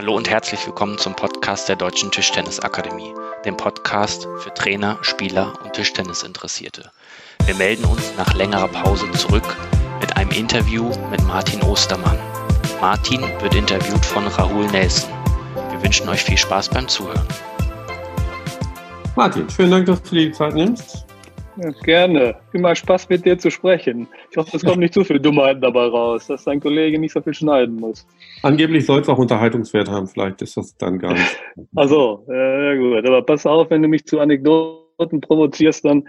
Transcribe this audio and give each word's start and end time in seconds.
Hallo 0.00 0.16
und 0.16 0.30
herzlich 0.30 0.66
willkommen 0.66 0.96
zum 0.96 1.14
Podcast 1.14 1.68
der 1.68 1.76
Deutschen 1.76 2.10
Tischtennisakademie, 2.10 3.12
dem 3.44 3.54
Podcast 3.54 4.26
für 4.38 4.54
Trainer, 4.54 4.96
Spieler 5.02 5.52
und 5.62 5.74
Tischtennisinteressierte. 5.74 6.90
Wir 7.44 7.54
melden 7.56 7.84
uns 7.84 8.10
nach 8.16 8.32
längerer 8.32 8.68
Pause 8.68 9.10
zurück 9.10 9.44
mit 10.00 10.16
einem 10.16 10.30
Interview 10.30 10.90
mit 11.10 11.22
Martin 11.26 11.60
Ostermann. 11.64 12.16
Martin 12.80 13.20
wird 13.42 13.54
interviewt 13.54 14.02
von 14.06 14.26
Rahul 14.26 14.64
Nelson. 14.68 15.10
Wir 15.70 15.82
wünschen 15.82 16.08
euch 16.08 16.22
viel 16.22 16.38
Spaß 16.38 16.70
beim 16.70 16.88
Zuhören. 16.88 17.28
Martin, 19.16 19.50
vielen 19.50 19.70
Dank, 19.70 19.84
dass 19.84 20.02
du 20.04 20.14
dir 20.14 20.28
die 20.28 20.32
Zeit 20.32 20.54
nimmst. 20.54 21.04
Ja, 21.56 21.70
gerne. 21.82 22.36
Immer 22.52 22.74
Spaß 22.74 23.08
mit 23.08 23.24
dir 23.24 23.38
zu 23.38 23.50
sprechen. 23.50 24.08
Ich 24.30 24.36
hoffe, 24.36 24.56
es 24.56 24.64
kommt 24.64 24.78
nicht 24.78 24.94
zu 24.94 25.04
viel 25.04 25.18
Dummheiten 25.18 25.60
dabei 25.60 25.86
raus, 25.86 26.26
dass 26.28 26.44
dein 26.44 26.60
Kollege 26.60 26.98
nicht 26.98 27.12
so 27.12 27.20
viel 27.20 27.34
schneiden 27.34 27.76
muss. 27.76 28.06
Angeblich 28.42 28.86
soll 28.86 29.00
es 29.00 29.08
auch 29.08 29.18
Unterhaltungswert 29.18 29.88
haben, 29.88 30.06
vielleicht 30.06 30.42
ist 30.42 30.56
das 30.56 30.76
dann 30.76 30.98
gar 30.98 31.12
nicht. 31.12 31.36
Also, 31.74 32.24
äh, 32.28 32.78
gut. 32.78 33.06
Aber 33.06 33.22
pass 33.22 33.46
auf, 33.46 33.70
wenn 33.70 33.82
du 33.82 33.88
mich 33.88 34.06
zu 34.06 34.20
Anekdoten 34.20 35.20
provozierst, 35.20 35.84
dann 35.84 36.08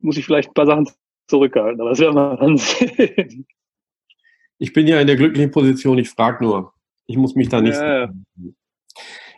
muss 0.00 0.16
ich 0.16 0.24
vielleicht 0.24 0.50
ein 0.50 0.54
paar 0.54 0.66
Sachen 0.66 0.88
zurückhalten. 1.26 1.80
Aber 1.80 1.90
das 1.90 1.98
werden 1.98 2.14
wir 2.14 2.36
dann 2.36 2.56
sehen. 2.56 3.46
Ich 4.58 4.72
bin 4.72 4.86
ja 4.86 5.00
in 5.00 5.06
der 5.06 5.16
glücklichen 5.16 5.50
Position, 5.50 5.98
ich 5.98 6.10
frage 6.10 6.44
nur. 6.44 6.72
Ich 7.06 7.16
muss 7.16 7.34
mich 7.34 7.48
da 7.48 7.60
nicht. 7.60 7.78
Ja. 7.78 8.10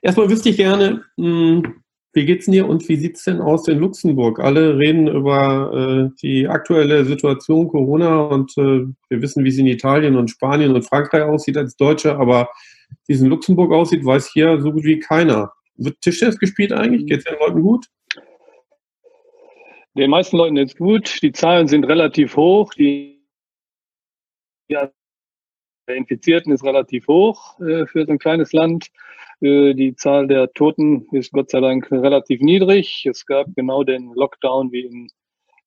Erstmal 0.03 0.31
wüsste 0.31 0.51
ich 0.51 0.57
gerne, 0.57 1.05
mh, 1.17 1.27
hm, 1.27 1.83
wie 2.19 2.27
geht's 2.27 2.47
dir 2.47 2.69
und 2.69 2.89
wie 2.89 2.97
sieht's 2.97 3.23
denn 3.23 3.41
aus 3.41 3.69
in 3.69 3.79
Luxemburg? 3.79 4.41
Alle 4.41 4.77
reden 4.77 5.07
über 5.07 6.11
äh, 6.11 6.17
die 6.21 6.49
aktuelle 6.49 7.05
Situation 7.05 7.69
Corona 7.69 8.23
und 8.23 8.59
äh, 8.59 8.87
wir 9.09 9.23
wissen, 9.23 9.45
wie 9.45 9.51
es 9.51 9.59
in 9.59 9.69
Italien 9.69 10.17
und 10.17 10.29
Spanien 10.29 10.75
und 10.75 10.83
Frankreich 10.83 11.23
aussieht 11.23 11.57
als 11.57 11.77
Deutsche, 11.77 12.17
aber 12.17 12.49
wie 13.07 13.13
es 13.13 13.21
in 13.21 13.29
Luxemburg 13.29 13.73
aussieht, 13.73 14.05
weiß 14.05 14.33
hier 14.33 14.61
so 14.61 14.73
gut 14.73 14.83
wie 14.83 14.99
keiner. 14.99 15.53
Wird 15.77 16.01
Tischtennis 16.01 16.41
gespielt 16.41 16.73
eigentlich? 16.73 17.07
Geht's 17.07 17.25
den 17.25 17.39
Leuten 17.39 17.63
gut? 17.63 17.87
Den 19.95 20.11
meisten 20.11 20.37
Leuten 20.37 20.57
geht's 20.57 20.75
gut. 20.75 21.23
Die 21.23 21.31
Zahlen 21.31 21.69
sind 21.69 21.85
relativ 21.85 22.37
hoch. 22.37 22.75
Die 22.75 23.23
ja, 24.69 24.91
der 25.89 25.97
Infizierten 25.97 26.53
ist 26.53 26.65
relativ 26.65 27.09
hoch 27.09 27.59
äh, 27.61 27.87
für 27.87 28.05
so 28.05 28.13
ein 28.13 28.19
kleines 28.19 28.53
Land. 28.53 28.89
Äh, 29.41 29.75
die 29.75 29.97
Zahl 29.97 30.29
der 30.29 30.53
Toten 30.53 31.07
ist 31.13 31.33
Gott 31.33 31.51
sei 31.51 31.61
Dank 31.61 31.91
relativ 31.91 32.41
niedrig. 32.41 33.07
Es 33.07 33.27
gab 33.27 33.47
genau 33.57 33.83
den 33.83 34.13
Lockdown 34.15 34.71
wie 34.71 34.83
in 34.83 35.09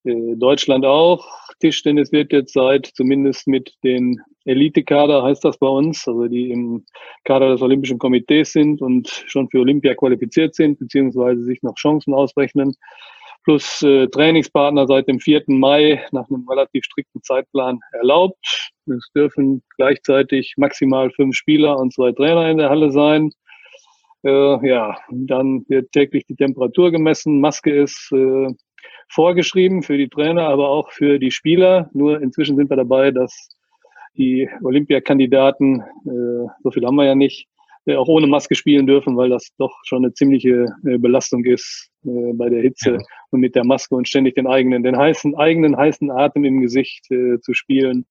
äh, 0.04 0.36
Deutschland 0.36 0.86
auch. 0.86 1.28
Tischtennis 1.60 2.12
wird 2.12 2.32
jetzt 2.32 2.54
seit 2.54 2.86
zumindest 2.86 3.48
mit 3.48 3.74
den 3.84 4.22
Elite-Kader, 4.46 5.24
heißt 5.24 5.46
das 5.46 5.58
bei 5.58 5.68
uns, 5.68 6.08
also 6.08 6.28
die 6.28 6.52
im 6.52 6.86
Kader 7.26 7.50
des 7.50 7.62
Olympischen 7.62 8.00
Komitees 8.00 8.52
sind 8.52 8.82
und 8.82 9.08
schon 9.28 9.50
für 9.50 9.60
Olympia 9.60 9.94
qualifiziert 9.94 10.56
sind, 10.56 10.80
beziehungsweise 10.80 11.44
sich 11.44 11.62
noch 11.62 11.76
Chancen 11.76 12.14
ausrechnen, 12.14 12.74
plus 13.44 13.82
äh, 13.82 14.08
Trainingspartner 14.08 14.88
seit 14.88 15.08
dem 15.08 15.20
4. 15.20 15.44
Mai 15.48 16.04
nach 16.12 16.30
einem 16.30 16.48
relativ 16.48 16.84
strikten 16.86 17.22
Zeitplan 17.24 17.80
erlaubt. 17.92 18.72
Es 18.86 19.10
dürfen 19.16 19.64
gleichzeitig 19.78 20.54
maximal 20.58 21.12
fünf 21.12 21.36
Spieler 21.36 21.78
und 21.78 21.94
zwei 21.94 22.12
Trainer 22.12 22.50
in 22.50 22.58
der 22.58 22.70
Halle 22.70 22.92
sein. 22.92 23.32
Äh, 24.24 24.68
ja, 24.68 24.98
dann 25.10 25.66
wird 25.68 25.92
täglich 25.92 26.26
die 26.26 26.36
Temperatur 26.36 26.92
gemessen. 26.92 27.42
Maske 27.42 27.74
ist 27.74 28.12
äh, 28.12 28.48
vorgeschrieben 29.10 29.84
für 29.84 29.98
die 29.98 30.10
Trainer, 30.10 30.48
aber 30.48 30.70
auch 30.70 30.92
für 30.92 31.20
die 31.20 31.32
Spieler. 31.32 31.90
Nur 31.94 32.22
inzwischen 32.22 32.56
sind 32.56 32.70
wir 32.70 32.78
dabei, 32.78 33.12
dass 33.12 33.50
die 34.18 34.50
Olympiakandidaten, 34.64 35.82
äh, 35.82 36.48
so 36.64 36.72
viel 36.72 36.86
haben 36.86 36.96
wir 36.96 37.06
ja 37.06 37.16
nicht, 37.16 37.48
auch 37.88 38.08
ohne 38.08 38.28
Maske 38.28 38.56
spielen 38.56 38.86
dürfen, 38.86 39.18
weil 39.18 39.30
das 39.30 39.50
doch 39.58 39.76
schon 39.84 40.04
eine 40.04 40.14
ziemliche 40.14 40.68
äh, 40.86 40.98
Belastung 40.98 41.44
ist 41.46 41.90
äh, 42.06 42.34
bei 42.34 42.50
der 42.50 42.62
Hitze 42.62 42.92
ja. 42.94 43.00
und 43.32 43.40
mit 43.40 43.56
der 43.56 43.66
Maske 43.66 43.96
und 43.96 44.08
ständig 44.08 44.36
den 44.36 44.48
eigenen, 44.48 44.84
den 44.84 44.98
heißen, 44.98 45.36
eigenen 45.36 45.76
heißen 45.76 46.12
Atem 46.12 46.44
im 46.44 46.62
Gesicht 46.62 47.10
äh, 47.12 47.40
zu 47.40 47.54
spielen. 47.54 48.06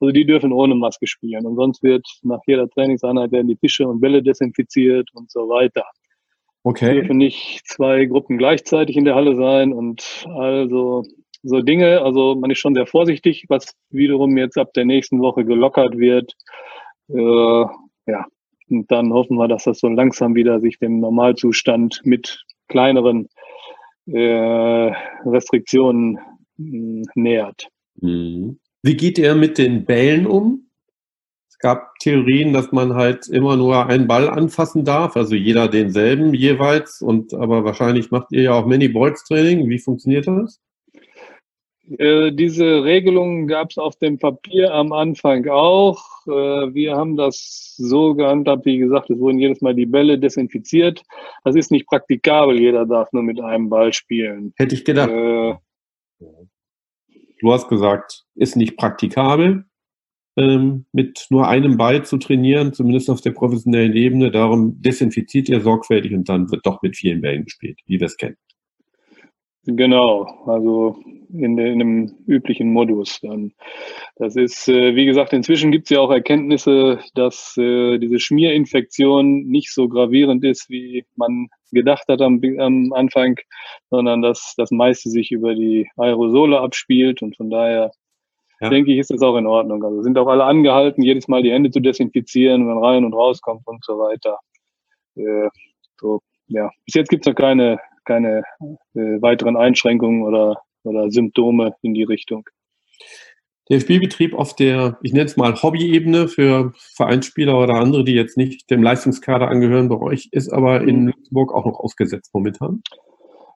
Also 0.00 0.12
die 0.12 0.26
dürfen 0.26 0.52
ohne 0.52 0.74
Maske 0.74 1.06
spielen. 1.06 1.46
Und 1.46 1.54
sonst 1.54 1.82
wird 1.84 2.04
nach 2.22 2.40
jeder 2.46 2.68
Trainingseinheit 2.68 3.30
werden 3.30 3.46
die 3.46 3.56
Tische 3.56 3.86
und 3.86 4.00
Bälle 4.00 4.22
desinfiziert 4.22 5.08
und 5.14 5.30
so 5.30 5.48
weiter. 5.48 5.84
Okay. 6.64 6.86
Es 6.86 6.92
dürfen 6.94 7.18
nicht 7.18 7.66
zwei 7.66 8.04
Gruppen 8.06 8.36
gleichzeitig 8.36 8.96
in 8.96 9.04
der 9.04 9.14
Halle 9.14 9.36
sein 9.36 9.72
und 9.72 10.26
also 10.34 11.04
so 11.44 11.60
Dinge. 11.60 12.02
Also 12.02 12.34
man 12.34 12.50
ist 12.50 12.58
schon 12.58 12.74
sehr 12.74 12.86
vorsichtig, 12.86 13.44
was 13.48 13.74
wiederum 13.90 14.36
jetzt 14.36 14.58
ab 14.58 14.72
der 14.74 14.84
nächsten 14.84 15.20
Woche 15.20 15.44
gelockert 15.44 15.96
wird. 15.96 16.32
Äh, 17.08 17.64
ja, 18.06 18.26
und 18.68 18.90
dann 18.90 19.12
hoffen 19.12 19.36
wir, 19.36 19.48
dass 19.48 19.64
das 19.64 19.80
so 19.80 19.88
langsam 19.88 20.34
wieder 20.34 20.60
sich 20.60 20.78
dem 20.78 21.00
Normalzustand 21.00 22.00
mit 22.04 22.44
kleineren 22.68 23.28
äh, 24.06 24.92
Restriktionen 25.24 26.18
mh, 26.56 27.04
nähert. 27.14 27.68
Mhm. 28.00 28.58
Wie 28.82 28.96
geht 28.96 29.18
er 29.18 29.34
mit 29.34 29.58
den 29.58 29.84
Bällen 29.84 30.26
um? 30.26 30.68
Es 31.48 31.58
gab 31.58 31.94
Theorien, 32.00 32.52
dass 32.52 32.72
man 32.72 32.94
halt 32.94 33.28
immer 33.28 33.56
nur 33.56 33.86
einen 33.86 34.08
Ball 34.08 34.28
anfassen 34.28 34.84
darf, 34.84 35.16
also 35.16 35.36
jeder 35.36 35.68
denselben 35.68 36.34
jeweils. 36.34 37.00
Und 37.00 37.32
aber 37.34 37.64
wahrscheinlich 37.64 38.10
macht 38.10 38.32
ihr 38.32 38.42
ja 38.42 38.54
auch 38.54 38.66
Many-Balls-Training. 38.66 39.68
Wie 39.68 39.78
funktioniert 39.78 40.26
das? 40.26 40.60
Äh, 41.90 42.32
diese 42.32 42.84
Regelung 42.84 43.48
gab 43.48 43.70
es 43.70 43.78
auf 43.78 43.96
dem 43.96 44.18
Papier 44.18 44.72
am 44.72 44.92
Anfang 44.92 45.48
auch. 45.48 46.00
Äh, 46.26 46.74
wir 46.74 46.96
haben 46.96 47.16
das 47.16 47.74
so 47.76 48.14
gehandhabt, 48.14 48.64
wie 48.66 48.78
gesagt, 48.78 49.10
es 49.10 49.18
wurden 49.18 49.40
jedes 49.40 49.60
Mal 49.60 49.74
die 49.74 49.86
Bälle 49.86 50.18
desinfiziert. 50.18 51.02
Das 51.44 51.56
ist 51.56 51.72
nicht 51.72 51.86
praktikabel, 51.86 52.58
jeder 52.58 52.86
darf 52.86 53.12
nur 53.12 53.24
mit 53.24 53.40
einem 53.40 53.68
Ball 53.68 53.92
spielen. 53.92 54.52
Hätte 54.56 54.74
ich 54.74 54.84
gedacht. 54.84 55.10
Äh, 55.10 55.54
du 57.40 57.52
hast 57.52 57.68
gesagt, 57.68 58.24
ist 58.36 58.56
nicht 58.56 58.76
praktikabel, 58.76 59.64
ähm, 60.36 60.86
mit 60.92 61.26
nur 61.30 61.48
einem 61.48 61.76
Ball 61.76 62.04
zu 62.04 62.16
trainieren, 62.16 62.72
zumindest 62.72 63.10
auf 63.10 63.20
der 63.20 63.32
professionellen 63.32 63.94
Ebene. 63.94 64.30
Darum 64.30 64.80
desinfiziert 64.80 65.48
ihr 65.48 65.60
sorgfältig 65.60 66.14
und 66.14 66.28
dann 66.28 66.50
wird 66.52 66.64
doch 66.64 66.80
mit 66.80 66.96
vielen 66.96 67.20
Bällen 67.20 67.44
gespielt, 67.44 67.80
wie 67.86 67.98
wir 67.98 68.06
es 68.06 68.16
kennen. 68.16 68.36
Genau, 69.64 70.24
also 70.46 70.96
in, 71.32 71.56
in 71.56 71.80
einem 71.80 72.14
üblichen 72.26 72.72
Modus 72.72 73.20
dann. 73.20 73.52
Das 74.16 74.34
ist, 74.34 74.68
äh, 74.68 74.96
wie 74.96 75.06
gesagt, 75.06 75.32
inzwischen 75.32 75.70
gibt 75.70 75.84
es 75.84 75.90
ja 75.90 76.00
auch 76.00 76.10
Erkenntnisse, 76.10 76.98
dass 77.14 77.56
äh, 77.56 77.98
diese 77.98 78.18
Schmierinfektion 78.18 79.44
nicht 79.44 79.72
so 79.72 79.88
gravierend 79.88 80.44
ist, 80.44 80.68
wie 80.68 81.04
man 81.14 81.48
gedacht 81.70 82.08
hat 82.08 82.20
am, 82.20 82.40
am 82.58 82.92
Anfang, 82.92 83.36
sondern 83.88 84.20
dass 84.20 84.54
das 84.56 84.72
meiste 84.72 85.10
sich 85.10 85.30
über 85.30 85.54
die 85.54 85.88
Aerosole 85.96 86.60
abspielt 86.60 87.22
und 87.22 87.36
von 87.36 87.48
daher 87.48 87.92
ja. 88.60 88.68
denke 88.68 88.92
ich, 88.92 88.98
ist 88.98 89.10
das 89.10 89.22
auch 89.22 89.36
in 89.36 89.46
Ordnung. 89.46 89.82
Also 89.84 90.02
sind 90.02 90.18
auch 90.18 90.28
alle 90.28 90.44
angehalten, 90.44 91.02
jedes 91.02 91.28
Mal 91.28 91.42
die 91.42 91.52
Hände 91.52 91.70
zu 91.70 91.80
desinfizieren, 91.80 92.66
wenn 92.66 92.74
man 92.74 92.84
rein 92.84 93.04
und 93.04 93.14
rauskommt 93.14 93.62
und 93.66 93.84
so 93.84 93.98
weiter. 93.98 94.38
Äh, 95.14 95.48
so, 96.00 96.20
ja, 96.48 96.68
bis 96.84 96.94
jetzt 96.94 97.08
gibt 97.08 97.24
es 97.24 97.30
noch 97.30 97.36
keine 97.36 97.78
keine 98.04 98.42
äh, 98.94 99.20
weiteren 99.20 99.56
Einschränkungen 99.56 100.22
oder, 100.22 100.62
oder 100.84 101.10
Symptome 101.10 101.74
in 101.82 101.94
die 101.94 102.04
Richtung. 102.04 102.48
Der 103.70 103.80
Spielbetrieb 103.80 104.34
auf 104.34 104.56
der, 104.56 104.98
ich 105.02 105.12
nenne 105.12 105.26
es 105.26 105.36
mal 105.36 105.54
Hobby-Ebene 105.54 106.28
für 106.28 106.72
Vereinsspieler 106.96 107.58
oder 107.58 107.74
andere, 107.74 108.04
die 108.04 108.12
jetzt 108.12 108.36
nicht 108.36 108.70
dem 108.70 108.82
Leistungskader 108.82 109.48
angehören 109.48 109.88
bei 109.88 109.98
euch, 109.98 110.28
ist 110.32 110.52
aber 110.52 110.82
in 110.82 111.02
mhm. 111.02 111.06
Luxemburg 111.08 111.54
auch 111.54 111.64
noch 111.64 111.78
ausgesetzt 111.78 112.32
momentan. 112.34 112.82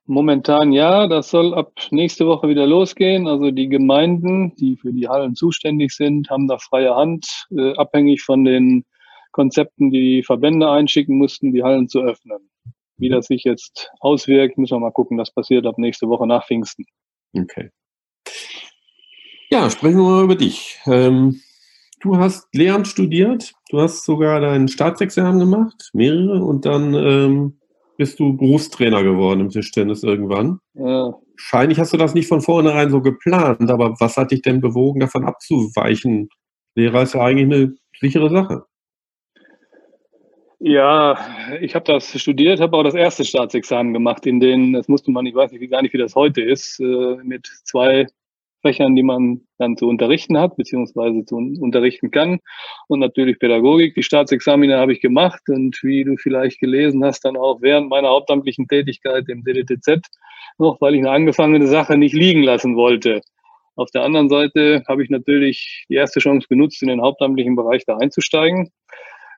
Momentan 0.09 0.73
ja, 0.73 1.09
das 1.09 1.31
soll 1.31 1.53
ab 1.53 1.73
nächste 1.91 2.27
Woche 2.28 2.49
wieder 2.49 2.65
losgehen. 2.65 3.27
Also 3.27 3.51
die 3.51 3.69
Gemeinden, 3.69 4.55
die 4.55 4.77
für 4.77 4.93
die 4.93 5.09
Hallen 5.09 5.34
zuständig 5.34 5.91
sind, 5.91 6.31
haben 6.31 6.47
da 6.47 6.59
freie 6.59 6.95
Hand, 6.95 7.47
äh, 7.51 7.75
abhängig 7.75 8.23
von 8.23 8.45
den 8.45 8.84
Konzepten, 9.33 9.91
die 9.91 10.22
Verbände 10.22 10.71
einschicken 10.71 11.19
mussten, 11.19 11.53
die 11.53 11.65
Hallen 11.65 11.89
zu 11.89 12.01
öffnen. 12.01 12.49
Wie 12.98 13.09
das 13.09 13.27
sich 13.27 13.45
jetzt 13.45 13.91
auswirkt, 14.01 14.59
müssen 14.59 14.77
wir 14.77 14.81
mal 14.81 14.93
gucken. 14.93 15.19
Das 15.19 15.33
passiert 15.33 15.66
ab 15.66 15.78
nächste 15.78 16.09
Woche 16.09 16.27
nach 16.27 16.47
Pfingsten. 16.47 16.84
Okay. 17.37 17.71
Ja, 19.51 19.71
sprechen 19.71 19.98
wir 19.98 20.04
mal 20.04 20.25
über 20.25 20.34
dich. 20.34 20.81
Ähm, 20.87 21.41
du 22.01 22.16
hast 22.16 22.48
Lehramt 22.53 22.89
studiert, 22.89 23.53
du 23.71 23.81
hast 23.81 24.04
sogar 24.04 24.41
dein 24.41 24.69
Staatsexamen 24.69 25.39
gemacht, 25.39 25.91
mehrere, 25.93 26.43
und 26.43 26.65
dann 26.65 26.95
ähm, 26.95 27.60
bist 27.97 28.19
du 28.19 28.37
Berufstrainer 28.37 29.03
geworden 29.03 29.41
im 29.41 29.49
Tischtennis 29.51 30.03
irgendwann. 30.03 30.60
Ja. 30.75 31.15
Wahrscheinlich 31.37 31.78
hast 31.78 31.92
du 31.92 31.97
das 31.97 32.15
nicht 32.15 32.28
von 32.28 32.41
vornherein 32.41 32.91
so 32.91 33.01
geplant, 33.01 33.71
aber 33.71 33.95
was 34.01 34.16
hat 34.16 34.31
dich 34.31 34.42
denn 34.42 34.60
bewogen, 34.60 35.01
davon 35.01 35.25
abzuweichen? 35.25 36.28
Lehrer 36.75 37.03
ist 37.03 37.15
ja 37.15 37.22
eigentlich 37.22 37.45
eine 37.45 37.75
sichere 38.01 38.31
Sache. 38.31 38.65
Ja, 40.58 41.18
ich 41.60 41.74
habe 41.74 41.84
das 41.84 42.18
studiert, 42.18 42.60
habe 42.60 42.76
auch 42.78 42.82
das 42.82 42.94
erste 42.94 43.24
Staatsexamen 43.24 43.92
gemacht, 43.92 44.24
in 44.26 44.41
denen, 44.41 44.72
das 44.72 44.88
musste 44.88 45.10
man, 45.10 45.26
ich 45.26 45.34
weiß 45.34 45.53
nicht, 45.53 45.70
gar 45.70 45.82
nicht, 45.82 45.92
wie 45.92 45.98
das 45.98 46.14
heute 46.14 46.41
ist, 46.41 46.80
äh, 46.80 47.16
mit 47.22 47.47
zwei 47.64 48.06
Fächern, 48.62 48.97
die 48.97 49.03
man 49.03 49.42
dann 49.58 49.76
zu 49.76 49.86
unterrichten 49.86 50.38
hat, 50.38 50.56
beziehungsweise 50.56 51.24
zu 51.24 51.36
unterrichten 51.36 52.10
kann. 52.10 52.41
Und 52.88 53.00
natürlich 53.00 53.38
Pädagogik. 53.38 53.94
Die 53.94 54.03
Staatsexamine 54.03 54.78
habe 54.78 54.92
ich 54.92 55.00
gemacht 55.00 55.42
und 55.48 55.78
wie 55.82 56.04
du 56.04 56.16
vielleicht 56.16 56.58
gelesen 56.58 57.04
hast, 57.04 57.24
dann 57.24 57.36
auch 57.36 57.60
während 57.60 57.91
meiner 57.91 58.08
hauptamtlichen 58.08 58.66
Tätigkeit 58.66 59.28
im 59.28 59.44
DDTZ 59.44 60.00
noch, 60.58 60.80
weil 60.80 60.94
ich 60.94 61.00
eine 61.00 61.10
angefangene 61.10 61.66
Sache 61.66 61.98
nicht 61.98 62.14
liegen 62.14 62.42
lassen 62.42 62.76
wollte. 62.76 63.20
Auf 63.76 63.91
der 63.91 64.03
anderen 64.03 64.30
Seite 64.30 64.82
habe 64.88 65.04
ich 65.04 65.10
natürlich 65.10 65.84
die 65.91 65.94
erste 65.94 66.18
Chance 66.18 66.48
genutzt, 66.48 66.82
in 66.82 66.88
den 66.88 67.03
hauptamtlichen 67.03 67.56
Bereich 67.56 67.84
da 67.84 67.98
einzusteigen 67.98 68.70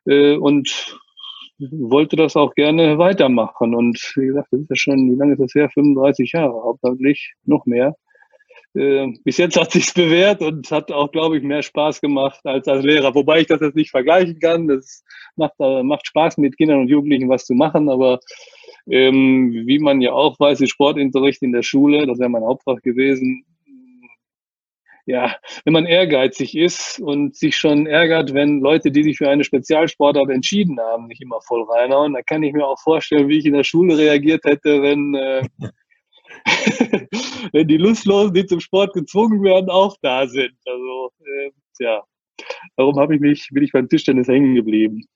äh, 0.06 0.36
und 0.36 0.96
wollte 1.58 2.16
das 2.16 2.37
auch 2.37 2.55
gerne 2.55 2.99
weitermachen. 2.99 3.75
Und 3.75 3.99
wie 4.16 4.26
gesagt, 4.26 4.49
das 4.50 4.60
ist 4.60 4.70
ja 4.70 4.76
schon, 4.76 5.10
wie 5.10 5.16
lange 5.16 5.32
ist 5.32 5.40
das 5.40 5.55
her? 5.55 5.69
35 5.70 6.32
Jahre, 6.32 6.52
hauptamtlich, 6.52 7.34
noch 7.44 7.66
mehr. 7.66 7.96
Äh, 8.75 9.08
bis 9.25 9.38
jetzt 9.38 9.58
hat 9.58 9.72
sich's 9.72 9.93
bewährt 9.93 10.43
und 10.43 10.70
hat 10.70 10.93
auch, 10.93 11.10
glaube 11.10 11.38
ich, 11.38 11.43
mehr 11.43 11.62
Spaß 11.62 12.00
gemacht 12.00 12.40
als 12.44 12.69
als 12.69 12.84
Lehrer. 12.84 13.14
Wobei 13.14 13.40
ich 13.40 13.46
das 13.46 13.60
jetzt 13.60 13.76
nicht 13.76 13.90
vergleichen 13.90 14.38
kann. 14.40 14.69
Das 14.69 15.05
macht, 15.37 15.55
äh, 15.58 15.82
macht 15.82 16.06
Spaß, 16.06 16.38
mit 16.38 16.56
Kindern 16.56 16.81
und 16.81 16.88
Jugendlichen 16.88 17.28
was 17.28 17.46
zu 17.46 17.55
machen, 17.55 17.88
aber 17.88 18.20
ähm, 18.90 19.52
wie 19.66 19.78
man 19.78 20.00
ja 20.00 20.12
auch 20.12 20.38
weiß, 20.38 20.61
ist 20.61 20.70
Sportunterricht 20.70 21.43
in 21.43 21.52
der 21.52 21.62
Schule, 21.62 22.06
das 22.06 22.19
wäre 22.19 22.31
mein 22.31 22.44
Hauptfach 22.44 22.81
gewesen, 22.82 23.44
ja, 25.08 25.34
wenn 25.64 25.72
man 25.72 25.87
ehrgeizig 25.87 26.55
ist 26.55 27.00
und 27.00 27.34
sich 27.34 27.56
schon 27.56 27.87
ärgert, 27.87 28.34
wenn 28.34 28.60
Leute, 28.60 28.90
die 28.90 29.02
sich 29.02 29.16
für 29.16 29.31
eine 29.31 29.43
Spezialsportart 29.43 30.28
entschieden 30.28 30.78
haben, 30.78 31.06
nicht 31.06 31.22
immer 31.22 31.40
voll 31.40 31.62
reinhauen, 31.62 32.12
dann 32.12 32.26
kann 32.26 32.43
ich 32.43 32.52
mir 32.52 32.66
auch 32.66 32.78
vorstellen, 32.78 33.26
wie 33.26 33.38
ich 33.38 33.46
in 33.46 33.55
der 33.55 33.64
Schule 33.64 33.96
reagiert 33.96 34.44
hätte, 34.44 34.82
wenn, 34.82 35.14
äh, 35.14 35.43
wenn 37.52 37.69
die 37.69 37.78
Lustlosen, 37.78 38.34
die 38.34 38.44
zum 38.44 38.60
Sport 38.60 38.93
gezwungen 38.93 39.43
werden, 39.43 39.70
auch 39.70 39.96
da 40.02 40.26
sind. 40.26 40.52
Also, 40.66 41.11
äh, 41.25 41.52
ja, 41.78 42.02
darum 42.76 42.99
habe 42.99 43.14
ich 43.14 43.22
mich, 43.22 43.49
bin 43.50 43.62
ich 43.62 43.72
beim 43.72 43.88
Tischtennis 43.88 44.28
hängen 44.28 44.54
geblieben. 44.54 45.06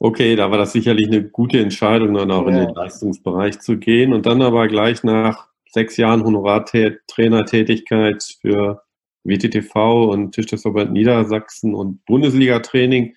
Okay, 0.00 0.36
da 0.36 0.50
war 0.50 0.58
das 0.58 0.72
sicherlich 0.72 1.06
eine 1.06 1.26
gute 1.30 1.60
Entscheidung, 1.60 2.12
dann 2.12 2.30
auch 2.30 2.46
ja. 2.46 2.50
in 2.50 2.56
den 2.66 2.74
Leistungsbereich 2.74 3.58
zu 3.60 3.78
gehen 3.78 4.12
und 4.12 4.26
dann 4.26 4.42
aber 4.42 4.68
gleich 4.68 5.02
nach 5.02 5.48
sechs 5.70 5.96
Jahren 5.96 6.24
Honorartrainertätigkeit 6.24 8.22
für 8.42 8.82
WTTV 9.28 10.10
und 10.10 10.32
Tischtennisverband 10.32 10.92
Niedersachsen 10.92 11.74
und 11.74 12.04
Bundesliga-Training 12.06 13.14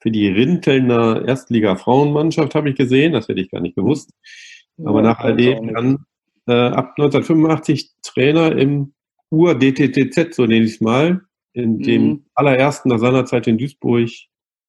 für 0.00 0.10
die 0.10 0.28
Rintelner 0.28 1.26
Erstliga-Frauenmannschaft 1.26 2.54
habe 2.54 2.70
ich 2.70 2.76
gesehen, 2.76 3.12
das 3.12 3.28
hätte 3.28 3.40
ich 3.40 3.50
gar 3.50 3.60
nicht 3.60 3.76
gewusst. 3.76 4.10
Aber 4.84 5.02
ja, 5.02 5.08
nach 5.08 5.18
all 5.20 5.36
dem 5.36 5.74
dann 5.74 6.06
äh, 6.46 6.52
ab 6.52 6.94
1985 6.96 7.90
Trainer 8.02 8.56
im 8.56 8.94
Ur-DTTZ, 9.30 10.34
so 10.34 10.46
nenne 10.46 10.64
ich 10.64 10.74
es 10.74 10.80
mal, 10.80 11.20
in 11.52 11.74
mhm. 11.74 11.82
dem 11.82 12.24
allerersten 12.34 12.88
nach 12.88 12.98
seiner 12.98 13.26
Zeit 13.26 13.46
in 13.46 13.58
Duisburg 13.58 14.08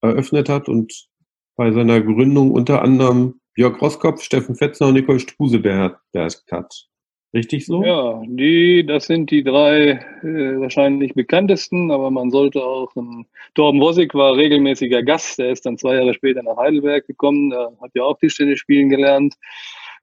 eröffnet 0.01 0.49
hat 0.49 0.67
und 0.67 1.07
bei 1.55 1.71
seiner 1.71 2.01
Gründung 2.01 2.51
unter 2.51 2.81
anderem 2.81 3.39
Jörg 3.55 3.81
Roskopf, 3.81 4.23
Steffen 4.23 4.55
Fetzner 4.55 4.87
und 4.87 4.95
Nicole 4.95 5.19
Struse 5.19 5.59
beherrscht 5.59 6.51
hat. 6.51 6.87
Richtig 7.33 7.65
so? 7.65 7.81
Ja, 7.83 8.21
die, 8.25 8.85
das 8.85 9.05
sind 9.05 9.31
die 9.31 9.43
drei 9.43 9.91
äh, 10.21 10.59
wahrscheinlich 10.59 11.13
bekanntesten, 11.13 11.89
aber 11.89 12.11
man 12.11 12.29
sollte 12.29 12.61
auch, 12.61 12.93
ähm, 12.97 13.25
Torben 13.55 13.79
Wosig 13.79 14.13
war 14.13 14.35
regelmäßiger 14.35 15.01
Gast, 15.01 15.39
der 15.39 15.51
ist 15.51 15.65
dann 15.65 15.77
zwei 15.77 15.95
Jahre 15.95 16.13
später 16.13 16.43
nach 16.43 16.57
Heidelberg 16.57 17.07
gekommen, 17.07 17.51
der 17.51 17.71
hat 17.81 17.91
ja 17.93 18.03
auch 18.03 18.17
Tischtennis 18.19 18.59
spielen 18.59 18.89
gelernt. 18.89 19.35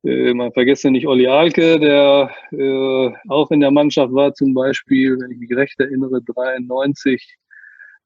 Äh, 0.05 0.33
man 0.33 0.53
vergesse 0.53 0.91
nicht 0.91 1.07
Olli 1.07 1.27
Alke, 1.27 1.79
der 1.79 2.31
äh, 2.51 3.11
auch 3.29 3.51
in 3.51 3.61
der 3.61 3.73
Mannschaft 3.73 4.15
war, 4.15 4.33
zum 4.33 4.55
Beispiel, 4.55 5.19
wenn 5.21 5.31
ich 5.31 5.39
mich 5.39 5.55
recht 5.55 5.79
erinnere, 5.79 6.23
93 6.23 7.37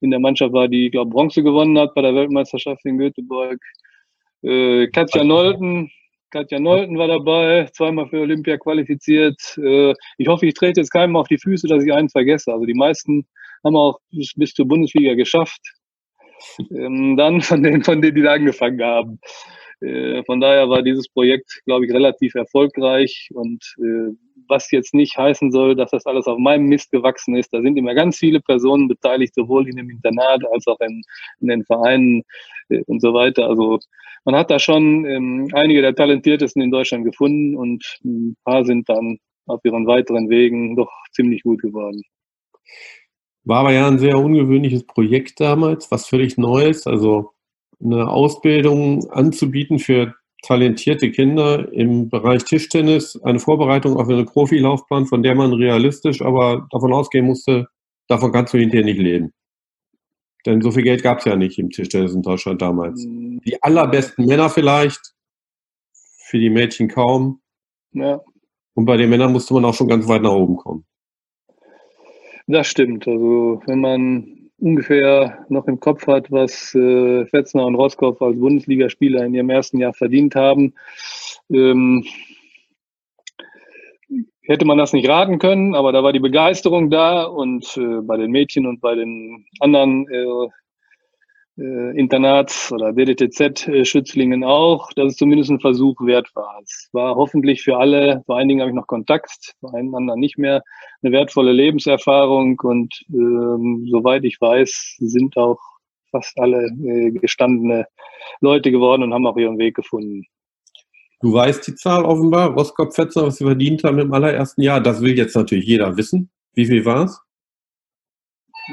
in 0.01 0.11
der 0.11 0.19
Mannschaft 0.19 0.51
war, 0.51 0.67
die, 0.67 0.87
ich 0.87 0.91
glaube, 0.91 1.11
Bronze 1.11 1.43
gewonnen 1.43 1.77
hat 1.79 1.95
bei 1.95 2.01
der 2.01 2.13
Weltmeisterschaft 2.13 2.85
in 2.85 2.97
Göteborg. 2.97 3.61
Äh, 4.41 4.87
Katja 4.87 5.23
Nolten, 5.23 5.89
Katja 6.33 6.59
Nolten 6.59 6.97
war 6.97 7.07
dabei, 7.07 7.69
zweimal 7.73 8.09
für 8.09 8.21
Olympia 8.21 8.57
qualifiziert. 8.57 9.39
Äh, 9.57 9.93
ich 10.17 10.27
hoffe, 10.27 10.47
ich 10.47 10.55
trete 10.55 10.79
jetzt 10.79 10.89
keinem 10.89 11.15
auf 11.15 11.27
die 11.27 11.37
Füße, 11.37 11.67
dass 11.67 11.83
ich 11.83 11.93
einen 11.93 12.09
vergesse. 12.09 12.51
Also 12.51 12.65
die 12.65 12.73
meisten 12.73 13.27
haben 13.63 13.75
auch 13.75 13.99
bis, 14.09 14.33
bis 14.35 14.51
zur 14.53 14.67
Bundesliga 14.67 15.13
geschafft. 15.13 15.61
Ähm, 16.71 17.15
dann 17.17 17.41
von 17.41 17.61
denen, 17.61 17.83
von 17.83 18.01
denen, 18.01 18.15
die 18.15 18.23
da 18.23 18.33
angefangen 18.33 18.81
haben. 18.81 19.19
Äh, 19.83 20.23
von 20.23 20.39
daher 20.39 20.69
war 20.69 20.81
dieses 20.81 21.09
Projekt, 21.09 21.61
glaube 21.65 21.85
ich, 21.85 21.93
relativ 21.93 22.35
erfolgreich 22.35 23.29
und 23.33 23.63
äh, 23.79 24.15
was 24.47 24.71
jetzt 24.71 24.93
nicht 24.93 25.17
heißen 25.17 25.51
soll, 25.51 25.75
dass 25.75 25.91
das 25.91 26.05
alles 26.05 26.25
auf 26.27 26.37
meinem 26.37 26.65
Mist 26.65 26.91
gewachsen 26.91 27.35
ist. 27.35 27.53
Da 27.53 27.61
sind 27.61 27.77
immer 27.77 27.93
ganz 27.93 28.17
viele 28.17 28.39
Personen 28.41 28.87
beteiligt, 28.87 29.35
sowohl 29.35 29.67
in 29.67 29.77
dem 29.77 29.89
Internat 29.89 30.43
als 30.51 30.67
auch 30.67 30.79
in, 30.81 31.01
in 31.39 31.47
den 31.47 31.63
Vereinen 31.63 32.23
und 32.87 33.01
so 33.01 33.13
weiter. 33.13 33.47
Also 33.47 33.79
man 34.25 34.35
hat 34.35 34.51
da 34.51 34.59
schon 34.59 35.05
ähm, 35.05 35.49
einige 35.53 35.81
der 35.81 35.95
talentiertesten 35.95 36.61
in 36.61 36.71
Deutschland 36.71 37.05
gefunden 37.05 37.55
und 37.55 37.83
ein 38.03 38.35
paar 38.43 38.65
sind 38.65 38.87
dann 38.89 39.17
auf 39.45 39.61
ihren 39.63 39.87
weiteren 39.87 40.29
Wegen 40.29 40.75
doch 40.75 40.91
ziemlich 41.11 41.43
gut 41.43 41.61
geworden. 41.61 42.01
War 43.45 43.59
aber 43.59 43.73
ja 43.73 43.87
ein 43.87 43.99
sehr 43.99 44.17
ungewöhnliches 44.17 44.85
Projekt 44.85 45.39
damals, 45.39 45.91
was 45.91 46.07
völlig 46.07 46.37
Neues, 46.37 46.87
also 46.87 47.31
eine 47.83 48.07
Ausbildung 48.07 49.09
anzubieten 49.11 49.79
für 49.79 50.13
talentierte 50.43 51.11
Kinder 51.11 51.71
im 51.71 52.09
Bereich 52.09 52.43
Tischtennis, 52.43 53.19
eine 53.23 53.39
Vorbereitung 53.39 53.97
auf 53.97 54.09
eine 54.09 54.25
Profilaufbahn, 54.25 55.05
von 55.05 55.23
der 55.23 55.35
man 55.35 55.53
realistisch 55.53 56.21
aber 56.21 56.67
davon 56.71 56.93
ausgehen 56.93 57.25
musste, 57.25 57.67
davon 58.07 58.31
kannst 58.31 58.53
du 58.53 58.57
hinterher 58.57 58.85
nicht 58.85 58.99
leben. 58.99 59.33
Denn 60.45 60.61
so 60.61 60.71
viel 60.71 60.83
Geld 60.83 61.03
gab 61.03 61.19
es 61.19 61.25
ja 61.25 61.37
nicht 61.37 61.57
im 61.57 61.69
Tischtennis 61.69 62.13
in 62.13 62.21
Deutschland 62.21 62.61
damals. 62.61 63.05
Mhm. 63.05 63.39
Die 63.45 63.61
allerbesten 63.63 64.25
Männer 64.25 64.49
vielleicht, 64.49 65.13
für 66.25 66.39
die 66.39 66.49
Mädchen 66.49 66.89
kaum. 66.89 67.41
Ja. 67.91 68.19
Und 68.73 68.85
bei 68.85 68.97
den 68.97 69.09
Männern 69.09 69.31
musste 69.31 69.53
man 69.53 69.65
auch 69.65 69.73
schon 69.73 69.87
ganz 69.87 70.07
weit 70.07 70.23
nach 70.23 70.31
oben 70.31 70.57
kommen. 70.57 70.85
Das 72.47 72.67
stimmt. 72.67 73.07
Also 73.07 73.61
wenn 73.67 73.79
man 73.79 74.42
ungefähr 74.63 75.45
noch 75.49 75.67
im 75.67 75.79
Kopf 75.79 76.07
hat, 76.07 76.31
was 76.31 76.73
äh, 76.73 77.25
Fetzner 77.25 77.65
und 77.65 77.75
Roskopf 77.75 78.21
als 78.21 78.39
Bundesligaspieler 78.39 79.25
in 79.25 79.33
ihrem 79.33 79.49
ersten 79.49 79.77
Jahr 79.77 79.93
verdient 79.93 80.35
haben, 80.35 80.73
ähm, 81.51 82.05
hätte 84.41 84.65
man 84.65 84.77
das 84.77 84.93
nicht 84.93 85.09
raten 85.09 85.37
können, 85.37 85.75
aber 85.75 85.91
da 85.91 86.01
war 86.01 86.13
die 86.13 86.19
Begeisterung 86.19 86.89
da 86.89 87.23
und 87.23 87.75
äh, 87.75 88.01
bei 88.01 88.15
den 88.15 88.31
Mädchen 88.31 88.65
und 88.65 88.79
bei 88.79 88.95
den 88.95 89.45
anderen 89.59 90.07
äh, 90.09 90.47
äh, 91.57 91.97
Internats 91.97 92.71
oder 92.71 92.93
DDTZ-Schützlingen 92.93 94.43
auch, 94.43 94.91
dass 94.93 95.13
es 95.13 95.17
zumindest 95.17 95.51
ein 95.51 95.59
Versuch 95.59 95.99
wert 96.01 96.29
war. 96.35 96.59
Es 96.63 96.89
war 96.93 97.15
hoffentlich 97.15 97.61
für 97.61 97.77
alle, 97.77 98.23
vor 98.25 98.37
allen 98.37 98.47
Dingen 98.47 98.61
habe 98.61 98.71
ich 98.71 98.75
noch 98.75 98.87
Kontakt, 98.87 99.53
bei 99.61 99.77
einem 99.77 99.93
anderen 99.95 100.19
nicht 100.19 100.37
mehr, 100.37 100.63
eine 101.01 101.11
wertvolle 101.11 101.51
Lebenserfahrung 101.51 102.59
und 102.61 103.03
ähm, 103.09 103.87
soweit 103.89 104.23
ich 104.23 104.39
weiß, 104.39 104.95
sind 104.99 105.37
auch 105.37 105.59
fast 106.11 106.37
alle 106.39 106.67
äh, 106.85 107.11
gestandene 107.11 107.87
Leute 108.41 108.71
geworden 108.71 109.03
und 109.03 109.13
haben 109.13 109.27
auch 109.27 109.37
ihren 109.37 109.57
Weg 109.57 109.75
gefunden. 109.75 110.25
Du 111.21 111.33
weißt 111.33 111.65
die 111.67 111.75
Zahl 111.75 112.03
offenbar, 112.03 112.51
Roskopf 112.51 112.95
Fetzer, 112.95 113.25
was 113.25 113.37
sie 113.37 113.45
verdient 113.45 113.83
haben 113.83 113.99
im 113.99 114.13
allerersten 114.13 114.61
Jahr. 114.61 114.81
Das 114.81 115.01
will 115.01 115.17
jetzt 115.17 115.35
natürlich 115.35 115.65
jeder 115.65 115.95
wissen. 115.95 116.29
Wie 116.53 116.65
viel 116.65 116.83
war 116.85 117.05
es? 117.05 117.21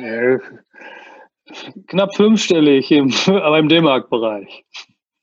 Äh, 0.02 0.38
knapp 1.86 2.14
fünfstellig, 2.14 2.90
im, 2.90 3.12
aber 3.26 3.58
im 3.58 3.68
D-Mark-Bereich. 3.68 4.64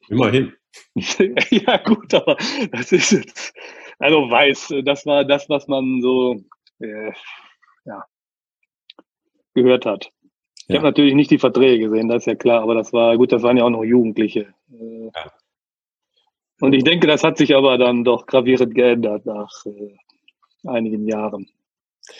Immerhin. 0.10 0.53
ja, 0.96 1.77
gut, 1.77 2.13
aber 2.13 2.38
das 2.72 2.91
ist 2.91 3.12
jetzt, 3.12 3.53
also 4.00 4.29
weiß, 4.29 4.75
das 4.84 5.05
war 5.05 5.25
das, 5.25 5.50
was 5.50 5.67
man 5.67 6.01
so 6.01 6.36
äh, 6.79 7.12
ja, 7.86 8.05
gehört 9.53 9.86
hat. 9.86 10.12
Ich 10.67 10.74
ja. 10.74 10.75
habe 10.75 10.88
natürlich 10.88 11.13
nicht 11.13 11.31
die 11.31 11.39
Verträge 11.39 11.89
gesehen, 11.89 12.10
das 12.10 12.24
ist 12.24 12.27
ja 12.27 12.36
klar, 12.36 12.62
aber 12.62 12.75
das 12.75 12.93
war 12.93 13.17
gut, 13.17 13.31
das 13.31 13.43
waren 13.43 13.57
ja 13.57 13.63
auch 13.63 13.69
noch 13.69 13.84
Jugendliche. 13.84 14.53
Äh, 14.72 15.05
ja. 15.05 15.31
Und 16.60 16.74
ich 16.74 16.84
denke, 16.84 17.07
das 17.07 17.24
hat 17.24 17.38
sich 17.38 17.55
aber 17.55 17.77
dann 17.77 18.03
doch 18.03 18.25
gravierend 18.25 18.74
geändert 18.74 19.25
nach 19.25 19.51
äh, 19.65 19.96
einigen 20.67 21.07
Jahren. 21.07 21.48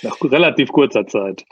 Nach 0.04 0.18
relativ 0.22 0.72
kurzer 0.72 1.08
Zeit. 1.08 1.46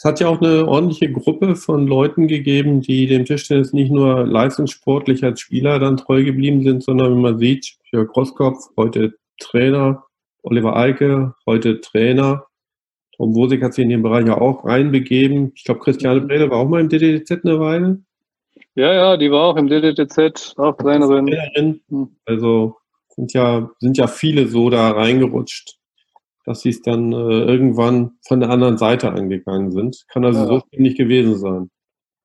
Es 0.00 0.04
hat 0.06 0.18
ja 0.18 0.28
auch 0.28 0.40
eine 0.40 0.66
ordentliche 0.66 1.12
Gruppe 1.12 1.56
von 1.56 1.86
Leuten 1.86 2.26
gegeben, 2.26 2.80
die 2.80 3.06
dem 3.06 3.26
Tischtennis 3.26 3.74
nicht 3.74 3.92
nur 3.92 4.26
leistungssportlich 4.26 5.22
als 5.24 5.40
Spieler 5.40 5.78
dann 5.78 5.98
treu 5.98 6.24
geblieben 6.24 6.62
sind, 6.62 6.82
sondern 6.82 7.14
wie 7.14 7.20
man 7.20 7.38
sieht, 7.38 7.76
Jörg 7.92 8.08
Grosskopf, 8.08 8.70
heute 8.78 9.12
Trainer, 9.38 10.04
Oliver 10.42 10.74
Alke, 10.74 11.34
heute 11.44 11.82
Trainer. 11.82 12.46
Tom 13.14 13.34
Wosig 13.34 13.62
hat 13.62 13.74
sich 13.74 13.82
in 13.82 13.90
den 13.90 14.02
Bereich 14.02 14.26
ja 14.26 14.40
auch 14.40 14.64
reinbegeben. 14.64 15.52
Ich 15.54 15.64
glaube, 15.64 15.80
Christiane 15.80 16.22
Brede 16.22 16.48
war 16.48 16.60
auch 16.60 16.68
mal 16.70 16.80
im 16.80 16.88
DDZ 16.88 17.44
eine 17.44 17.60
Weile. 17.60 18.00
Ja, 18.74 18.94
ja, 18.94 19.16
die 19.18 19.30
war 19.30 19.48
auch 19.48 19.56
im 19.56 19.66
DDTZ, 19.66 20.54
auch 20.56 20.78
Trainerin. 20.78 21.26
Trainerin. 21.26 21.80
Hm. 21.90 22.08
Also 22.24 22.76
sind 23.10 23.34
ja, 23.34 23.68
sind 23.80 23.98
ja 23.98 24.06
viele 24.06 24.48
so 24.48 24.70
da 24.70 24.92
reingerutscht. 24.92 25.76
Dass 26.44 26.60
sie 26.60 26.70
es 26.70 26.82
dann 26.82 27.12
äh, 27.12 27.16
irgendwann 27.16 28.12
von 28.26 28.40
der 28.40 28.50
anderen 28.50 28.78
Seite 28.78 29.12
angegangen 29.12 29.70
sind. 29.70 30.04
Kann 30.08 30.24
also 30.24 30.40
ja. 30.40 30.46
so 30.46 30.62
nicht 30.72 30.96
gewesen 30.96 31.36
sein. 31.36 31.70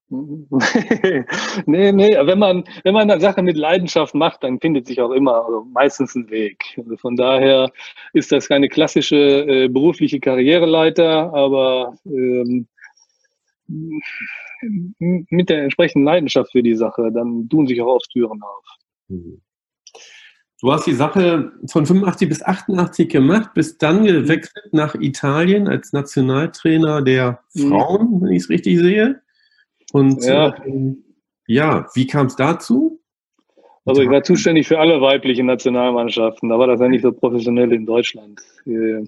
nee, 1.65 1.91
nee, 1.91 2.15
wenn 2.15 2.38
man, 2.38 2.63
wenn 2.84 2.93
man 2.93 3.10
eine 3.10 3.19
Sache 3.19 3.41
mit 3.41 3.57
Leidenschaft 3.57 4.13
macht, 4.13 4.43
dann 4.43 4.60
findet 4.60 4.86
sich 4.86 5.01
auch 5.01 5.12
immer 5.12 5.43
also 5.43 5.65
meistens 5.74 6.13
ein 6.15 6.29
Weg. 6.29 6.63
Also 6.77 6.95
von 6.98 7.15
daher 7.15 7.72
ist 8.13 8.31
das 8.31 8.48
keine 8.48 8.69
klassische 8.69 9.15
äh, 9.15 9.67
berufliche 9.67 10.19
Karriereleiter, 10.19 11.34
aber 11.34 11.95
ähm, 12.05 12.67
mit 13.67 15.50
der 15.50 15.63
entsprechenden 15.63 16.05
Leidenschaft 16.05 16.51
für 16.51 16.62
die 16.62 16.75
Sache, 16.75 17.12
dann 17.12 17.50
tun 17.50 17.65
sich 17.65 17.81
auch 17.81 17.95
oft 17.95 18.10
Türen 18.12 18.41
auf. 18.43 18.65
Mhm. 19.07 19.41
Du 20.62 20.71
hast 20.71 20.88
die 20.88 20.93
Sache 20.93 21.51
von 21.67 21.85
85 21.85 22.29
bis 22.29 22.43
88 22.43 23.09
gemacht, 23.09 23.53
bist 23.53 23.83
dann 23.83 24.01
mhm. 24.01 24.05
gewechselt 24.05 24.69
nach 24.71 24.95
Italien 24.95 25.67
als 25.67 25.91
Nationaltrainer 25.91 27.01
der 27.01 27.39
mhm. 27.53 27.69
Frauen, 27.69 28.21
wenn 28.21 28.31
ich 28.31 28.43
es 28.43 28.50
richtig 28.50 28.79
sehe. 28.79 29.21
Und 29.91 30.24
ja, 30.24 30.55
äh, 30.65 30.95
ja 31.47 31.88
wie 31.93 32.07
kam 32.07 32.27
es 32.27 32.35
dazu? 32.35 33.01
Also 33.85 34.01
ich 34.01 34.09
war 34.09 34.24
zuständig 34.24 34.67
für 34.67 34.79
alle 34.79 35.00
weiblichen 35.00 35.45
Nationalmannschaften. 35.45 36.50
Da 36.50 36.57
war 36.57 36.67
das 36.67 36.79
ja 36.79 36.88
nicht 36.88 37.03
so 37.03 37.12
professionell 37.12 37.71
in 37.71 37.85
Deutschland. 37.85 38.41
Äh, 38.65 39.05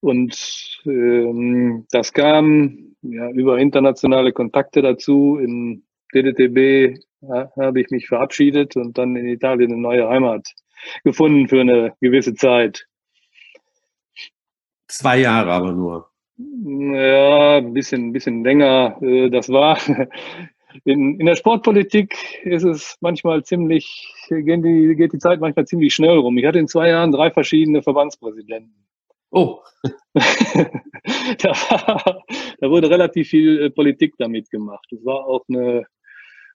und 0.00 0.82
ähm, 0.84 1.86
das 1.90 2.12
kam 2.12 2.94
ja, 3.00 3.30
über 3.30 3.58
internationale 3.58 4.32
Kontakte 4.32 4.82
dazu. 4.82 5.38
In 5.38 5.84
DDTB 6.22 6.98
habe 7.56 7.80
ich 7.80 7.90
mich 7.90 8.06
verabschiedet 8.06 8.76
und 8.76 8.98
dann 8.98 9.16
in 9.16 9.26
Italien 9.26 9.72
eine 9.72 9.80
neue 9.80 10.08
Heimat 10.08 10.46
gefunden 11.04 11.48
für 11.48 11.60
eine 11.60 11.94
gewisse 12.00 12.34
Zeit. 12.34 12.86
Zwei 14.88 15.18
Jahre 15.18 15.50
aber 15.52 15.72
nur. 15.72 16.10
Ja, 16.38 17.56
ein 17.56 17.72
bisschen, 17.72 18.08
ein 18.08 18.12
bisschen 18.12 18.44
länger. 18.44 18.98
Äh, 19.02 19.30
das 19.30 19.48
war 19.48 19.78
in, 20.84 21.18
in 21.18 21.26
der 21.26 21.36
Sportpolitik 21.36 22.16
ist 22.44 22.64
es 22.64 22.96
manchmal 23.00 23.44
ziemlich, 23.44 24.12
geht 24.28 24.64
die, 24.64 24.94
geht 24.96 25.12
die 25.12 25.18
Zeit 25.18 25.40
manchmal 25.40 25.66
ziemlich 25.66 25.94
schnell 25.94 26.18
rum. 26.18 26.36
Ich 26.38 26.44
hatte 26.44 26.58
in 26.58 26.68
zwei 26.68 26.88
Jahren 26.88 27.12
drei 27.12 27.30
verschiedene 27.30 27.82
Verbandspräsidenten. 27.82 28.86
Oh. 29.30 29.60
da, 30.14 31.50
war, 31.50 32.22
da, 32.60 32.70
wurde 32.70 32.90
relativ 32.90 33.28
viel 33.28 33.62
äh, 33.62 33.70
Politik 33.70 34.14
damit 34.18 34.50
gemacht. 34.50 34.86
Es 34.92 35.04
war 35.04 35.26
auch 35.26 35.44
eine, 35.48 35.86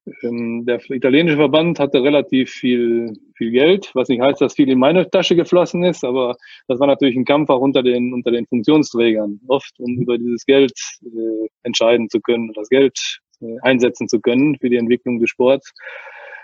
der 0.05 0.79
italienische 0.89 1.37
Verband 1.37 1.79
hatte 1.79 2.01
relativ 2.01 2.49
viel, 2.49 3.13
viel 3.35 3.51
Geld, 3.51 3.91
was 3.93 4.09
nicht 4.09 4.21
heißt, 4.21 4.41
dass 4.41 4.55
viel 4.55 4.69
in 4.69 4.79
meine 4.79 5.09
Tasche 5.09 5.35
geflossen 5.35 5.83
ist, 5.83 6.03
aber 6.03 6.35
das 6.67 6.79
war 6.79 6.87
natürlich 6.87 7.15
ein 7.15 7.25
Kampf 7.25 7.49
auch 7.49 7.61
unter 7.61 7.83
den, 7.83 8.13
unter 8.13 8.31
den 8.31 8.47
Funktionsträgern, 8.47 9.39
oft 9.47 9.71
um 9.79 9.97
über 9.97 10.17
dieses 10.17 10.45
Geld 10.45 10.73
äh, 11.03 11.47
entscheiden 11.63 12.09
zu 12.09 12.19
können, 12.19 12.51
das 12.53 12.69
Geld 12.69 13.19
äh, 13.41 13.57
einsetzen 13.61 14.07
zu 14.07 14.19
können 14.19 14.57
für 14.59 14.69
die 14.69 14.77
Entwicklung 14.77 15.19
des 15.19 15.29
Sports. 15.29 15.71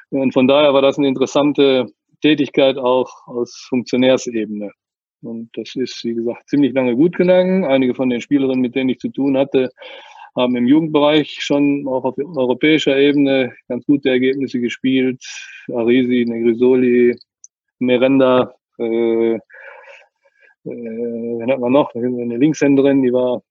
Und 0.09 0.33
von 0.33 0.47
daher 0.47 0.73
war 0.73 0.81
das 0.81 0.97
eine 0.97 1.07
interessante 1.07 1.87
Tätigkeit 2.21 2.77
auch 2.77 3.09
aus 3.25 3.65
Funktionärsebene. 3.69 4.71
Und 5.21 5.49
das 5.53 5.75
ist, 5.75 6.03
wie 6.03 6.13
gesagt, 6.13 6.47
ziemlich 6.47 6.73
lange 6.73 6.95
gut 6.95 7.15
gegangen. 7.15 7.65
Einige 7.65 7.95
von 7.95 8.09
den 8.09 8.21
Spielerinnen, 8.21 8.61
mit 8.61 8.75
denen 8.75 8.89
ich 8.89 8.99
zu 8.99 9.09
tun 9.09 9.35
hatte, 9.35 9.71
haben 10.37 10.55
im 10.55 10.67
Jugendbereich 10.67 11.37
schon 11.41 11.87
auch 11.87 12.05
auf 12.05 12.15
europäischer 12.17 12.97
Ebene 12.97 13.53
ganz 13.67 13.85
gute 13.85 14.09
Ergebnisse 14.09 14.59
gespielt. 14.59 15.21
Arisi, 15.73 16.25
Negrisoli, 16.27 17.17
Merenda, 17.79 18.53
äh, 18.77 19.33
äh, 19.33 19.39
wen 21.39 21.51
hat 21.51 21.59
man 21.59 21.71
noch? 21.71 21.93
Eine 21.95 22.37
Linkshänderin, 22.37 23.01
die 23.01 23.13
war 23.13 23.41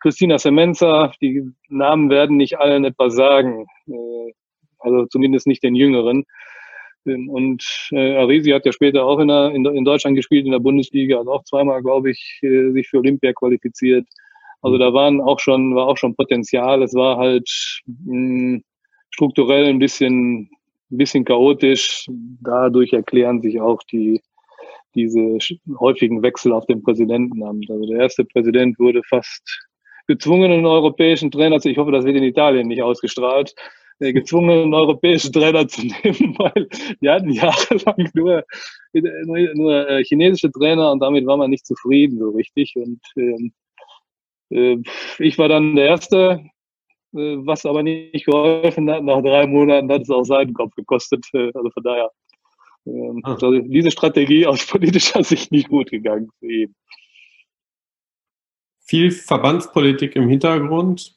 Christina 0.00 0.38
Semenza. 0.38 1.12
Die 1.20 1.42
Namen 1.68 2.10
werden 2.10 2.36
nicht 2.36 2.58
allen 2.58 2.84
etwas 2.84 3.14
sagen, 3.14 3.66
äh, 3.88 4.32
also 4.78 5.06
zumindest 5.06 5.46
nicht 5.46 5.62
den 5.62 5.74
Jüngeren. 5.74 6.24
Und 7.04 7.64
äh, 7.92 8.16
Arisi 8.16 8.50
hat 8.50 8.66
ja 8.66 8.72
später 8.72 9.04
auch 9.04 9.20
in, 9.20 9.28
der, 9.28 9.52
in, 9.52 9.64
in 9.64 9.84
Deutschland 9.84 10.16
gespielt, 10.16 10.44
in 10.44 10.52
der 10.52 10.58
Bundesliga, 10.58 11.18
also 11.18 11.32
auch 11.34 11.44
zweimal, 11.44 11.80
glaube 11.82 12.10
ich, 12.10 12.40
äh, 12.42 12.70
sich 12.72 12.88
für 12.88 12.98
Olympia 12.98 13.32
qualifiziert. 13.32 14.06
Also 14.66 14.78
da 14.78 14.92
waren 14.92 15.20
auch 15.20 15.38
schon, 15.38 15.76
war 15.76 15.86
auch 15.86 15.96
schon 15.96 16.16
Potenzial. 16.16 16.82
Es 16.82 16.92
war 16.92 17.18
halt 17.18 17.48
mh, 17.86 18.12
hm, 18.12 18.64
strukturell 19.10 19.66
ein 19.66 19.78
bisschen, 19.78 20.50
ein 20.90 20.96
bisschen 20.96 21.24
chaotisch. 21.24 22.08
Dadurch 22.42 22.92
erklären 22.92 23.40
sich 23.40 23.60
auch 23.60 23.80
die, 23.84 24.20
diese 24.96 25.38
häufigen 25.78 26.20
Wechsel 26.20 26.52
auf 26.52 26.66
dem 26.66 26.82
Präsidentenamt. 26.82 27.70
Also 27.70 27.86
der 27.86 28.00
erste 28.00 28.24
Präsident 28.24 28.76
wurde 28.80 29.02
fast 29.08 29.68
gezwungen, 30.08 30.50
einen 30.50 30.66
europäischen 30.66 31.30
Trainer 31.30 31.60
zu, 31.60 31.70
ich 31.70 31.78
hoffe, 31.78 31.92
das 31.92 32.04
wird 32.04 32.16
in 32.16 32.24
Italien 32.24 32.66
nicht 32.66 32.82
ausgestrahlt, 32.82 33.54
äh, 34.00 34.12
gezwungen, 34.12 34.62
einen 34.62 34.74
europäischen 34.74 35.32
Trainer 35.32 35.68
zu 35.68 35.82
nehmen, 35.82 36.34
weil 36.38 36.68
die 37.00 37.08
hatten 37.08 37.30
jahrelang 37.30 38.10
nur, 38.14 38.42
nur, 38.92 39.54
nur 39.54 39.88
äh, 39.88 40.02
chinesische 40.02 40.50
Trainer 40.50 40.90
und 40.90 40.98
damit 40.98 41.24
war 41.24 41.36
man 41.36 41.50
nicht 41.50 41.66
zufrieden 41.66 42.18
so 42.18 42.30
richtig. 42.30 42.74
Und 42.74 43.00
ähm, 43.16 43.52
äh, 43.54 43.65
ich 44.48 45.38
war 45.38 45.48
dann 45.48 45.74
der 45.74 45.86
Erste, 45.86 46.40
äh, 47.16 47.36
was 47.46 47.64
aber 47.66 47.82
nicht 47.82 48.26
geholfen 48.26 48.90
hat. 48.90 49.02
Nach 49.02 49.22
drei 49.22 49.46
Monaten 49.46 49.90
hat 49.90 50.02
es 50.02 50.10
auch 50.10 50.24
seinen 50.24 50.54
Kopf 50.54 50.74
gekostet. 50.74 51.24
Äh, 51.32 51.50
also 51.54 51.70
von 51.70 51.82
daher, 51.82 52.10
ähm, 52.86 53.20
ah. 53.24 53.32
also 53.32 53.52
diese 53.52 53.90
Strategie 53.90 54.46
aus 54.46 54.66
politischer 54.66 55.22
Sicht 55.24 55.50
nicht 55.52 55.68
gut 55.68 55.90
gegangen 55.90 56.30
für 56.38 56.52
ihn. 56.52 56.74
Viel 58.86 59.10
Verbandspolitik 59.10 60.14
im 60.14 60.28
Hintergrund. 60.28 61.16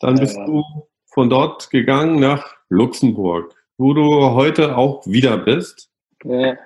Dann 0.00 0.16
bist 0.16 0.36
ja. 0.36 0.46
du 0.46 0.62
von 1.06 1.30
dort 1.30 1.70
gegangen 1.70 2.18
nach 2.18 2.54
Luxemburg, 2.68 3.54
wo 3.76 3.92
du 3.92 4.02
heute 4.32 4.76
auch 4.76 5.06
wieder 5.06 5.36
bist. 5.38 5.90
Ja. 6.24 6.56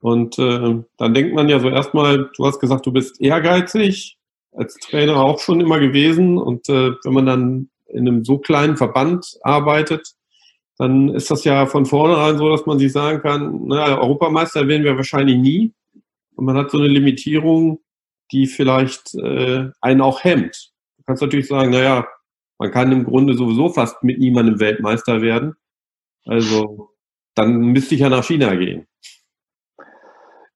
Und 0.00 0.38
äh, 0.38 0.82
dann 0.98 1.14
denkt 1.14 1.34
man 1.34 1.48
ja 1.48 1.58
so 1.58 1.68
erstmal, 1.68 2.30
du 2.36 2.46
hast 2.46 2.60
gesagt, 2.60 2.84
du 2.86 2.92
bist 2.92 3.20
ehrgeizig, 3.20 4.15
als 4.56 4.74
Trainer 4.74 5.22
auch 5.22 5.38
schon 5.40 5.60
immer 5.60 5.78
gewesen. 5.78 6.38
Und 6.38 6.68
äh, 6.68 6.92
wenn 7.04 7.12
man 7.12 7.26
dann 7.26 7.70
in 7.86 8.08
einem 8.08 8.24
so 8.24 8.38
kleinen 8.38 8.76
Verband 8.76 9.38
arbeitet, 9.42 10.14
dann 10.78 11.08
ist 11.10 11.30
das 11.30 11.44
ja 11.44 11.66
von 11.66 11.86
vornherein 11.86 12.36
so, 12.36 12.50
dass 12.50 12.66
man 12.66 12.78
sich 12.78 12.92
sagen 12.92 13.20
kann, 13.20 13.66
naja, 13.66 13.98
Europameister 13.98 14.68
werden 14.68 14.84
wir 14.84 14.96
wahrscheinlich 14.96 15.38
nie. 15.38 15.72
Und 16.34 16.44
man 16.44 16.56
hat 16.56 16.70
so 16.70 16.78
eine 16.78 16.88
Limitierung, 16.88 17.80
die 18.32 18.46
vielleicht 18.46 19.14
äh, 19.14 19.70
einen 19.80 20.00
auch 20.00 20.22
hemmt. 20.24 20.72
Du 20.98 21.04
kannst 21.04 21.22
natürlich 21.22 21.48
sagen, 21.48 21.70
naja, 21.70 22.06
man 22.58 22.70
kann 22.70 22.92
im 22.92 23.04
Grunde 23.04 23.34
sowieso 23.34 23.70
fast 23.70 24.02
mit 24.02 24.18
niemandem 24.18 24.60
Weltmeister 24.60 25.22
werden. 25.22 25.54
Also 26.24 26.90
dann 27.34 27.58
müsste 27.58 27.94
ich 27.94 28.00
ja 28.00 28.08
nach 28.08 28.24
China 28.24 28.54
gehen. 28.54 28.86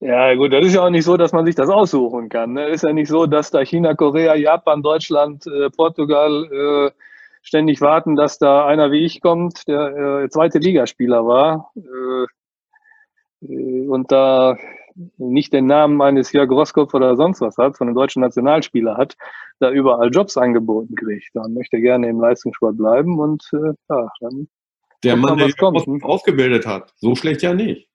Ja, 0.00 0.34
gut, 0.34 0.52
das 0.52 0.64
ist 0.64 0.74
ja 0.74 0.82
auch 0.82 0.90
nicht 0.90 1.04
so, 1.04 1.18
dass 1.18 1.32
man 1.32 1.44
sich 1.44 1.54
das 1.54 1.68
aussuchen 1.68 2.30
kann. 2.30 2.54
Ne? 2.54 2.68
Ist 2.68 2.84
ja 2.84 2.92
nicht 2.92 3.08
so, 3.08 3.26
dass 3.26 3.50
da 3.50 3.62
China, 3.62 3.94
Korea, 3.94 4.34
Japan, 4.34 4.82
Deutschland, 4.82 5.46
äh, 5.46 5.68
Portugal 5.68 6.48
äh, 6.50 6.90
ständig 7.42 7.82
warten, 7.82 8.16
dass 8.16 8.38
da 8.38 8.66
einer 8.66 8.90
wie 8.92 9.04
ich 9.04 9.20
kommt, 9.20 9.68
der 9.68 10.22
äh, 10.24 10.28
zweite 10.30 10.58
Ligaspieler 10.58 11.26
war 11.26 11.72
äh, 11.76 12.26
äh 13.46 13.88
und 13.88 14.10
da 14.10 14.56
nicht 15.18 15.52
den 15.52 15.66
Namen 15.66 16.00
eines 16.00 16.32
Jörg 16.32 16.50
Roskopf 16.50 16.94
oder 16.94 17.16
sonst 17.16 17.42
was 17.42 17.58
hat, 17.58 17.76
von 17.76 17.88
einem 17.88 17.94
deutschen 17.94 18.22
Nationalspieler 18.22 18.96
hat, 18.96 19.16
da 19.58 19.70
überall 19.70 20.10
Jobs 20.10 20.36
angeboten 20.36 20.94
kriegt. 20.94 21.30
Dann 21.34 21.52
möchte 21.52 21.76
er 21.76 21.82
gerne 21.82 22.08
im 22.08 22.20
Leistungssport 22.20 22.76
bleiben 22.76 23.18
und 23.18 23.42
äh, 23.52 23.74
ja, 23.88 24.08
dann. 24.20 24.48
Der 25.02 25.16
Mann, 25.16 25.38
der 25.38 25.52
kommt. 25.52 25.86
ausgebildet 26.02 26.66
hat. 26.66 26.92
So 26.96 27.14
schlecht 27.14 27.42
ja 27.42 27.54
nicht. 27.54 27.89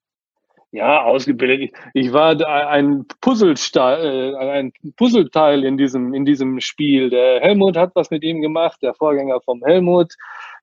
Ja, 0.76 1.04
ausgebildet. 1.04 1.72
Ich, 1.94 2.12
war 2.12 2.36
ein 2.46 3.06
Puzzlesteil, 3.22 4.34
äh, 4.34 4.36
ein 4.36 4.74
Puzzleteil 4.98 5.64
in 5.64 5.78
diesem, 5.78 6.14
in 6.14 6.26
diesem 6.26 6.60
Spiel. 6.60 7.10
Der 7.10 7.40
Helmut 7.40 7.78
hat 7.78 7.92
was 7.96 8.12
mit 8.12 8.24
ihm 8.24 8.42
gemacht, 8.42 8.82
der 8.82 8.94
Vorgänger 8.94 9.40
vom 9.40 9.64
Helmut. 9.64 10.14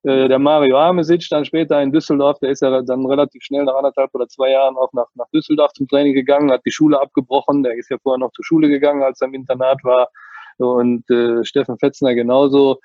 Äh, 0.03 0.27
der 0.27 0.37
Mario 0.37 0.77
Amesic 0.77 1.27
dann 1.31 1.45
später 1.45 1.81
in 1.81 1.91
Düsseldorf, 1.91 2.37
der 2.37 2.51
ist 2.51 2.61
ja 2.61 2.83
dann 2.83 3.07
relativ 3.07 3.41
schnell 3.41 3.63
nach 3.63 3.73
anderthalb 3.73 4.13
oder 4.13 4.27
zwei 4.27 4.51
Jahren 4.51 4.77
auch 4.77 4.93
nach, 4.93 5.07
nach 5.15 5.27
Düsseldorf 5.33 5.73
zum 5.73 5.87
Training 5.87 6.13
gegangen, 6.13 6.51
hat 6.51 6.61
die 6.63 6.71
Schule 6.71 7.01
abgebrochen. 7.01 7.63
Der 7.63 7.73
ist 7.73 7.89
ja 7.89 7.97
vorher 7.97 8.19
noch 8.19 8.33
zur 8.33 8.45
Schule 8.45 8.69
gegangen, 8.69 9.01
als 9.01 9.19
er 9.19 9.29
im 9.29 9.33
Internat 9.33 9.83
war. 9.83 10.09
Und 10.57 11.09
äh, 11.09 11.43
Steffen 11.43 11.79
Fetzner 11.79 12.13
genauso. 12.13 12.77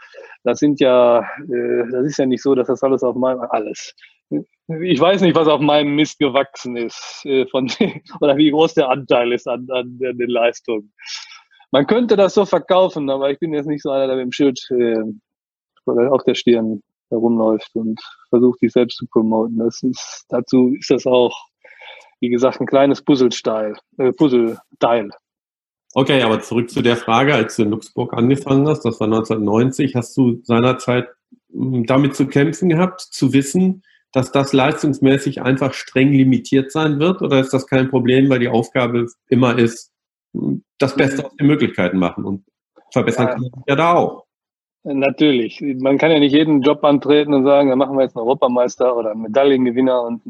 Das 0.45 0.61
sind 0.61 0.81
ja, 0.81 1.19
äh, 1.19 1.91
das 1.93 2.07
ist 2.07 2.19
ja 2.19 2.25
nicht 2.25 2.43
so, 2.43 2.55
dass 2.55 2.69
das 2.69 2.83
alles 2.83 3.03
auf 3.03 3.17
meinem, 3.17 3.43
alles 3.51 3.95
ich 4.31 5.01
weiß 5.01 5.23
nicht, 5.23 5.35
was 5.35 5.49
auf 5.49 5.61
meinem 5.61 5.95
Mist 5.95 6.19
gewachsen 6.19 6.77
ist, 6.77 7.23
äh, 7.25 7.47
von, 7.47 7.71
oder 8.21 8.37
wie 8.37 8.51
groß 8.51 8.75
der 8.75 8.91
Anteil 8.91 9.33
ist 9.33 9.49
an, 9.49 9.67
an, 9.71 9.99
den 9.99 10.29
Leistungen. 10.29 10.93
Man 11.71 11.87
könnte 11.87 12.17
das 12.17 12.35
so 12.35 12.45
verkaufen, 12.45 13.11
aber 13.11 13.31
ich 13.31 13.39
bin 13.39 13.55
jetzt 13.55 13.67
nicht 13.67 13.83
so 13.83 13.91
einer, 13.91 14.07
der 14.07 14.17
mit 14.17 14.25
dem 14.25 14.33
Schild 14.33 14.61
äh, 14.71 15.03
auf 15.87 16.23
der 16.25 16.35
Stirn 16.35 16.83
herumläuft 17.11 17.71
und 17.75 18.01
versucht, 18.29 18.61
sich 18.61 18.73
selbst 18.73 18.97
zu 18.97 19.07
promoten. 19.07 19.59
Das 19.59 19.83
ist, 19.83 20.27
dazu 20.29 20.75
ist 20.79 20.91
das 20.91 21.07
auch, 21.07 21.35
wie 22.21 22.29
gesagt, 22.29 22.61
ein 22.61 22.67
kleines 22.67 23.03
Puzzlesteil, 23.03 23.75
äh, 23.99 24.13
Puzzleteil. 24.13 25.11
Okay, 25.95 26.23
aber 26.23 26.41
zurück 26.41 26.71
zu 26.71 26.83
der 26.83 26.97
Frage, 26.97 27.35
als 27.35 27.57
du 27.57 27.63
in 27.63 27.71
Luxemburg 27.71 28.13
angefangen 28.13 28.69
hast, 28.69 28.85
das 28.85 29.01
war 29.01 29.07
1990, 29.07 29.95
hast 29.95 30.17
du 30.17 30.41
seinerzeit 30.43 31.09
hm, 31.51 31.87
damit 31.87 32.15
zu 32.15 32.27
kämpfen 32.27 32.69
gehabt, 32.69 33.01
zu 33.01 33.33
wissen, 33.33 33.83
dass 34.13 34.33
das 34.33 34.53
leistungsmäßig 34.53 35.43
einfach 35.43 35.75
streng 35.75 36.13
limitiert 36.13 36.73
sein 36.73 36.99
wird? 36.99 37.23
Oder 37.23 37.41
ist 37.41 37.53
das 37.53 37.67
kein 37.67 37.91
Problem, 37.91 38.29
weil 38.29 38.41
die 38.41 38.49
Aufgabe 38.49 39.07
immer 39.29 39.59
ist, 39.59 39.93
das 40.79 40.95
Beste 40.95 41.25
aus 41.27 41.37
den 41.37 41.47
Möglichkeiten 41.47 41.99
machen 41.99 42.25
und 42.25 42.45
verbessern 42.93 43.27
ja. 43.27 43.33
kann 43.33 43.43
man 43.43 43.51
ja 43.67 43.77
da 43.77 43.95
auch? 43.95 44.29
Natürlich. 44.85 45.61
Man 45.61 45.99
kann 45.99 46.13
ja 46.13 46.21
nicht 46.21 46.33
jeden 46.33 46.63
Job 46.63 46.83
antreten 46.85 47.35
und 47.35 47.45
sagen, 47.45 47.69
da 47.69 47.77
machen 47.77 47.97
wir 47.97 48.05
jetzt 48.05 48.17
einen 48.17 48.23
Europameister 48.25 48.97
oder 48.97 49.11
einen 49.11 49.23
Medaillengewinner 49.23 50.03
und, 50.03 50.23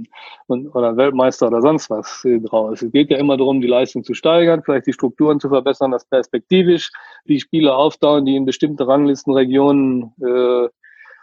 und, 0.47 0.75
oder 0.75 0.97
Weltmeister 0.97 1.49
oder 1.49 1.61
sonst 1.61 1.90
was 1.90 2.26
draus. 2.44 2.82
Es 2.82 2.90
geht 2.90 3.11
ja 3.11 3.18
immer 3.18 3.37
darum, 3.37 3.61
die 3.61 3.68
Leistung 3.68 4.02
zu 4.04 4.14
steigern, 4.14 4.62
vielleicht 4.64 4.87
die 4.87 4.92
Strukturen 4.94 5.38
zu 5.38 5.49
verbessern, 5.49 5.90
das 5.90 6.06
perspektivisch 6.06 6.90
die 7.26 7.40
Spieler 7.40 7.76
aufdauen, 7.76 8.25
die 8.25 8.37
in 8.37 8.47
bestimmte 8.47 8.88
Ranglistenregionen 8.88 10.14
äh, 10.20 10.68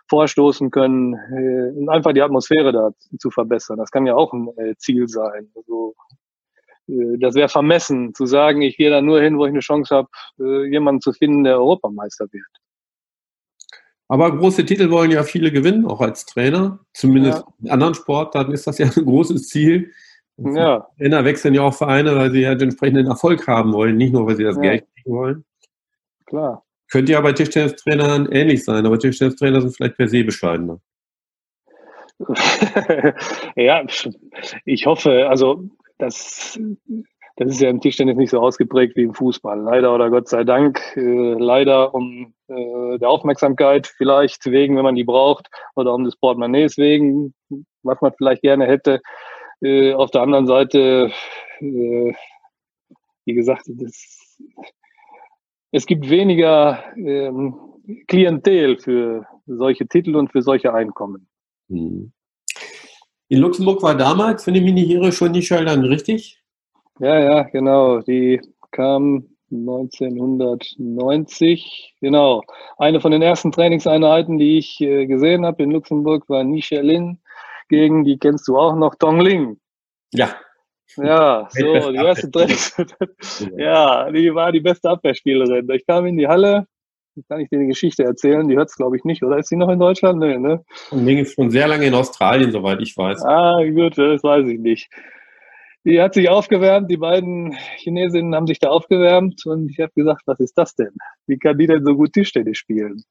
vorstoßen 0.09 0.71
können, 0.71 1.13
äh, 1.13 1.91
einfach 1.91 2.13
die 2.13 2.21
Atmosphäre 2.21 2.71
da 2.71 2.91
zu 3.17 3.31
verbessern. 3.31 3.77
Das 3.77 3.91
kann 3.91 4.05
ja 4.05 4.15
auch 4.15 4.33
ein 4.33 4.49
äh, 4.57 4.75
Ziel 4.77 5.07
sein. 5.07 5.51
Also, 5.55 5.95
äh, 6.87 7.17
das 7.19 7.35
wäre 7.35 7.49
vermessen, 7.49 8.13
zu 8.13 8.25
sagen, 8.25 8.61
ich 8.61 8.77
gehe 8.77 8.89
da 8.89 9.01
nur 9.01 9.21
hin, 9.21 9.37
wo 9.37 9.45
ich 9.45 9.51
eine 9.51 9.59
Chance 9.59 9.95
habe, 9.95 10.09
äh, 10.39 10.69
jemanden 10.69 11.01
zu 11.01 11.13
finden, 11.13 11.43
der 11.43 11.57
Europameister 11.57 12.25
wird. 12.31 12.45
Aber 14.07 14.37
große 14.37 14.65
Titel 14.65 14.91
wollen 14.91 15.11
ja 15.11 15.23
viele 15.23 15.51
gewinnen, 15.51 15.85
auch 15.85 16.01
als 16.01 16.25
Trainer. 16.25 16.79
Zumindest 16.93 17.39
ja. 17.39 17.53
in 17.63 17.71
anderen 17.71 17.95
Sportarten 17.95 18.51
ist 18.51 18.67
das 18.67 18.77
ja 18.77 18.85
ein 18.95 19.05
großes 19.05 19.47
Ziel. 19.47 19.91
Ja. 20.37 20.87
Trainer 20.97 21.23
wechseln 21.23 21.53
ja 21.53 21.61
auch 21.61 21.73
Vereine, 21.73 22.15
weil 22.15 22.31
sie 22.31 22.41
ja 22.41 22.53
den 22.55 22.69
entsprechenden 22.69 23.07
Erfolg 23.07 23.47
haben 23.47 23.73
wollen, 23.73 23.95
nicht 23.95 24.13
nur, 24.13 24.27
weil 24.27 24.35
sie 24.35 24.43
das 24.43 24.57
ja. 24.57 24.61
Geld 24.61 24.85
kriegen 24.93 25.15
wollen. 25.15 25.45
Klar. 26.25 26.64
Könnte 26.89 27.13
ja 27.13 27.21
bei 27.21 27.33
Tischtennistrainern 27.33 28.31
ähnlich 28.31 28.63
sein, 28.63 28.85
aber 28.85 28.99
Tischtennistrainer 28.99 29.61
sind 29.61 29.75
vielleicht 29.75 29.97
per 29.97 30.07
se 30.07 30.23
bescheidener. 30.23 30.79
ja, 33.55 33.83
ich 34.65 34.85
hoffe, 34.85 35.27
also 35.27 35.63
das 35.97 36.59
das 37.37 37.51
ist 37.51 37.59
ja 37.59 37.69
im 37.69 37.81
Tischtennis 37.81 38.15
nicht 38.15 38.29
so 38.29 38.39
ausgeprägt 38.39 38.95
wie 38.95 39.03
im 39.03 39.13
Fußball. 39.13 39.59
Leider 39.59 39.93
oder 39.93 40.09
Gott 40.09 40.29
sei 40.29 40.45
Dank. 40.45 40.79
Äh, 40.95 41.33
leider 41.33 41.93
um 41.93 42.33
äh, 42.47 42.97
der 42.97 43.09
Aufmerksamkeit 43.09 43.87
vielleicht 43.87 44.45
wegen, 44.45 44.77
wenn 44.77 44.83
man 44.83 44.95
die 44.95 45.03
braucht, 45.03 45.49
oder 45.75 45.93
um 45.93 46.05
des 46.05 46.15
Portemonnaies 46.15 46.77
wegen, 46.77 47.33
was 47.83 47.99
man 47.99 48.13
vielleicht 48.17 48.41
gerne 48.41 48.67
hätte. 48.67 49.01
Äh, 49.61 49.93
auf 49.93 50.11
der 50.11 50.21
anderen 50.21 50.47
Seite, 50.47 51.11
äh, 51.59 52.13
wie 53.25 53.33
gesagt, 53.33 53.63
das, 53.67 54.37
es 55.75 55.85
gibt 55.85 56.09
weniger 56.09 56.83
ähm, 56.95 57.53
Klientel 58.07 58.77
für 58.77 59.27
solche 59.45 59.85
Titel 59.85 60.15
und 60.15 60.31
für 60.31 60.41
solche 60.41 60.73
Einkommen. 60.73 61.27
Hm. 61.67 62.13
In 63.27 63.39
Luxemburg 63.39 63.83
war 63.83 63.95
damals, 63.95 64.47
wenn 64.47 64.55
ich 64.55 64.63
mich 64.63 64.73
nicht 64.73 64.89
irre, 64.89 65.11
schon 65.11 65.33
die 65.33 65.41
Schildern 65.41 65.83
richtig? 65.83 66.41
Ja, 66.99 67.19
ja, 67.19 67.43
genau. 67.43 67.99
Die 67.99 68.39
kam 68.71 69.25
1990. 69.51 71.95
Genau. 71.99 72.41
Eine 72.77 73.01
von 73.01 73.11
den 73.11 73.21
ersten 73.21 73.51
Trainingseinheiten, 73.51 74.37
die 74.37 74.59
ich 74.59 74.79
äh, 74.79 75.07
gesehen 75.07 75.45
habe 75.45 75.61
in 75.61 75.71
Luxemburg, 75.71 76.29
war 76.29 76.45
Nisha 76.45 76.81
gegen, 77.67 78.05
die 78.05 78.17
kennst 78.17 78.47
du 78.47 78.57
auch 78.57 78.77
noch, 78.77 78.95
Dong 78.95 79.19
Ling. 79.19 79.59
Ja. 80.13 80.37
Ja, 80.97 81.47
so, 81.49 81.91
die 81.91 81.97
erste 81.97 82.31
Trainings. 82.31 82.75
ja, 83.57 84.11
die 84.11 84.33
war 84.33 84.51
die 84.51 84.61
beste 84.61 84.89
Abwehrspielerin. 84.89 85.69
Ich 85.71 85.85
kam 85.85 86.05
in 86.05 86.17
die 86.17 86.27
Halle, 86.27 86.67
kann 87.27 87.39
ich 87.39 87.49
dir 87.49 87.59
die 87.59 87.67
Geschichte 87.67 88.03
erzählen, 88.03 88.47
die 88.47 88.55
hört 88.55 88.69
es, 88.69 88.75
glaube 88.75 88.97
ich, 88.97 89.03
nicht, 89.03 89.23
oder 89.23 89.37
ist 89.37 89.49
sie 89.49 89.55
noch 89.55 89.69
in 89.69 89.79
Deutschland? 89.79 90.19
Nee, 90.19 90.37
ne? 90.37 90.63
Ling 90.91 91.19
ist 91.19 91.33
schon 91.33 91.49
sehr 91.49 91.67
lange 91.67 91.85
in 91.85 91.93
Australien, 91.93 92.51
soweit 92.51 92.81
ich 92.81 92.95
weiß. 92.95 93.23
Ah, 93.23 93.63
gut, 93.73 93.97
das 93.97 94.23
weiß 94.23 94.47
ich 94.47 94.59
nicht. 94.59 94.89
Die 95.85 96.01
hat 96.01 96.15
sich 96.15 96.29
aufgewärmt, 96.29 96.89
die 96.89 96.97
beiden 96.97 97.55
Chinesinnen 97.77 98.33
haben 98.33 98.47
sich 98.47 98.59
da 98.59 98.69
aufgewärmt 98.69 99.45
und 99.45 99.69
ich 99.69 99.79
habe 99.79 99.91
gesagt, 99.95 100.23
was 100.25 100.39
ist 100.39 100.57
das 100.57 100.75
denn? 100.75 100.93
Wie 101.27 101.37
kann 101.37 101.57
die 101.57 101.67
denn 101.67 101.85
so 101.85 101.95
gut 101.95 102.13
Tischtennis 102.13 102.57
spielen? 102.57 103.03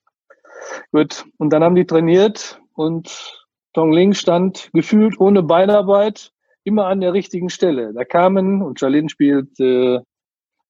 Gut, 0.91 1.25
und 1.39 1.53
dann 1.53 1.63
haben 1.63 1.77
die 1.77 1.87
trainiert 1.87 2.61
und 2.75 3.47
Tong 3.75 3.93
Ling 3.93 4.15
stand 4.15 4.71
gefühlt 4.73 5.21
ohne 5.21 5.43
Beinarbeit 5.43 6.33
immer 6.65 6.87
an 6.87 7.01
der 7.01 7.13
richtigen 7.13 7.51
Stelle. 7.51 7.93
Da 7.93 8.05
kamen, 8.05 8.63
und 8.63 8.81
Jalin 8.81 9.09
spielt 9.09 9.59
äh, 9.61 10.01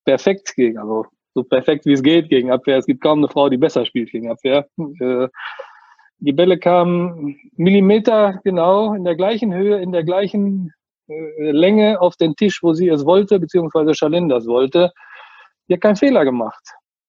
perfekt 0.05 0.55
gegen, 0.57 0.79
also 0.79 1.07
so 1.35 1.43
perfekt 1.43 1.87
wie 1.87 1.93
es 1.93 2.03
geht 2.03 2.29
gegen 2.29 2.51
Abwehr. 2.51 2.79
Es 2.79 2.87
gibt 2.87 3.03
kaum 3.03 3.19
eine 3.19 3.29
Frau, 3.29 3.49
die 3.49 3.57
besser 3.57 3.85
spielt 3.87 4.11
gegen 4.11 4.31
Abwehr. 4.31 4.69
Äh, 5.01 5.29
die 6.19 6.33
Bälle 6.33 6.59
kamen 6.59 7.39
Millimeter 7.57 8.41
genau 8.45 8.95
in 8.95 9.05
der 9.05 9.17
gleichen 9.17 9.53
Höhe, 9.53 9.81
in 9.81 9.93
der 9.93 10.05
gleichen 10.05 10.73
äh, 11.09 11.51
Länge 11.51 12.01
auf 12.01 12.17
den 12.17 12.37
Tisch, 12.37 12.63
wo 12.63 12.73
sie 12.73 12.89
es 12.89 13.05
wollte, 13.05 13.41
beziehungsweise 13.41 13.95
Charlene 13.95 14.29
das 14.29 14.47
wollte. 14.47 14.93
Die 15.69 15.75
hat 15.75 15.81
keinen 15.81 15.97
Fehler 15.97 16.25
gemacht. 16.25 16.63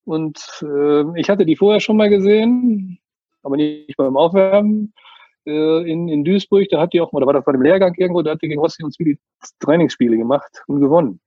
Und 0.05 0.39
äh, 0.61 1.19
ich 1.19 1.29
hatte 1.29 1.45
die 1.45 1.55
vorher 1.55 1.79
schon 1.79 1.97
mal 1.97 2.09
gesehen, 2.09 2.99
aber 3.43 3.57
nicht 3.57 3.95
beim 3.97 4.17
Aufwärmen 4.17 4.93
äh, 5.45 5.89
in, 5.89 6.07
in 6.07 6.23
Duisburg. 6.23 6.67
Da 6.69 6.81
hat 6.81 6.93
die 6.93 7.01
auch, 7.01 7.11
oder 7.13 7.25
war 7.25 7.33
das 7.33 7.45
bei 7.45 7.51
dem 7.51 7.61
Lehrgang 7.61 7.93
irgendwo, 7.97 8.21
da 8.21 8.31
hat 8.31 8.41
die 8.41 8.47
gegen 8.47 8.59
Rossi 8.59 8.83
und 8.83 8.93
Zwieli 8.93 9.17
Trainingsspiele 9.59 10.17
gemacht 10.17 10.63
und 10.67 10.81
gewonnen. 10.81 11.19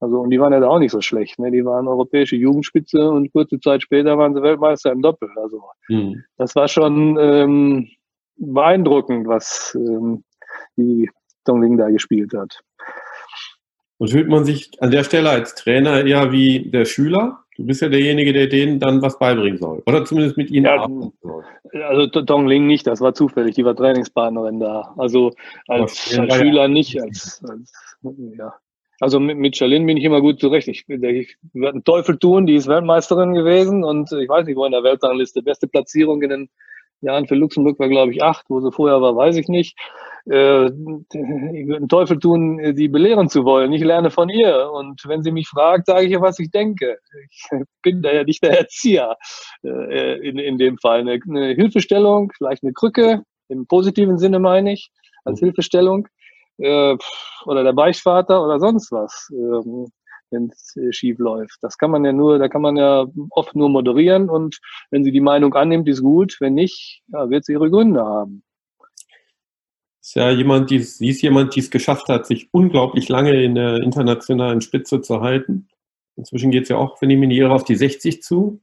Also, 0.00 0.20
und 0.20 0.30
die 0.30 0.40
waren 0.40 0.52
ja 0.52 0.60
da 0.60 0.68
auch 0.68 0.78
nicht 0.78 0.92
so 0.92 1.02
schlecht. 1.02 1.38
Ne? 1.38 1.50
Die 1.50 1.64
waren 1.64 1.86
europäische 1.86 2.36
Jugendspitze 2.36 3.10
und 3.10 3.30
kurze 3.32 3.60
Zeit 3.60 3.82
später 3.82 4.16
waren 4.16 4.34
sie 4.34 4.42
Weltmeister 4.42 4.92
im 4.92 5.02
Doppel. 5.02 5.28
Also, 5.36 5.62
mhm. 5.88 6.24
das 6.38 6.54
war 6.56 6.68
schon 6.68 7.18
ähm, 7.20 7.88
beeindruckend, 8.36 9.28
was 9.28 9.76
ähm, 9.78 10.24
die 10.76 11.10
Dongling 11.44 11.76
da 11.76 11.90
gespielt 11.90 12.32
hat. 12.34 12.60
Und 13.98 14.10
fühlt 14.10 14.28
man 14.28 14.46
sich 14.46 14.70
an 14.80 14.90
der 14.90 15.04
Stelle 15.04 15.28
als 15.28 15.54
Trainer 15.54 16.06
eher 16.06 16.32
wie 16.32 16.70
der 16.70 16.86
Schüler? 16.86 17.44
Du 17.60 17.66
bist 17.66 17.82
ja 17.82 17.90
derjenige, 17.90 18.32
der 18.32 18.46
denen 18.46 18.80
dann 18.80 19.02
was 19.02 19.18
beibringen 19.18 19.58
soll. 19.58 19.82
Oder 19.84 20.02
zumindest 20.06 20.38
mit 20.38 20.50
ihnen 20.50 20.64
ja, 20.64 20.76
arbeiten 20.76 21.12
soll. 21.20 21.44
Also 21.74 22.06
Dongling 22.06 22.66
nicht, 22.66 22.86
das 22.86 23.02
war 23.02 23.12
zufällig, 23.12 23.54
die 23.54 23.66
war 23.66 23.76
Trainingspartnerin 23.76 24.60
da. 24.60 24.94
Also 24.96 25.32
als, 25.68 26.18
als 26.18 26.36
Schüler 26.36 26.68
nicht, 26.68 26.98
als, 27.02 27.44
als 27.46 27.70
ja. 28.38 28.54
Also 28.98 29.20
mit, 29.20 29.36
mit 29.36 29.58
Charlene 29.58 29.84
bin 29.84 29.98
ich 29.98 30.04
immer 30.04 30.22
gut 30.22 30.40
zurecht. 30.40 30.68
Ich, 30.68 30.88
ich 30.88 31.36
werde 31.52 31.74
einen 31.74 31.84
Teufel 31.84 32.18
tun, 32.18 32.46
die 32.46 32.54
ist 32.54 32.66
Weltmeisterin 32.66 33.34
gewesen 33.34 33.84
und 33.84 34.10
ich 34.10 34.28
weiß 34.30 34.46
nicht, 34.46 34.56
wo 34.56 34.64
in 34.64 34.72
der 34.72 34.82
Weltrangliste. 34.82 35.42
Beste 35.42 35.68
Platzierung 35.68 36.22
in 36.22 36.30
den 36.30 36.50
Jahren 37.02 37.26
für 37.26 37.34
Luxemburg 37.34 37.78
war, 37.78 37.88
glaube 37.88 38.12
ich, 38.12 38.22
acht. 38.22 38.46
Wo 38.48 38.60
sie 38.60 38.72
vorher 38.72 39.00
war, 39.00 39.16
weiß 39.16 39.36
ich 39.36 39.48
nicht 39.48 39.76
äh, 40.26 40.66
ich 40.66 40.72
würde 41.66 41.76
einen 41.76 41.88
Teufel 41.88 42.18
tun, 42.18 42.60
sie 42.74 42.88
belehren 42.88 43.28
zu 43.28 43.44
wollen. 43.44 43.72
Ich 43.72 43.82
lerne 43.82 44.10
von 44.10 44.28
ihr. 44.28 44.70
Und 44.72 45.02
wenn 45.06 45.22
sie 45.22 45.32
mich 45.32 45.48
fragt, 45.48 45.86
sage 45.86 46.06
ich 46.06 46.12
ihr, 46.12 46.20
was 46.20 46.38
ich 46.38 46.50
denke. 46.50 46.98
Ich 47.30 47.48
bin 47.82 48.02
da 48.02 48.12
ja 48.12 48.24
nicht 48.24 48.42
der 48.42 48.58
Erzieher 48.58 49.16
äh, 49.62 50.28
in, 50.28 50.38
in 50.38 50.58
dem 50.58 50.78
Fall. 50.78 51.00
Eine, 51.00 51.18
eine 51.28 51.54
Hilfestellung, 51.54 52.32
vielleicht 52.36 52.62
eine 52.62 52.72
Krücke, 52.72 53.22
im 53.48 53.66
positiven 53.66 54.18
Sinne 54.18 54.38
meine 54.38 54.72
ich, 54.72 54.90
als 55.24 55.40
mhm. 55.40 55.46
Hilfestellung. 55.46 56.08
Äh, 56.58 56.96
oder 57.46 57.64
der 57.64 57.72
Beichtvater 57.72 58.44
oder 58.44 58.60
sonst 58.60 58.92
was. 58.92 59.28
Ähm, 59.32 59.86
wenn 60.30 60.50
es 60.52 60.76
äh, 60.76 60.92
schief 60.92 61.18
läuft. 61.18 61.58
Das 61.62 61.78
kann 61.78 61.90
man 61.90 62.04
ja 62.04 62.12
nur, 62.12 62.38
da 62.38 62.48
kann 62.48 62.62
man 62.62 62.76
ja 62.76 63.06
oft 63.30 63.54
nur 63.54 63.68
moderieren 63.68 64.30
und 64.30 64.58
wenn 64.90 65.04
sie 65.04 65.12
die 65.12 65.20
Meinung 65.20 65.54
annimmt, 65.54 65.88
ist 65.88 66.02
gut. 66.02 66.36
Wenn 66.40 66.54
nicht, 66.54 67.02
ja, 67.08 67.30
wird 67.30 67.44
sie 67.44 67.52
ihre 67.52 67.70
Gründe 67.70 68.00
haben 68.04 68.42
ist 70.10 70.16
ja 70.16 70.30
jemand, 70.30 70.70
die, 70.70 70.80
sie 70.80 71.08
ist 71.08 71.22
jemand, 71.22 71.54
die 71.54 71.60
es 71.60 71.70
geschafft 71.70 72.08
hat, 72.08 72.26
sich 72.26 72.48
unglaublich 72.52 73.08
lange 73.08 73.44
in 73.44 73.54
der 73.54 73.76
internationalen 73.76 74.60
Spitze 74.60 75.02
zu 75.02 75.20
halten. 75.20 75.68
Inzwischen 76.16 76.50
geht 76.50 76.64
es 76.64 76.68
ja 76.68 76.76
auch, 76.76 77.00
wenn 77.00 77.10
ich 77.10 77.18
mich 77.18 77.28
nicht 77.28 77.38
irre, 77.38 77.54
auf 77.54 77.62
die 77.62 77.76
60 77.76 78.20
zu. 78.20 78.60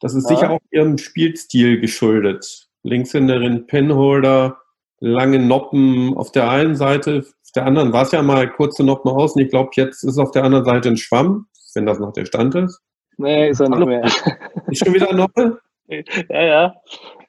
Das 0.00 0.14
ist 0.14 0.30
ja. 0.30 0.36
sicher 0.36 0.50
auch 0.50 0.60
ihrem 0.70 0.98
Spielstil 0.98 1.80
geschuldet. 1.80 2.68
Linkshänderin, 2.84 3.66
Penholder, 3.66 4.58
lange 5.00 5.40
Noppen 5.40 6.16
auf 6.16 6.30
der 6.30 6.50
einen 6.50 6.76
Seite, 6.76 7.26
auf 7.46 7.52
der 7.54 7.66
anderen 7.66 7.92
war 7.92 8.02
es 8.02 8.12
ja 8.12 8.22
mal 8.22 8.50
kurze 8.50 8.84
Noppen 8.84 9.10
außen. 9.10 9.40
Ich 9.40 9.50
glaube, 9.50 9.70
jetzt 9.74 10.02
ist 10.02 10.18
auf 10.18 10.32
der 10.32 10.44
anderen 10.44 10.64
Seite 10.64 10.88
ein 10.88 10.96
Schwamm, 10.96 11.46
wenn 11.74 11.86
das 11.86 11.98
noch 11.98 12.12
der 12.12 12.24
Stand 12.24 12.54
ist. 12.56 12.80
Nee, 13.18 13.50
ist 13.50 13.60
er 13.60 13.68
nicht 13.68 13.86
mehr. 13.86 14.04
Ist 14.68 14.84
schon 14.84 14.94
wieder 14.94 15.12
Noppe? 15.14 15.58
ja, 16.28 16.42
ja. 16.42 16.74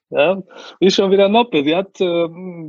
Ja, 0.09 0.41
ist 0.79 0.95
schon 0.95 1.11
wieder 1.11 1.27
Noppe. 1.27 1.63
Sie 1.63 1.75
hat 1.75 1.99
äh, 1.99 2.27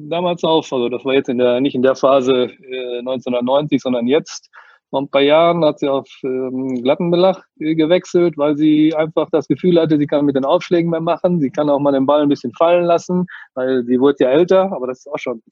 damals 0.09 0.43
auf, 0.43 0.73
also 0.73 0.89
das 0.89 1.05
war 1.05 1.15
jetzt 1.15 1.29
in 1.29 1.39
der, 1.39 1.61
nicht 1.61 1.77
in 1.77 1.83
der 1.83 1.95
Phase 1.95 2.33
äh, 2.33 2.99
1990, 2.99 3.81
sondern 3.81 4.09
jetzt, 4.09 4.51
vor 4.91 5.03
ein 5.03 5.09
paar 5.09 5.23
Jahren 5.23 5.65
hat 5.65 5.79
sie 5.79 5.89
auf 5.89 6.09
ähm, 6.25 6.83
Glattenbelach 6.83 7.43
äh, 7.61 7.75
gewechselt, 7.75 8.39
weil 8.39 8.57
sie 8.57 8.95
einfach 8.95 9.29
das 9.31 9.47
Gefühl 9.47 9.79
hatte, 9.79 9.99
sie 9.99 10.07
kann 10.07 10.25
mit 10.25 10.35
den 10.35 10.45
Aufschlägen 10.45 10.91
mehr 10.91 11.01
machen. 11.01 11.41
Sie 11.41 11.51
kann 11.51 11.71
auch 11.71 11.79
mal 11.79 11.93
den 11.93 12.07
Ball 12.07 12.23
ein 12.23 12.29
bisschen 12.29 12.53
fallen 12.55 12.87
lassen, 12.87 13.27
weil 13.55 13.85
sie 13.85 14.01
wurde 14.01 14.17
ja 14.21 14.31
älter, 14.31 14.73
aber 14.73 14.87
das 14.87 15.01
ist 15.01 15.09
auch 15.09 15.19
schon, 15.19 15.43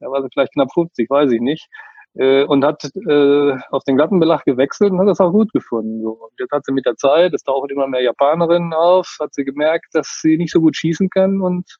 da 0.00 0.08
war 0.10 0.22
sie 0.22 0.28
vielleicht 0.32 0.52
knapp 0.52 0.72
50, 0.72 1.08
weiß 1.10 1.30
ich 1.32 1.40
nicht. 1.40 1.68
äh, 2.14 2.44
und 2.44 2.64
hat 2.64 2.84
äh, 2.84 3.56
auf 3.70 3.84
den 3.84 3.96
Glattenbelag 3.96 4.44
gewechselt 4.44 4.92
und 4.92 5.00
hat 5.00 5.08
das 5.08 5.20
auch 5.20 5.32
gut 5.32 5.52
gefunden. 5.52 6.02
So. 6.02 6.10
Und 6.12 6.32
jetzt 6.38 6.52
hat 6.52 6.64
sie 6.64 6.72
mit 6.72 6.86
der 6.86 6.96
Zeit, 6.96 7.32
es 7.34 7.42
tauchen 7.44 7.70
immer 7.70 7.86
mehr 7.86 8.02
Japanerinnen 8.02 8.72
auf, 8.72 9.16
hat 9.20 9.34
sie 9.34 9.44
gemerkt, 9.44 9.86
dass 9.92 10.20
sie 10.22 10.36
nicht 10.36 10.52
so 10.52 10.60
gut 10.60 10.76
schießen 10.76 11.10
kann 11.10 11.40
und 11.40 11.78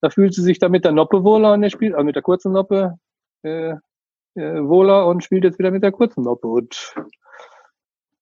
da 0.00 0.10
fühlt 0.10 0.34
sie 0.34 0.42
sich 0.42 0.58
dann 0.58 0.72
mit 0.72 0.84
der 0.84 0.92
Noppe 0.92 1.24
wohler 1.24 1.54
und 1.54 1.62
er 1.62 1.70
spielt, 1.70 1.94
also 1.94 2.04
mit 2.04 2.14
der 2.14 2.22
kurzen 2.22 2.52
Noppe 2.52 2.98
äh, 3.42 3.74
äh, 4.34 4.62
wohler 4.62 5.06
und 5.06 5.24
spielt 5.24 5.44
jetzt 5.44 5.58
wieder 5.58 5.70
mit 5.70 5.82
der 5.82 5.92
kurzen 5.92 6.24
Noppe 6.24 6.46
und 6.46 6.94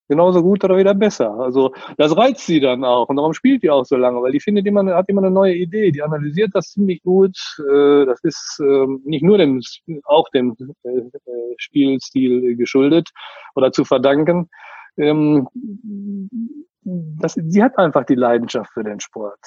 genauso 0.09 0.43
gut 0.43 0.65
oder 0.65 0.77
wieder 0.77 0.95
besser. 0.95 1.33
Also 1.38 1.73
das 1.97 2.17
reizt 2.17 2.47
sie 2.47 2.61
dann 2.61 2.85
auch 2.85 3.09
und 3.09 3.17
darum 3.17 3.33
spielt 3.33 3.62
die 3.62 3.71
auch 3.71 3.85
so 3.85 3.97
lange, 3.97 4.21
weil 4.23 4.33
die 4.33 4.41
findet 4.41 4.67
immer, 4.67 4.85
hat 4.95 5.09
immer 5.09 5.23
eine 5.23 5.31
neue 5.31 5.55
Idee, 5.55 5.91
die 5.91 6.03
analysiert 6.03 6.51
das 6.55 6.71
ziemlich 6.73 7.03
gut. 7.03 7.37
Äh, 7.59 8.07
das 8.07 8.21
ist 8.23 8.61
ähm, 8.62 9.01
nicht 9.05 9.23
nur 9.23 9.38
dem, 9.38 9.61
auch 10.05 10.29
dem 10.31 10.57
äh, 10.85 10.91
Spielstil 11.57 12.57
geschuldet 12.57 13.11
oder 13.55 13.73
zu 13.73 13.85
verdanken. 13.85 14.49
Ähm, 14.97 15.49
das, 16.85 17.35
sie 17.35 17.62
hat 17.62 17.79
einfach 17.79 18.05
die 18.05 18.15
Leidenschaft 18.15 18.73
für 18.73 18.85
den 18.85 19.01
Sport. 19.01 19.38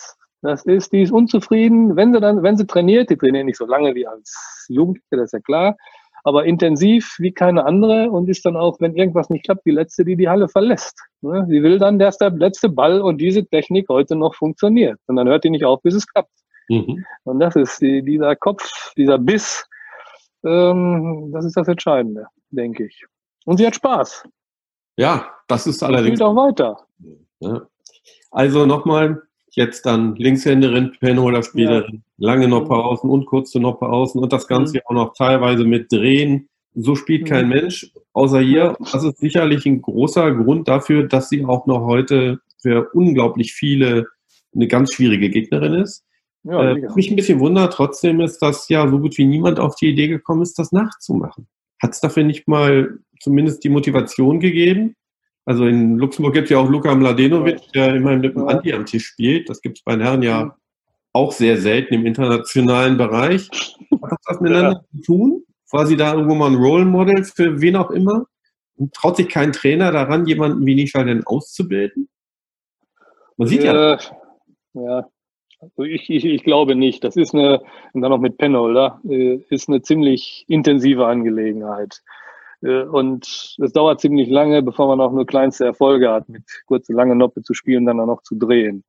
Das 0.41 0.63
ist, 0.65 0.91
die 0.93 1.01
ist 1.01 1.11
unzufrieden, 1.11 1.95
wenn 1.95 2.13
sie 2.13 2.19
dann, 2.19 2.43
wenn 2.43 2.55
sie 2.55 2.67
trainiert, 2.67 3.09
die 3.09 3.17
trainiert 3.17 3.45
nicht 3.45 3.57
so 3.57 3.65
lange 3.65 3.95
wie 3.95 4.05
als 4.05 4.65
Jugendliche, 4.69 5.17
das 5.17 5.25
ist 5.25 5.33
ja 5.33 5.39
klar, 5.39 5.75
aber 6.25 6.45
intensiv 6.45 7.15
wie 7.19 7.31
keine 7.31 7.65
andere 7.65 8.09
und 8.09 8.27
ist 8.27 8.45
dann 8.45 8.57
auch, 8.57 8.79
wenn 8.79 8.95
irgendwas 8.95 9.29
nicht 9.29 9.45
klappt, 9.45 9.63
die 9.65 9.71
letzte, 9.71 10.03
die 10.03 10.15
die 10.15 10.27
Halle 10.27 10.49
verlässt. 10.49 10.99
Ne? 11.21 11.45
Sie 11.47 11.61
will 11.61 11.77
dann, 11.77 11.99
dass 11.99 12.17
der 12.17 12.31
letzte 12.31 12.67
Ball 12.67 12.99
und 12.99 13.19
diese 13.19 13.45
Technik 13.45 13.87
heute 13.89 14.15
noch 14.15 14.33
funktioniert. 14.33 14.99
Und 15.05 15.17
dann 15.17 15.27
hört 15.27 15.43
die 15.43 15.51
nicht 15.51 15.65
auf, 15.65 15.83
bis 15.83 15.93
es 15.93 16.07
klappt. 16.07 16.31
Mhm. 16.67 17.05
Und 17.25 17.39
das 17.39 17.55
ist 17.55 17.79
die, 17.79 18.01
dieser 18.01 18.35
Kopf, 18.35 18.67
dieser 18.97 19.19
Biss, 19.19 19.67
ähm, 20.43 21.29
das 21.31 21.45
ist 21.45 21.57
das 21.57 21.67
Entscheidende, 21.67 22.25
denke 22.49 22.87
ich. 22.87 23.05
Und 23.45 23.57
sie 23.57 23.67
hat 23.67 23.75
Spaß. 23.75 24.23
Ja, 24.97 25.29
das 25.47 25.67
ist 25.67 25.83
allerdings. 25.83 26.17
Spielt 26.17 26.23
auch 26.23 26.35
weiter. 26.35 26.87
Ja. 27.39 27.67
Also 28.31 28.65
nochmal, 28.65 29.21
jetzt 29.55 29.85
dann 29.85 30.15
Linkshänderin, 30.15 30.91
Penholder-Spielerin, 30.99 32.03
ja. 32.17 32.27
lange 32.27 32.47
Noppe-Außen 32.47 33.09
und 33.09 33.25
kurze 33.25 33.59
Noppe-Außen 33.59 34.21
und 34.21 34.31
das 34.31 34.47
Ganze 34.47 34.77
mhm. 34.77 34.81
auch 34.85 34.93
noch 34.93 35.13
teilweise 35.13 35.63
mit 35.63 35.91
Drehen. 35.91 36.49
So 36.73 36.95
spielt 36.95 37.23
mhm. 37.23 37.27
kein 37.27 37.49
Mensch, 37.49 37.91
außer 38.13 38.39
hier. 38.39 38.75
Das 38.91 39.03
ist 39.03 39.17
sicherlich 39.17 39.65
ein 39.65 39.81
großer 39.81 40.31
Grund 40.33 40.67
dafür, 40.67 41.07
dass 41.07 41.29
sie 41.29 41.45
auch 41.45 41.65
noch 41.65 41.85
heute 41.85 42.39
für 42.61 42.89
unglaublich 42.93 43.53
viele 43.53 44.07
eine 44.53 44.67
ganz 44.67 44.93
schwierige 44.93 45.29
Gegnerin 45.29 45.73
ist. 45.75 46.03
Ja, 46.43 46.71
äh, 46.71 46.87
mich 46.95 47.09
ein 47.09 47.15
bisschen 47.15 47.39
wundert 47.39 47.73
trotzdem 47.73 48.19
ist, 48.21 48.39
dass 48.39 48.69
ja 48.69 48.87
so 48.87 48.99
gut 48.99 49.17
wie 49.17 49.25
niemand 49.25 49.59
auf 49.59 49.75
die 49.75 49.89
Idee 49.89 50.07
gekommen 50.07 50.43
ist, 50.43 50.59
das 50.59 50.71
nachzumachen. 50.71 51.47
Hat 51.81 51.93
es 51.93 52.01
dafür 52.01 52.23
nicht 52.23 52.47
mal 52.47 52.99
zumindest 53.19 53.63
die 53.63 53.69
Motivation 53.69 54.39
gegeben? 54.39 54.95
Also 55.45 55.65
in 55.65 55.97
Luxemburg 55.97 56.33
gibt 56.33 56.45
es 56.45 56.51
ja 56.51 56.57
auch 56.57 56.69
Luka 56.69 56.93
Mladenovic, 56.95 57.71
der 57.73 57.95
immerhin 57.95 58.21
mit 58.21 58.35
dem 58.35 58.47
Anti 58.47 58.73
am 58.73 58.85
Tisch 58.85 59.05
spielt. 59.05 59.47
Das 59.49 59.61
gibt 59.61 59.77
es 59.77 59.83
bei 59.83 59.93
den 59.93 60.01
Herren 60.01 60.23
ja 60.23 60.57
auch 61.13 61.31
sehr 61.31 61.57
selten 61.57 61.93
im 61.93 62.05
internationalen 62.05 62.97
Bereich. 62.97 63.49
Hat 64.01 64.11
das 64.11 64.19
was 64.25 64.41
miteinander 64.41 64.83
ja. 64.91 64.97
zu 64.97 65.01
tun? 65.03 65.45
War 65.71 65.85
sie 65.85 65.95
da 65.95 66.13
irgendwo 66.13 66.35
mal 66.35 66.49
ein 66.49 66.55
Role 66.55 66.85
Model 66.85 67.23
für 67.23 67.61
wen 67.61 67.75
auch 67.75 67.91
immer? 67.91 68.25
Und 68.77 68.93
traut 68.93 69.17
sich 69.17 69.29
kein 69.29 69.53
Trainer 69.53 69.91
daran, 69.91 70.25
jemanden 70.25 70.65
wie 70.65 70.75
Nisha 70.75 71.03
denn 71.03 71.23
auszubilden? 71.25 72.09
Man 73.37 73.47
sieht 73.47 73.63
ja. 73.63 73.93
Ja, 73.93 73.99
ja. 74.73 75.07
Also 75.61 75.83
ich, 75.83 76.09
ich, 76.09 76.25
ich 76.25 76.43
glaube 76.43 76.75
nicht. 76.75 77.03
Das 77.03 77.15
ist 77.15 77.33
eine, 77.33 77.61
und 77.93 78.01
dann 78.01 78.11
noch 78.11 78.19
mit 78.19 78.37
Penholder, 78.37 78.99
äh, 79.07 79.39
ist 79.49 79.69
eine 79.69 79.81
ziemlich 79.81 80.45
intensive 80.47 81.05
Angelegenheit. 81.05 82.01
Äh, 82.65 82.83
und 82.83 83.25
es 83.61 83.71
dauert 83.73 84.01
ziemlich 84.01 84.29
lange, 84.29 84.63
bevor 84.63 84.87
man 84.87 84.99
auch 84.99 85.11
nur 85.11 85.25
kleinste 85.25 85.65
Erfolge 85.65 86.09
hat, 86.09 86.27
mit 86.29 86.43
kurze, 86.65 86.93
lange 86.93 87.15
Noppe 87.15 87.43
zu 87.43 87.53
spielen, 87.53 87.85
dann 87.85 87.99
auch 87.99 88.07
noch 88.07 88.23
zu 88.23 88.35
drehen. 88.35 88.83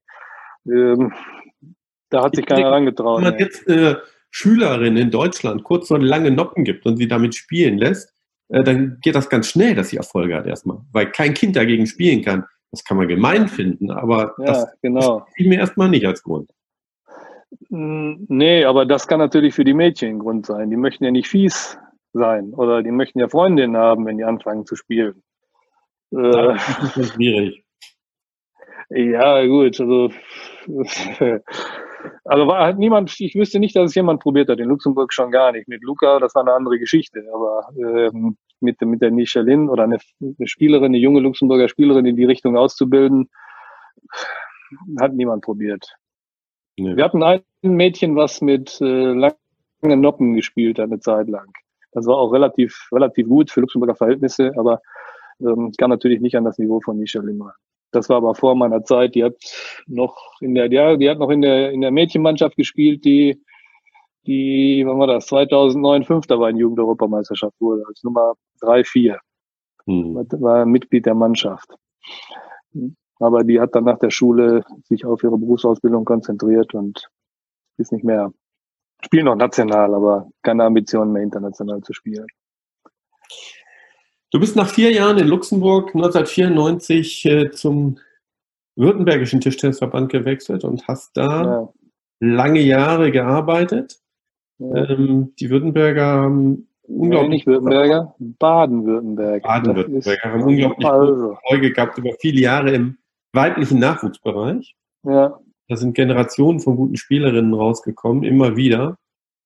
Ähm, 0.66 1.12
da 2.08 2.24
hat 2.24 2.36
sich 2.36 2.46
keiner 2.46 2.66
herangetraut. 2.68 3.18
Wenn 3.18 3.30
man 3.30 3.38
jetzt 3.38 3.66
äh, 3.68 3.96
Schülerin 4.30 4.96
in 4.96 5.10
Deutschland 5.10 5.64
kurz 5.64 5.88
so 5.88 5.96
lange 5.96 6.30
Noppen 6.30 6.64
gibt 6.64 6.86
und 6.86 6.96
sie 6.96 7.08
damit 7.08 7.34
spielen 7.34 7.78
lässt, 7.78 8.14
äh, 8.48 8.62
dann 8.62 8.98
geht 9.02 9.14
das 9.14 9.28
ganz 9.28 9.48
schnell, 9.48 9.74
dass 9.74 9.90
sie 9.90 9.96
Erfolge 9.96 10.36
hat 10.36 10.46
erstmal. 10.46 10.78
Weil 10.92 11.10
kein 11.10 11.34
Kind 11.34 11.56
dagegen 11.56 11.86
spielen 11.86 12.22
kann. 12.22 12.44
Das 12.70 12.84
kann 12.84 12.96
man 12.96 13.08
gemein 13.08 13.48
finden, 13.48 13.90
aber 13.90 14.34
ja, 14.38 14.46
das 14.46 14.66
genau. 14.82 15.26
fiel 15.34 15.48
mir 15.48 15.58
erstmal 15.58 15.88
nicht 15.88 16.04
als 16.04 16.22
Grund. 16.22 16.50
Hm, 17.68 18.26
nee, 18.28 18.64
aber 18.64 18.84
das 18.84 19.06
kann 19.06 19.18
natürlich 19.18 19.54
für 19.54 19.64
die 19.64 19.72
Mädchen 19.72 20.16
ein 20.16 20.18
Grund 20.18 20.46
sein. 20.46 20.70
Die 20.70 20.76
möchten 20.76 21.04
ja 21.04 21.10
nicht 21.10 21.28
fies 21.28 21.78
sein. 22.16 22.52
Oder 22.54 22.82
die 22.82 22.90
möchten 22.90 23.20
ja 23.20 23.28
Freundinnen 23.28 23.76
haben, 23.76 24.06
wenn 24.06 24.18
die 24.18 24.24
anfangen 24.24 24.66
zu 24.66 24.76
spielen. 24.76 25.22
Das 26.10 26.96
ist 26.96 27.14
schwierig. 27.14 27.64
Ja, 28.90 29.44
gut, 29.46 29.80
also, 29.80 30.10
also 32.24 32.46
war 32.46 32.64
halt 32.64 32.78
niemand, 32.78 33.12
ich 33.18 33.34
wüsste 33.34 33.58
nicht, 33.58 33.74
dass 33.74 33.90
es 33.90 33.94
jemand 33.96 34.22
probiert 34.22 34.48
hat, 34.48 34.60
in 34.60 34.68
Luxemburg 34.68 35.12
schon 35.12 35.32
gar 35.32 35.50
nicht. 35.52 35.66
Mit 35.66 35.82
Luca, 35.82 36.20
das 36.20 36.34
war 36.36 36.42
eine 36.42 36.52
andere 36.52 36.78
Geschichte, 36.78 37.24
aber 37.34 37.68
ähm, 37.76 38.36
mit, 38.60 38.80
mit 38.82 39.02
der 39.02 39.10
Michelin 39.10 39.68
oder 39.68 39.84
eine, 39.84 39.98
eine 40.20 40.46
Spielerin, 40.46 40.86
eine 40.86 40.98
junge 40.98 41.20
Luxemburger 41.20 41.68
Spielerin 41.68 42.06
in 42.06 42.16
die 42.16 42.24
Richtung 42.24 42.56
auszubilden, 42.56 43.28
hat 45.00 45.14
niemand 45.14 45.44
probiert. 45.44 45.96
Nee. 46.78 46.96
Wir 46.96 47.04
hatten 47.04 47.22
ein 47.22 47.42
Mädchen, 47.62 48.14
was 48.16 48.40
mit 48.40 48.80
äh, 48.80 49.12
langen 49.12 49.36
Noppen 49.82 50.34
gespielt 50.34 50.78
hat, 50.78 50.86
eine 50.86 51.00
Zeit 51.00 51.28
lang. 51.28 51.52
Das 51.96 52.06
war 52.06 52.16
auch 52.18 52.30
relativ, 52.30 52.88
relativ 52.92 53.26
gut 53.26 53.50
für 53.50 53.62
Luxemburger 53.62 53.94
Verhältnisse, 53.94 54.52
aber 54.58 54.82
ähm, 55.40 55.72
kann 55.78 55.88
natürlich 55.88 56.20
nicht 56.20 56.36
an 56.36 56.44
das 56.44 56.58
Niveau 56.58 56.78
von 56.80 56.98
Michel 56.98 57.24
Limmer. 57.24 57.54
Das 57.90 58.10
war 58.10 58.18
aber 58.18 58.34
vor 58.34 58.54
meiner 58.54 58.84
Zeit. 58.84 59.14
Die 59.14 59.24
hat 59.24 59.34
noch 59.86 60.14
in 60.40 60.54
der, 60.54 60.70
ja, 60.70 60.96
die 60.96 61.08
hat 61.08 61.18
noch 61.18 61.30
in 61.30 61.40
der, 61.40 61.72
in 61.72 61.80
der 61.80 61.90
Mädchenmannschaft 61.90 62.56
gespielt, 62.56 63.02
die, 63.06 63.40
die, 64.26 64.84
wann 64.86 64.98
war 64.98 65.06
das? 65.06 65.26
2009 65.28 66.04
Fünfter 66.04 66.38
war 66.38 66.50
in 66.50 66.58
Jugendeuropameisterschaft 66.58 67.58
wurde, 67.60 67.84
als 67.88 68.04
Nummer 68.04 68.34
drei 68.60 68.84
vier 68.84 69.18
Hm. 69.86 70.16
War 70.40 70.66
Mitglied 70.66 71.06
der 71.06 71.14
Mannschaft. 71.14 71.72
Aber 73.20 73.44
die 73.44 73.58
hat 73.58 73.74
dann 73.74 73.84
nach 73.84 73.98
der 73.98 74.10
Schule 74.10 74.64
sich 74.84 75.06
auf 75.06 75.22
ihre 75.22 75.38
Berufsausbildung 75.38 76.04
konzentriert 76.04 76.74
und 76.74 77.08
ist 77.78 77.92
nicht 77.92 78.04
mehr 78.04 78.32
spielen 79.04 79.26
noch 79.26 79.36
national, 79.36 79.94
aber 79.94 80.30
keine 80.42 80.64
Ambitionen 80.64 81.12
mehr 81.12 81.22
international 81.22 81.82
zu 81.82 81.92
spielen. 81.92 82.26
Du 84.30 84.40
bist 84.40 84.56
nach 84.56 84.68
vier 84.68 84.92
Jahren 84.92 85.18
in 85.18 85.28
Luxemburg 85.28 85.94
1994 85.94 87.24
äh, 87.26 87.50
zum 87.50 87.98
Württembergischen 88.74 89.40
Tischtennisverband 89.40 90.10
gewechselt 90.10 90.64
und 90.64 90.86
hast 90.86 91.16
da 91.16 91.44
ja. 91.44 91.72
lange 92.20 92.60
Jahre 92.60 93.10
gearbeitet. 93.10 94.00
Ja. 94.58 94.90
Ähm, 94.90 95.32
die 95.38 95.48
Württemberger 95.48 96.04
haben 96.04 96.68
unglaublich. 96.82 97.30
nicht 97.30 97.46
Württemberger, 97.46 98.14
Baden-Württemberg. 98.18 99.42
Baden-Württemberger 99.42 100.32
haben 100.32 100.42
unglaublich 100.42 100.86
also. 100.86 101.30
Erfolge 101.32 101.72
gehabt 101.72 101.98
über 101.98 102.12
viele 102.20 102.40
Jahre 102.40 102.72
im 102.72 102.98
weiblichen 103.32 103.78
Nachwuchsbereich. 103.78 104.76
Ja. 105.04 105.38
Da 105.68 105.76
sind 105.76 105.94
Generationen 105.94 106.60
von 106.60 106.76
guten 106.76 106.96
Spielerinnen 106.96 107.54
rausgekommen, 107.54 108.22
immer 108.22 108.56
wieder. 108.56 108.98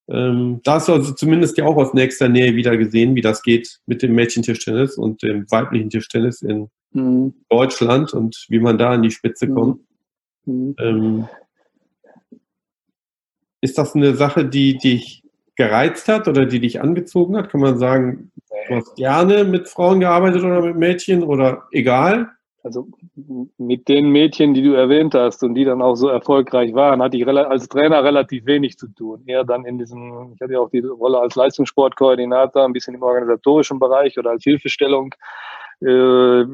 Ähm, 0.09 0.61
da 0.65 0.75
hast 0.75 0.89
du 0.89 0.93
also 0.93 1.13
zumindest 1.13 1.57
ja 1.57 1.65
auch 1.65 1.77
aus 1.77 1.95
nächster 1.95 2.29
Nähe 2.29 2.57
wieder 2.57 2.77
gesehen, 2.77 3.15
wie 3.15 3.21
das 3.21 3.43
geht 3.43 3.79
mit 3.87 4.03
dem 4.03 4.15
Mädchentischtennis 4.15 4.99
und 4.99 5.23
dem 5.23 5.51
weiblichen 5.51 5.89
Tischtennis 5.89 6.43
in 6.43 6.69
mhm. 6.93 7.35
Deutschland 7.49 8.13
und 8.13 8.45
wie 8.49 8.59
man 8.59 8.77
da 8.77 8.91
an 8.91 9.03
die 9.03 9.13
Spitze 9.13 9.47
mhm. 9.47 9.55
kommt. 9.55 9.81
Mhm. 10.47 10.75
Ähm, 10.79 11.29
ist 13.61 13.79
das 13.79 13.95
eine 13.95 14.15
Sache, 14.15 14.45
die 14.45 14.79
dich 14.79 15.23
gereizt 15.55 16.09
hat 16.09 16.27
oder 16.27 16.47
die 16.47 16.61
dich 16.61 16.81
angezogen 16.81 17.37
hat? 17.37 17.51
Kann 17.51 17.61
man 17.61 17.79
sagen, 17.79 18.33
du 18.69 18.75
hast 18.77 18.97
gerne 18.97 19.45
mit 19.45 19.69
Frauen 19.69 20.01
gearbeitet 20.01 20.43
oder 20.43 20.63
mit 20.63 20.77
Mädchen 20.77 21.23
oder 21.23 21.69
egal? 21.71 22.31
Also 22.63 22.89
mit 23.59 23.89
den 23.89 24.11
Mädchen, 24.11 24.55
die 24.55 24.63
du 24.63 24.75
erwähnt 24.75 25.15
hast 25.15 25.43
und 25.43 25.55
die 25.55 25.65
dann 25.65 25.83
auch 25.83 25.95
so 25.95 26.09
erfolgreich 26.09 26.75
waren, 26.75 27.03
hatte 27.03 27.17
ich 27.17 27.27
als 27.27 27.69
Trainer 27.69 28.05
relativ 28.05 28.47
wenig 28.47 28.77
zu 28.77 28.89
tun. 28.89 29.23
Eher 29.27 29.45
dann 29.45 29.65
in 29.65 29.79
diesem, 29.79 30.33
ich 30.35 30.41
hatte 30.41 30.53
ja 30.53 30.61
auch 30.61 30.71
die 30.71 30.81
Rolle 30.81 31.19
als 31.19 31.35
Leistungssportkoordinator, 31.37 32.65
ein 32.65 32.73
bisschen 32.73 32.95
im 32.95 33.03
organisatorischen 33.03 33.79
Bereich 33.79 34.19
oder 34.19 34.31
als 34.31 34.45
Hilfestellung. 34.45 35.15
Äh, 35.81 36.45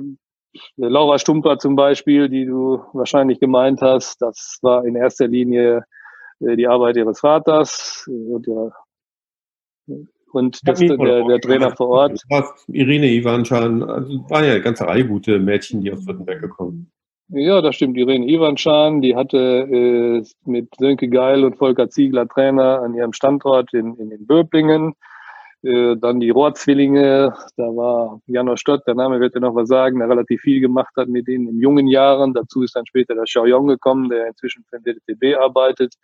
Laura 0.76 1.18
Stumper 1.18 1.58
zum 1.58 1.76
Beispiel, 1.76 2.28
die 2.28 2.46
du 2.46 2.82
wahrscheinlich 2.92 3.40
gemeint 3.40 3.82
hast, 3.82 4.22
das 4.22 4.58
war 4.62 4.84
in 4.84 4.94
erster 4.94 5.26
Linie 5.26 5.84
äh, 6.40 6.56
die 6.56 6.66
Arbeit 6.66 6.96
ihres 6.96 7.20
Vaters 7.20 8.04
und 8.06 8.46
ihrer 8.46 8.72
und 10.36 10.60
das, 10.68 10.78
der, 10.78 10.96
der 10.96 11.40
Trainer 11.40 11.74
vor 11.74 11.88
Ort. 11.88 12.20
Irene 12.68 13.06
Ivanschan, 13.06 13.82
also 13.82 14.24
war 14.28 14.44
ja 14.44 14.52
eine 14.52 14.62
ganze 14.62 14.86
Reihe 14.86 15.06
gute 15.06 15.38
Mädchen, 15.38 15.80
die 15.80 15.92
aus 15.92 16.06
Württemberg 16.06 16.40
gekommen 16.40 16.90
Ja, 17.28 17.60
das 17.60 17.74
stimmt. 17.76 17.96
Irene 17.96 18.26
Ivanschan, 18.28 19.00
die 19.00 19.16
hatte 19.16 19.38
äh, 19.38 20.22
mit 20.44 20.68
Sönke 20.78 21.08
Geil 21.08 21.44
und 21.44 21.56
Volker 21.56 21.88
Ziegler 21.88 22.28
Trainer 22.28 22.82
an 22.82 22.94
ihrem 22.94 23.12
Standort 23.12 23.72
in, 23.72 23.96
in, 23.96 24.10
in 24.10 24.26
Böblingen. 24.26 24.94
Äh, 25.62 25.96
dann 25.96 26.20
die 26.20 26.30
Rohrzwillinge, 26.30 27.34
da 27.56 27.64
war 27.64 28.20
Janusz 28.26 28.60
Stott, 28.60 28.86
der 28.86 28.94
Name 28.94 29.18
wird 29.18 29.34
ja 29.34 29.40
noch 29.40 29.54
was 29.54 29.68
sagen, 29.68 29.98
der 29.98 30.08
relativ 30.08 30.42
viel 30.42 30.60
gemacht 30.60 30.94
hat 30.96 31.08
mit 31.08 31.26
denen 31.26 31.48
in 31.48 31.58
jungen 31.58 31.88
Jahren. 31.88 32.34
Dazu 32.34 32.62
ist 32.62 32.76
dann 32.76 32.86
später 32.86 33.14
der 33.14 33.24
Xiaoyong 33.24 33.66
gekommen, 33.66 34.08
der 34.08 34.28
inzwischen 34.28 34.64
für 34.68 34.78
den 34.80 34.96
DTB 35.08 35.36
arbeitet, 35.38 35.94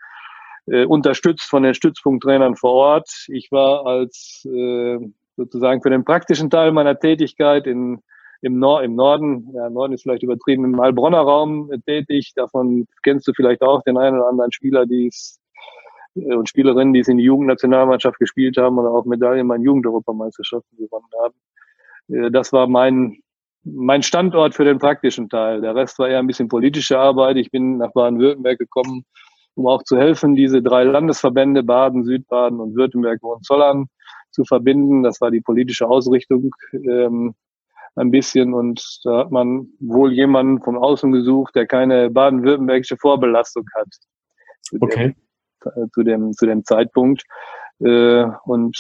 äh, 0.67 0.85
unterstützt 0.85 1.49
von 1.49 1.63
den 1.63 1.75
Stützpunkttrainern 1.75 2.57
vor 2.57 2.73
Ort. 2.73 3.09
Ich 3.29 3.51
war 3.51 3.87
als 3.87 4.47
äh, 4.47 4.99
sozusagen 5.37 5.83
für 5.83 5.91
den 5.91 6.05
praktischen 6.05 6.51
Teil 6.51 6.73
meiner 6.73 6.99
Tätigkeit 6.99 7.67
in, 7.67 8.01
im, 8.43 8.59
Nor 8.59 8.83
im 8.83 8.95
Norden, 8.95 9.51
ja, 9.55 9.71
Norden 9.71 9.93
ist 9.93 10.03
vielleicht 10.03 10.23
übertrieben, 10.23 10.65
im 10.65 10.81
Heilbronner 10.81 11.21
Raum 11.21 11.71
tätig. 11.87 12.33
Davon 12.37 12.87
kennst 13.03 13.27
du 13.29 13.33
vielleicht 13.35 13.63
auch 13.63 13.83
den 13.83 13.97
einen 13.97 14.19
oder 14.19 14.29
anderen 14.29 14.53
Spieler, 14.53 14.87
die 14.87 15.07
es 15.07 15.41
äh, 16.15 16.35
und 16.35 16.49
Spielerinnen, 16.49 16.93
die 16.93 17.01
es 17.01 17.09
in 17.09 17.19
die 17.19 17.25
Jugendnationalmannschaft 17.25 18.19
gespielt 18.19 18.57
haben 18.57 18.79
oder 18.79 18.91
auch 18.91 19.05
Medaillen 19.05 19.49
bei 19.49 19.57
Jugendeuropameisterschaften 19.57 20.79
gewonnen 20.79 21.11
haben. 21.23 21.35
Äh, 22.09 22.31
das 22.31 22.53
war 22.53 22.67
mein, 22.67 23.19
mein 23.65 24.03
Standort 24.03 24.55
für 24.55 24.65
den 24.65 24.79
praktischen 24.79 25.29
Teil. 25.29 25.61
Der 25.61 25.75
Rest 25.75 25.99
war 25.99 26.09
eher 26.09 26.19
ein 26.19 26.27
bisschen 26.27 26.49
politische 26.49 26.99
Arbeit. 26.99 27.37
Ich 27.37 27.51
bin 27.51 27.79
nach 27.79 27.93
Baden-Württemberg 27.93 28.59
gekommen, 28.59 29.05
um 29.55 29.67
auch 29.67 29.83
zu 29.83 29.97
helfen, 29.97 30.35
diese 30.35 30.63
drei 30.63 30.85
Landesverbände 30.85 31.63
Baden, 31.63 32.05
Südbaden 32.05 32.61
und 32.61 32.75
Württemberg 32.75 33.21
Hohenzollern 33.23 33.87
zu 34.31 34.45
verbinden. 34.45 35.03
Das 35.03 35.21
war 35.21 35.31
die 35.31 35.41
politische 35.41 35.89
Ausrichtung 35.89 36.51
ähm, 36.73 37.35
ein 37.95 38.11
bisschen 38.11 38.55
und 38.55 39.01
da 39.05 39.19
hat 39.19 39.31
man 39.31 39.69
wohl 39.81 40.13
jemanden 40.13 40.63
von 40.63 40.77
außen 40.77 41.13
gesucht, 41.13 41.55
der 41.55 41.67
keine 41.67 42.09
baden-württembergische 42.11 42.97
Vorbelastung 42.97 43.67
hat. 43.75 43.89
Okay 44.81 45.15
zu 45.93 46.03
dem, 46.03 46.33
zu 46.33 46.47
dem 46.47 46.65
Zeitpunkt. 46.65 47.23
Äh, 47.81 48.25
und 48.45 48.77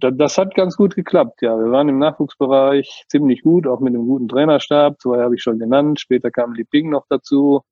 das 0.00 0.38
hat 0.38 0.54
ganz 0.54 0.76
gut 0.76 0.94
geklappt. 0.94 1.40
Ja, 1.42 1.56
wir 1.58 1.70
waren 1.70 1.88
im 1.88 1.98
Nachwuchsbereich 1.98 3.04
ziemlich 3.08 3.42
gut, 3.42 3.66
auch 3.66 3.80
mit 3.80 3.94
einem 3.94 4.06
guten 4.06 4.28
Trainerstab. 4.28 5.00
Zwei 5.00 5.22
habe 5.22 5.34
ich 5.34 5.42
schon 5.42 5.58
genannt. 5.58 6.00
Später 6.00 6.30
kam 6.30 6.52
Li 6.54 6.64
Ping 6.64 6.90
noch 6.90 7.06
dazu. 7.08 7.62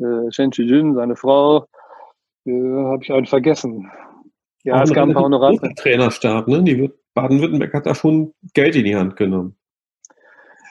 Äh, 0.00 0.30
Shen 0.30 0.50
Jun, 0.50 0.94
seine 0.94 1.16
Frau, 1.16 1.66
äh, 2.44 2.50
habe 2.50 3.02
ich 3.02 3.12
einen 3.12 3.26
vergessen. 3.26 3.90
Ja, 4.64 4.76
auch 4.76 4.82
es 4.82 4.92
kam 4.92 5.16
auch 5.16 5.28
noch 5.28 5.42
andere. 5.42 5.74
Trainerstab, 5.74 6.48
ne? 6.48 6.62
Die 6.62 6.90
Baden-Württemberg 7.14 7.72
hat 7.74 7.86
da 7.86 7.94
schon 7.94 8.32
Geld 8.54 8.76
in 8.76 8.84
die 8.84 8.96
Hand 8.96 9.16
genommen. 9.16 9.56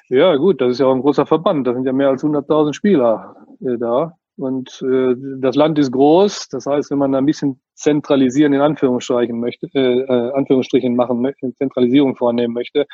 Ja, 0.09 0.35
gut, 0.35 0.61
das 0.61 0.71
ist 0.71 0.79
ja 0.79 0.85
auch 0.85 0.95
ein 0.95 1.01
großer 1.01 1.25
Verband. 1.25 1.67
Da 1.67 1.73
sind 1.73 1.85
ja 1.85 1.91
mehr 1.91 2.09
als 2.09 2.23
100.000 2.23 2.73
Spieler 2.73 3.35
äh, 3.61 3.77
da. 3.77 4.13
Und 4.37 4.83
äh, 4.83 5.15
das 5.39 5.55
Land 5.55 5.79
ist 5.79 5.91
groß, 5.91 6.49
das 6.49 6.67
heißt, 6.67 6.91
wenn 6.91 6.99
man 6.99 7.15
ein 7.15 7.25
bisschen 7.25 7.59
zentralisieren 7.73 8.53
in 8.53 8.61
Anführungsstrichen 8.61 9.39
möchte, 9.39 9.67
äh, 9.73 10.01
äh, 10.01 10.31
Anführungsstrichen 10.33 10.95
machen 10.95 11.21
möchte, 11.21 11.55
Zentralisierung 11.55 12.15
vornehmen 12.15 12.53
möchte, 12.53 12.85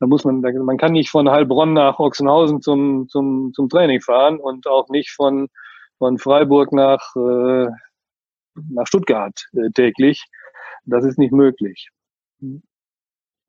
dann 0.00 0.08
muss 0.08 0.24
man, 0.24 0.40
man 0.40 0.76
kann 0.76 0.92
nicht 0.92 1.10
von 1.10 1.30
Heilbronn 1.30 1.72
nach 1.72 2.00
Ochsenhausen 2.00 2.60
zum 2.62 3.08
zum 3.08 3.52
zum 3.54 3.68
Training 3.68 4.00
fahren 4.00 4.40
und 4.40 4.66
auch 4.66 4.88
nicht 4.88 5.10
von 5.10 5.48
von 5.98 6.18
Freiburg 6.18 6.72
nach 6.72 7.14
äh, 7.16 7.68
nach 8.70 8.86
Stuttgart 8.86 9.48
äh, 9.52 9.70
täglich. 9.70 10.24
Das 10.84 11.04
ist 11.04 11.18
nicht 11.18 11.32
möglich. 11.32 11.90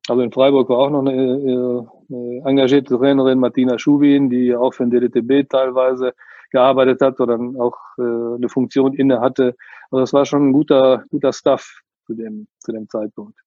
Also 0.07 0.21
in 0.21 0.31
Freiburg 0.31 0.69
war 0.69 0.79
auch 0.79 0.89
noch 0.89 1.05
eine, 1.05 1.13
äh, 1.13 1.83
eine 2.09 2.41
engagierte 2.45 2.97
Trainerin, 2.97 3.39
Martina 3.39 3.77
Schubin, 3.77 4.29
die 4.29 4.55
auch 4.55 4.73
für 4.73 4.85
den 4.88 4.91
DDTB 4.91 5.47
teilweise 5.49 6.13
gearbeitet 6.51 7.01
hat 7.01 7.19
oder 7.19 7.39
auch 7.59 7.77
äh, 7.97 8.35
eine 8.35 8.49
Funktion 8.49 8.93
inne 8.93 9.21
hatte. 9.21 9.55
Also 9.91 10.01
das 10.01 10.13
war 10.13 10.25
schon 10.25 10.49
ein 10.49 10.53
guter, 10.53 11.03
guter 11.09 11.31
Stuff 11.31 11.81
zu 12.05 12.15
dem, 12.15 12.47
zu 12.59 12.71
dem 12.71 12.89
Zeitpunkt. 12.89 13.38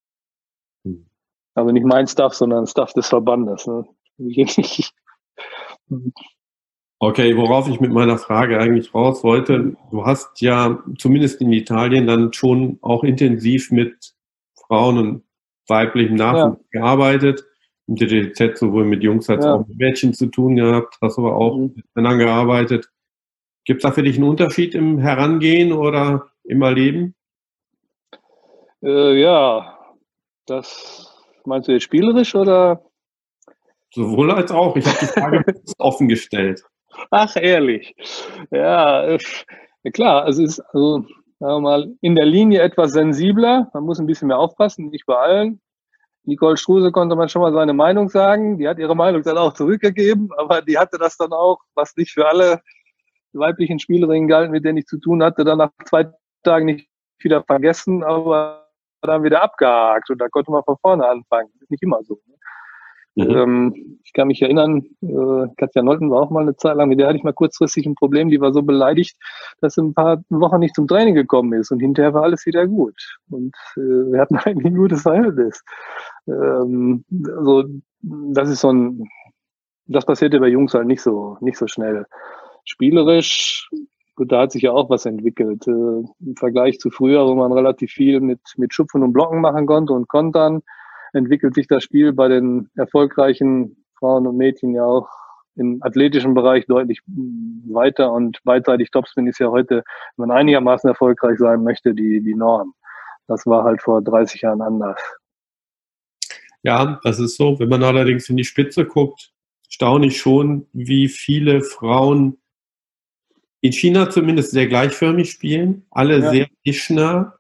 Hm. 0.85 1.07
Also 1.55 1.73
nicht 1.73 1.85
mein 1.85 2.07
Stuff, 2.07 2.35
sondern 2.35 2.67
Stuff 2.67 2.93
des 2.93 3.09
Verbandes. 3.09 3.67
Ne? 3.67 3.85
Okay, 7.05 7.37
worauf 7.37 7.69
ich 7.69 7.81
mit 7.81 7.91
meiner 7.91 8.17
Frage 8.17 8.61
eigentlich 8.61 8.95
raus 8.95 9.25
wollte, 9.25 9.77
du 9.91 10.07
hast 10.07 10.41
ja 10.41 10.85
zumindest 10.99 11.41
in 11.41 11.53
Italien 11.53 12.07
dann 12.07 12.33
schon 12.33 12.79
auch 12.81 13.03
intensiv 13.03 13.73
mit 13.73 14.15
Frauen 14.55 14.99
und 14.99 15.25
weiblichem 15.67 16.15
Nachwuchs 16.15 16.61
ja. 16.73 16.81
gearbeitet 16.81 17.45
im 17.89 17.97
DDZ 17.97 18.57
sowohl 18.57 18.85
mit 18.85 19.03
Jungs 19.03 19.29
als 19.29 19.45
ja. 19.45 19.55
auch 19.55 19.67
mit 19.67 19.79
Mädchen 19.79 20.15
zu 20.15 20.27
tun 20.27 20.55
gehabt, 20.55 20.97
hast 21.03 21.19
aber 21.19 21.35
auch 21.35 21.57
mhm. 21.57 21.73
mit 21.75 21.85
Männern 21.97 22.19
gearbeitet. 22.19 22.89
Gibt 23.65 23.83
es 23.83 23.83
da 23.83 23.91
für 23.91 24.05
dich 24.05 24.15
einen 24.15 24.29
Unterschied 24.29 24.77
im 24.77 24.99
Herangehen 24.99 25.73
oder 25.73 26.31
im 26.45 26.63
Erleben? 26.63 27.17
Äh, 28.81 29.21
ja, 29.21 29.77
das 30.47 31.13
meinst 31.45 31.67
du 31.67 31.73
jetzt 31.73 31.83
spielerisch 31.83 32.37
oder? 32.37 32.85
Sowohl 33.93 34.31
als 34.31 34.53
auch. 34.53 34.77
Ich 34.77 34.87
habe 34.87 34.99
die 35.01 35.07
Frage 35.07 35.45
offen 35.79 36.07
gestellt. 36.07 36.63
Ach, 37.11 37.37
ehrlich. 37.37 37.95
Ja, 38.51 39.17
klar, 39.93 40.29
es 40.29 40.39
ist 40.39 40.61
also, 40.61 41.01
sagen 41.39 41.55
wir 41.57 41.61
mal, 41.61 41.95
in 42.01 42.15
der 42.15 42.27
Linie 42.27 42.61
etwas 42.61 42.93
sensibler. 42.93 43.71
Man 43.75 43.85
muss 43.85 43.99
ein 43.99 44.07
bisschen 44.07 44.29
mehr 44.29 44.39
aufpassen, 44.39 44.89
nicht 44.91 45.07
bei 45.07 45.17
allen. 45.17 45.61
Nicole 46.25 46.57
Struse 46.57 46.93
konnte 46.93 47.17
man 47.17 47.29
schon 47.29 47.43
mal 47.43 47.53
seine 47.53 47.73
Meinung 47.73 48.09
sagen. 48.09 48.59
Die 48.59 48.69
hat 48.69 48.79
ihre 48.79 48.95
Meinung 48.95 49.23
dann 49.23 49.39
auch 49.39 49.55
zurückgegeben, 49.55 50.31
aber 50.37 50.63
die 50.63 50.79
hatte 50.79 50.99
das 50.99 51.17
dann 51.17 51.33
auch, 51.33 51.59
was 51.75 51.97
nicht 51.97 52.13
für 52.13 52.29
alle 52.29 52.61
weiblichen 53.33 53.79
Spielerinnen 53.79 54.29
galt, 54.29 54.51
mit 54.51 54.65
denen 54.65 54.79
ich 54.79 54.87
zu 54.87 54.99
tun 54.99 55.23
hatte, 55.23 55.45
dann 55.45 55.59
nach 55.59 55.71
zwei 55.85 56.07
Tagen 56.45 56.67
nicht 56.67 56.89
wieder 57.19 57.43
vergessen, 57.43 58.05
aber 58.05 58.69
dann 59.01 59.25
wieder 59.25 59.43
abgehakt 59.43 60.11
und 60.11 60.19
da 60.19 60.29
konnte 60.29 60.53
man 60.53 60.63
von 60.63 60.77
vorne 60.81 61.09
anfangen. 61.09 61.49
Das 61.55 61.63
ist 61.63 61.71
nicht 61.71 61.83
immer 61.83 62.03
so. 62.05 62.21
Mhm. 63.15 63.31
Ähm, 63.31 63.99
ich 64.05 64.13
kann 64.15 64.29
mich 64.29 64.41
erinnern, 64.41 64.85
äh, 65.03 65.47
Katja 65.57 65.83
Nolten 65.83 66.11
war 66.11 66.23
auch 66.23 66.31
mal 66.31 66.43
eine 66.43 66.57
Zeit 66.57 66.77
lang, 66.77 66.89
mit 66.89 66.99
der 66.99 67.09
hatte 67.09 67.19
ich 67.19 67.25
mal 67.25 67.33
kurzfristig 67.33 67.87
ein 67.87 67.95
Problem, 67.95 68.31
die 68.31 68.41
war 68.41 68.53
so 68.53 68.63
beleidigt, 68.63 69.17
dass 69.61 69.75
sie 69.75 69.83
ein 69.83 69.95
paar 69.95 70.23
Wochen 70.31 70.61
nicht 70.61 70.75
zum 70.75 70.87
Training 70.87 71.15
gekommen 71.15 71.53
ist 71.53 71.71
und 71.71 71.81
hinterher 71.81 72.15
war 72.15 72.23
alles 72.23 72.47
wieder 72.47 72.67
gut. 72.67 72.97
Und 73.31 73.55
äh, 73.77 73.81
wir 73.81 74.21
hatten 74.21 74.37
eigentlich 74.45 74.73
ein 74.73 74.77
gutes 74.77 75.03
Verhältnis. 75.03 75.63
Ähm, 76.27 77.05
also 77.37 77.65
das 78.03 78.49
ist 78.49 78.61
so 78.61 78.73
ein, 78.73 79.09
das 79.87 80.07
passierte 80.07 80.41
bei 80.41 80.49
Jungs 80.49 80.75
halt 80.75 80.87
nicht 80.87 81.03
so, 81.03 81.37
nicht 81.41 81.59
so 81.59 81.67
schnell. 81.67 82.07
Spielerisch, 82.65 83.69
gut, 84.17 84.33
da 84.33 84.43
hat 84.43 84.53
sich 84.53 84.63
ja 84.63 84.73
auch 84.73 84.89
was 84.89 85.05
entwickelt. 85.05 85.67
Äh, 85.67 85.71
Im 85.71 86.37
Vergleich 86.37 86.79
zu 86.79 86.91
früher, 86.91 87.27
wo 87.27 87.35
man 87.35 87.53
relativ 87.53 87.93
viel 87.93 88.21
mit, 88.21 88.41
mit 88.57 88.73
Schupfen 88.73 89.03
und 89.03 89.13
Blocken 89.13 89.41
machen 89.41 89.67
konnte 89.67 89.93
und 89.93 90.09
Kontern, 90.09 90.63
entwickelt 91.13 91.55
sich 91.55 91.67
das 91.67 91.83
Spiel 91.85 92.13
bei 92.13 92.29
den 92.29 92.71
erfolgreichen 92.77 93.85
Frauen 93.99 94.27
und 94.27 94.37
Mädchen 94.37 94.75
ja 94.75 94.85
auch 94.85 95.09
im 95.57 95.79
athletischen 95.83 96.35
Bereich 96.35 96.67
deutlich 96.67 97.01
weiter 97.07 98.13
und 98.13 98.43
beidseitig 98.45 98.91
Topspin 98.91 99.27
ist 99.27 99.39
ja 99.39 99.51
heute, 99.51 99.85
wenn 100.17 100.29
man 100.29 100.37
einigermaßen 100.37 100.89
erfolgreich 100.89 101.39
sein 101.39 101.63
möchte, 101.63 101.95
die, 101.95 102.23
die 102.23 102.35
Norm. 102.35 102.75
Das 103.29 103.47
war 103.47 103.65
halt 103.65 103.83
vor 103.83 104.03
30 104.03 104.43
Jahren 104.43 104.63
anders. 104.63 104.99
Ja, 106.63 107.01
das 107.03 107.19
ist 107.19 107.37
so. 107.37 107.59
Wenn 107.59 107.69
man 107.69 107.83
allerdings 107.83 108.29
in 108.29 108.37
die 108.37 108.45
Spitze 108.45 108.87
guckt, 108.87 109.33
staune 109.69 110.07
ich 110.07 110.19
schon, 110.19 110.67
wie 110.73 111.09
viele 111.09 111.63
Frauen 111.63 112.39
in 113.61 113.73
China 113.73 114.11
zumindest 114.11 114.53
sehr 114.53 114.67
gleichförmig 114.67 115.31
spielen, 115.31 115.87
alle 115.91 116.19
ja. 116.19 116.31
sehr 116.31 116.47
tischnah, 116.65 117.39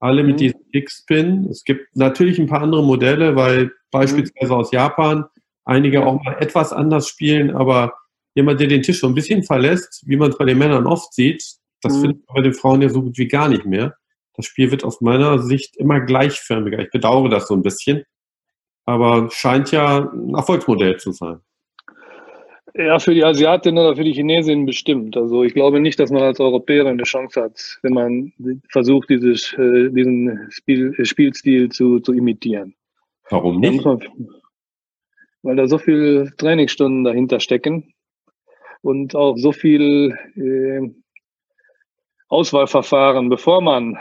alle 0.00 0.22
mhm. 0.22 0.30
mit 0.30 0.40
diesem 0.40 0.60
Kickspin. 0.72 1.46
Es 1.50 1.64
gibt 1.64 1.96
natürlich 1.96 2.38
ein 2.38 2.46
paar 2.46 2.62
andere 2.62 2.84
Modelle, 2.84 3.36
weil 3.36 3.72
beispielsweise 3.90 4.52
mhm. 4.52 4.58
aus 4.58 4.72
Japan 4.72 5.24
einige 5.64 6.06
auch 6.06 6.22
mal 6.22 6.36
etwas 6.40 6.72
anders 6.72 7.08
spielen, 7.08 7.54
aber 7.54 7.94
jemand, 8.34 8.60
der 8.60 8.68
den 8.68 8.82
Tisch 8.82 9.00
so 9.00 9.06
ein 9.06 9.14
bisschen 9.14 9.42
verlässt, 9.42 10.02
wie 10.06 10.16
man 10.16 10.30
es 10.30 10.38
bei 10.38 10.44
den 10.44 10.58
Männern 10.58 10.86
oft 10.86 11.12
sieht, 11.12 11.42
das 11.82 11.96
mhm. 11.96 12.00
findet 12.00 12.26
man 12.26 12.34
bei 12.36 12.42
den 12.42 12.54
Frauen 12.54 12.82
ja 12.82 12.88
so 12.88 13.02
gut 13.02 13.18
wie 13.18 13.28
gar 13.28 13.48
nicht 13.48 13.66
mehr. 13.66 13.96
Das 14.34 14.46
Spiel 14.46 14.70
wird 14.70 14.84
aus 14.84 15.00
meiner 15.00 15.40
Sicht 15.40 15.76
immer 15.76 16.00
gleichförmiger. 16.00 16.78
Ich 16.78 16.90
bedauere 16.90 17.28
das 17.28 17.48
so 17.48 17.54
ein 17.54 17.62
bisschen, 17.62 18.04
aber 18.86 19.28
scheint 19.30 19.72
ja 19.72 20.10
ein 20.10 20.34
Erfolgsmodell 20.34 20.96
zu 20.98 21.12
sein. 21.12 21.40
Ja, 22.78 23.00
für 23.00 23.12
die 23.12 23.24
Asiatinnen 23.24 23.84
oder 23.84 23.96
für 23.96 24.04
die 24.04 24.12
Chinesinnen 24.12 24.64
bestimmt. 24.64 25.16
Also 25.16 25.42
ich 25.42 25.52
glaube 25.52 25.80
nicht, 25.80 25.98
dass 25.98 26.12
man 26.12 26.22
als 26.22 26.38
Europäer 26.38 26.86
eine 26.86 27.02
Chance 27.02 27.42
hat, 27.42 27.78
wenn 27.82 27.92
man 27.92 28.32
versucht, 28.68 29.10
dieses, 29.10 29.52
äh, 29.54 29.90
diesen 29.90 30.46
Spiel, 30.50 30.94
äh, 30.96 31.04
Spielstil 31.04 31.70
zu, 31.70 31.98
zu 31.98 32.12
imitieren. 32.12 32.76
Warum 33.30 33.58
nicht? 33.58 33.84
Man, 33.84 34.00
weil 35.42 35.56
da 35.56 35.66
so 35.66 35.78
viele 35.78 36.30
Trainingsstunden 36.36 37.02
dahinter 37.02 37.40
stecken 37.40 37.92
und 38.82 39.16
auch 39.16 39.36
so 39.36 39.50
viel 39.50 40.16
äh, 40.36 40.88
Auswahlverfahren, 42.28 43.28
bevor 43.28 43.60
man 43.60 43.98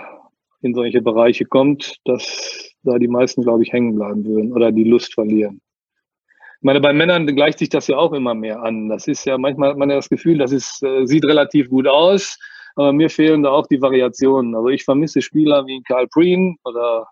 in 0.62 0.76
solche 0.76 1.02
Bereiche 1.02 1.46
kommt, 1.46 1.96
dass 2.06 2.76
da 2.84 3.00
die 3.00 3.08
meisten, 3.08 3.42
glaube 3.42 3.64
ich, 3.64 3.74
hängen 3.74 3.96
bleiben 3.96 4.24
würden 4.24 4.54
oder 4.54 4.72
die 4.72 4.84
Lust 4.84 5.16
verlieren. 5.16 5.62
Ich 6.60 6.64
meine, 6.64 6.82
bei 6.82 6.94
Männern 6.94 7.28
gleicht 7.28 7.60
sich 7.60 7.70
das 7.70 7.88
ja 7.88 7.98
auch 7.98 8.14
immer 8.14 8.34
mehr 8.34 8.62
an. 8.62 8.90
Das 8.90 9.08
ist 9.08 9.26
ja 9.26 9.38
manchmal 9.38 9.70
hat 9.70 9.78
man 9.78 9.90
ja 9.90 9.96
das 9.96 10.10
Gefühl, 10.10 10.38
das 10.38 10.52
ist, 10.52 10.82
äh, 10.84 11.06
sieht 11.06 11.26
relativ 11.26 11.70
gut 11.70 11.88
aus, 11.88 12.38
aber 12.76 12.94
mir 12.94 13.10
fehlen 13.10 13.44
da 13.44 13.52
auch 13.52 13.68
die 13.68 13.82
Variationen. 13.82 14.56
Also 14.56 14.70
ich 14.70 14.84
vermisse 14.84 15.22
Spieler 15.22 15.66
wie 15.68 15.82
Karl 15.84 16.08
Preen 16.08 16.58
oder 16.64 17.08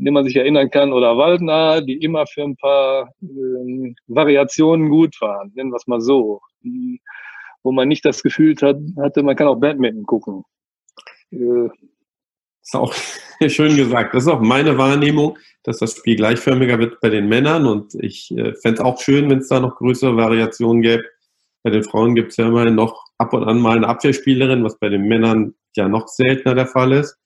an 0.00 0.04
den 0.04 0.14
man 0.14 0.24
sich 0.24 0.36
erinnern 0.36 0.70
kann, 0.70 0.94
oder 0.94 1.18
Waldner, 1.18 1.82
die 1.82 1.98
immer 1.98 2.26
für 2.26 2.42
ein 2.42 2.56
paar 2.56 3.12
ähm, 3.20 3.94
Variationen 4.06 4.88
gut 4.88 5.14
waren, 5.20 5.52
nennen 5.54 5.70
wir 5.70 5.76
es 5.76 5.86
mal 5.86 6.00
so. 6.00 6.40
Die, 6.62 7.02
wo 7.62 7.70
man 7.70 7.88
nicht 7.88 8.06
das 8.06 8.22
Gefühl 8.22 8.54
hat, 8.62 8.78
hatte, 8.96 9.22
man 9.22 9.36
kann 9.36 9.48
auch 9.48 9.60
Badminton 9.60 10.04
gucken. 10.04 10.44
Äh, 11.30 11.68
ist 12.62 12.74
auch 12.74 12.94
schön 13.48 13.76
gesagt. 13.76 14.14
Das 14.14 14.24
ist 14.24 14.28
auch 14.28 14.40
meine 14.40 14.78
Wahrnehmung, 14.78 15.38
dass 15.62 15.78
das 15.78 15.96
Spiel 15.96 16.16
gleichförmiger 16.16 16.78
wird 16.78 17.00
bei 17.00 17.10
den 17.10 17.28
Männern 17.28 17.66
und 17.66 17.94
ich 17.94 18.30
äh, 18.32 18.54
fände 18.54 18.80
es 18.80 18.80
auch 18.80 19.00
schön, 19.00 19.28
wenn 19.30 19.38
es 19.38 19.48
da 19.48 19.60
noch 19.60 19.76
größere 19.76 20.16
Variationen 20.16 20.82
gäbe. 20.82 21.04
Bei 21.62 21.70
den 21.70 21.84
Frauen 21.84 22.14
gibt 22.14 22.30
es 22.30 22.38
ja 22.38 22.48
immerhin 22.48 22.74
noch 22.74 23.04
ab 23.18 23.34
und 23.34 23.44
an 23.44 23.60
mal 23.60 23.76
eine 23.76 23.88
Abwehrspielerin, 23.88 24.64
was 24.64 24.78
bei 24.78 24.88
den 24.88 25.02
Männern 25.02 25.54
ja 25.76 25.88
noch 25.88 26.08
seltener 26.08 26.54
der 26.54 26.66
Fall 26.66 26.92
ist. 26.92 27.16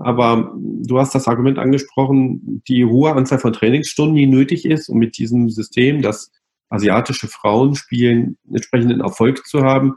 Aber 0.00 0.52
du 0.54 0.98
hast 0.98 1.14
das 1.14 1.26
Argument 1.26 1.58
angesprochen, 1.58 2.62
die 2.68 2.84
hohe 2.84 3.12
Anzahl 3.12 3.38
von 3.38 3.54
Trainingsstunden, 3.54 4.16
die 4.16 4.26
nötig 4.26 4.66
ist, 4.66 4.90
um 4.90 4.98
mit 4.98 5.16
diesem 5.16 5.48
System, 5.48 6.02
das 6.02 6.30
asiatische 6.68 7.28
Frauen 7.28 7.74
spielen, 7.74 8.36
entsprechenden 8.52 9.00
Erfolg 9.00 9.46
zu 9.46 9.62
haben. 9.62 9.96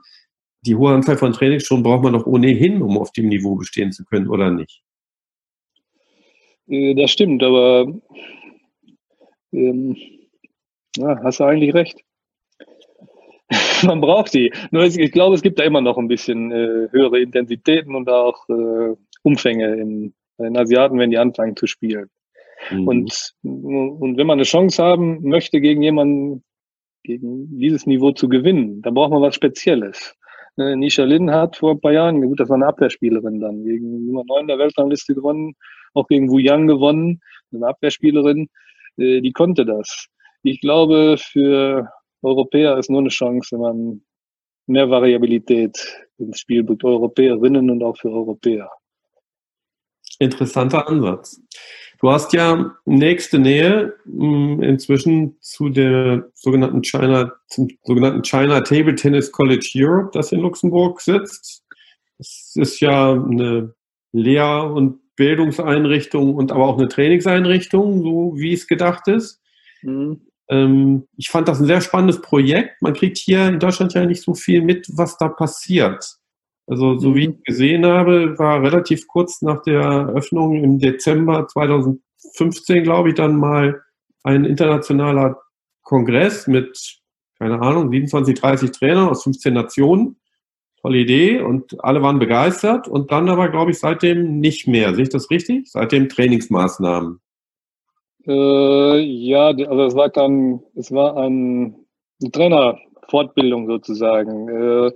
Die 0.65 0.76
hohe 0.76 0.93
Anzahl 0.93 1.17
von 1.17 1.34
Trainingsstunden 1.34 1.84
braucht 1.84 2.04
man 2.04 2.13
doch 2.13 2.26
ohnehin, 2.26 2.82
um 2.82 2.97
auf 2.97 3.12
dem 3.12 3.28
Niveau 3.28 3.56
bestehen 3.56 3.91
zu 3.91 4.06
können, 4.06 4.30
oder 4.30 4.49
nicht? 4.52 4.82
Äh, 6.67 6.95
das 6.95 7.12
stimmt, 7.12 7.43
aber 7.43 7.93
ähm, 9.52 9.97
ja, 10.97 11.19
hast 11.23 11.39
du 11.39 11.43
eigentlich 11.43 11.73
recht. 11.73 12.04
man 13.84 14.02
braucht 14.02 14.34
die. 14.34 14.52
Nur 14.71 14.84
ich 14.84 15.12
glaube, 15.12 15.36
es 15.36 15.41
gibt 15.41 15.60
da 15.60 15.63
immer 15.63 15.82
noch 15.82 15.97
ein 15.97 16.08
bisschen 16.08 16.52
äh, 16.52 16.88
höhere 16.91 17.19
Intensitäten 17.19 17.95
und 17.95 18.10
auch 18.10 18.47
äh, 18.49 18.95
Umfänge 19.23 19.76
in, 19.76 20.13
in 20.38 20.58
Asiaten, 20.58 20.97
wenn 20.99 21.12
die 21.12 21.17
anfangen 21.17 21.56
zu 21.56 21.67
spielen. 21.67 22.10
Mhm. 22.71 22.88
Und, 22.88 23.34
und 23.43 24.17
wenn 24.17 24.28
man 24.28 24.38
eine 24.38 24.43
Chance 24.43 24.82
haben 24.82 25.21
möchte, 25.23 25.60
gegen 25.60 25.82
jemanden, 25.82 26.43
gegen 27.04 27.60
dieses 27.60 27.86
Niveau 27.86 28.12
zu 28.12 28.30
gewinnen, 28.30 28.82
dann 28.82 28.93
braucht 28.93 29.12
man 29.12 29.21
was 29.21 29.36
Spezielles. 29.36 30.15
Ne, 30.56 30.78
Nisha 30.78 31.04
Lin 31.04 31.32
hat 31.32 31.58
vor 31.58 31.72
ein 31.72 31.82
paar 31.82 31.94
Jahren, 31.94 32.22
gut, 32.22 32.39
das 32.39 32.50
war 32.50 32.56
eine 32.56 32.68
Abwehrspielerin 32.68 33.39
dann, 33.39 33.63
gegen 33.63 34.06
Nummer 34.06 34.24
9 34.28 34.48
der 34.48 34.60
Weltrangliste 34.60 35.16
gewonnen, 35.16 35.56
auch 35.94 36.08
gegen 36.08 36.30
Wu 36.30 36.38
Yang 36.38 36.68
gewonnen, 36.68 37.22
eine 37.52 37.68
Abwehrspielerin, 37.68 38.50
äh, 38.98 39.22
die 39.22 39.32
konnte 39.32 39.66
das. 39.66 40.08
Ich 40.44 40.62
glaube, 40.62 41.16
für 41.18 41.89
Europäer 42.22 42.78
ist 42.78 42.89
nur 42.89 43.00
eine 43.00 43.10
Chance, 43.10 43.56
wenn 43.56 43.62
man 43.62 44.02
mehr 44.68 44.89
Variabilität 44.89 46.06
ins 46.18 46.39
Spiel 46.39 46.63
bringt, 46.63 46.84
Europäerinnen 46.84 47.70
und 47.72 47.84
auch 47.84 47.98
für 47.98 48.12
Europäer. 48.12 48.70
Interessanter 50.20 50.88
Ansatz. 50.88 51.42
Du 52.04 52.12
hast 52.12 52.34
ja 52.34 52.76
nächste 52.84 53.39
Nähe 53.39 53.96
hm, 54.04 54.62
inzwischen 54.62 55.38
zu 55.39 55.70
der 55.70 56.30
sogenannten 56.34 56.82
China, 56.84 57.32
zum 57.48 57.70
sogenannten 57.82 58.24
China 58.24 58.60
Table 58.60 58.96
Tennis 58.96 59.32
College 59.32 59.72
Europe, 59.74 60.10
das 60.12 60.34
in 60.34 60.42
Luxemburg 60.42 61.00
sitzt. 61.00 61.63
Es 62.20 62.58
ist 62.58 62.82
ja 62.82 63.13
eine 63.13 63.74
Lehr- 64.12 64.70
und 64.70 65.00
Bildungseinrichtung 65.16 66.36
und 66.36 66.52
aber 66.52 66.68
auch 66.68 66.78
eine 66.78 66.89
Trainingseinrichtung, 66.89 68.02
so 68.02 68.34
wie 68.36 68.52
es 68.52 68.68
gedacht 68.68 69.08
ist. 69.08 69.39
Mhm. 69.82 70.28
Ähm, 70.50 71.08
ich 71.16 71.30
fand 71.30 71.48
das 71.48 71.62
ein 71.62 71.68
sehr 71.68 71.80
spannendes 71.80 72.20
Projekt. 72.20 72.82
Man 72.82 72.96
kriegt 72.96 73.18
hier 73.18 73.48
in 73.48 73.60
Deutschland 73.60 73.94
ja 73.94 74.06
nicht 74.06 74.24
so 74.24 74.34
viel 74.34 74.62
mit, 74.62 74.89
was 74.92 75.16
da 75.18 75.30
passiert. 75.30 76.18
Also 76.67 76.97
so 76.97 77.15
wie 77.15 77.28
mhm. 77.28 77.34
ich 77.34 77.43
gesehen 77.43 77.86
habe, 77.86 78.38
war 78.39 78.62
relativ 78.62 79.08
kurz 79.08 79.41
nach 79.41 79.62
der 79.63 79.82
Eröffnung 79.82 80.63
im 80.63 80.80
Dezember 80.80 81.47
2015, 81.47 82.84
glaube 82.84 83.10
ich, 83.10 83.15
dann 83.15 83.36
mal 83.36 83.82
ein 84.23 84.45
internationaler 84.45 85.38
Kongress 85.82 86.47
mit, 86.47 86.99
keine 87.38 87.62
Ahnung, 87.62 87.91
27, 87.91 88.39
30 88.39 88.71
Trainern 88.71 89.10
aus 89.10 89.23
15 89.23 89.54
Nationen. 89.54 90.17
Tolle 90.82 90.97
Idee 90.97 91.41
und 91.41 91.82
alle 91.84 92.02
waren 92.02 92.19
begeistert 92.19 92.89
und 92.89 93.12
dann 93.12 93.30
aber, 93.30 93.49
glaube 93.49 93.71
ich, 93.71 93.80
seitdem 93.80 94.39
nicht 94.39 94.67
mehr. 94.67 94.93
Sehe 94.93 95.04
ich 95.04 95.10
das 95.10 95.30
richtig? 95.30 95.71
Seitdem 95.71 96.10
Trainingsmaßnahmen. 96.10 97.21
Äh, 98.28 98.99
ja, 98.99 99.47
also 99.47 99.84
es 99.84 99.95
war 99.95 100.10
dann, 100.10 100.62
es 100.76 100.91
war 100.91 101.15
ein, 101.17 101.76
eine 102.21 102.32
Trainerfortbildung 102.32 103.67
sozusagen. 103.67 104.49
Äh, 104.49 104.91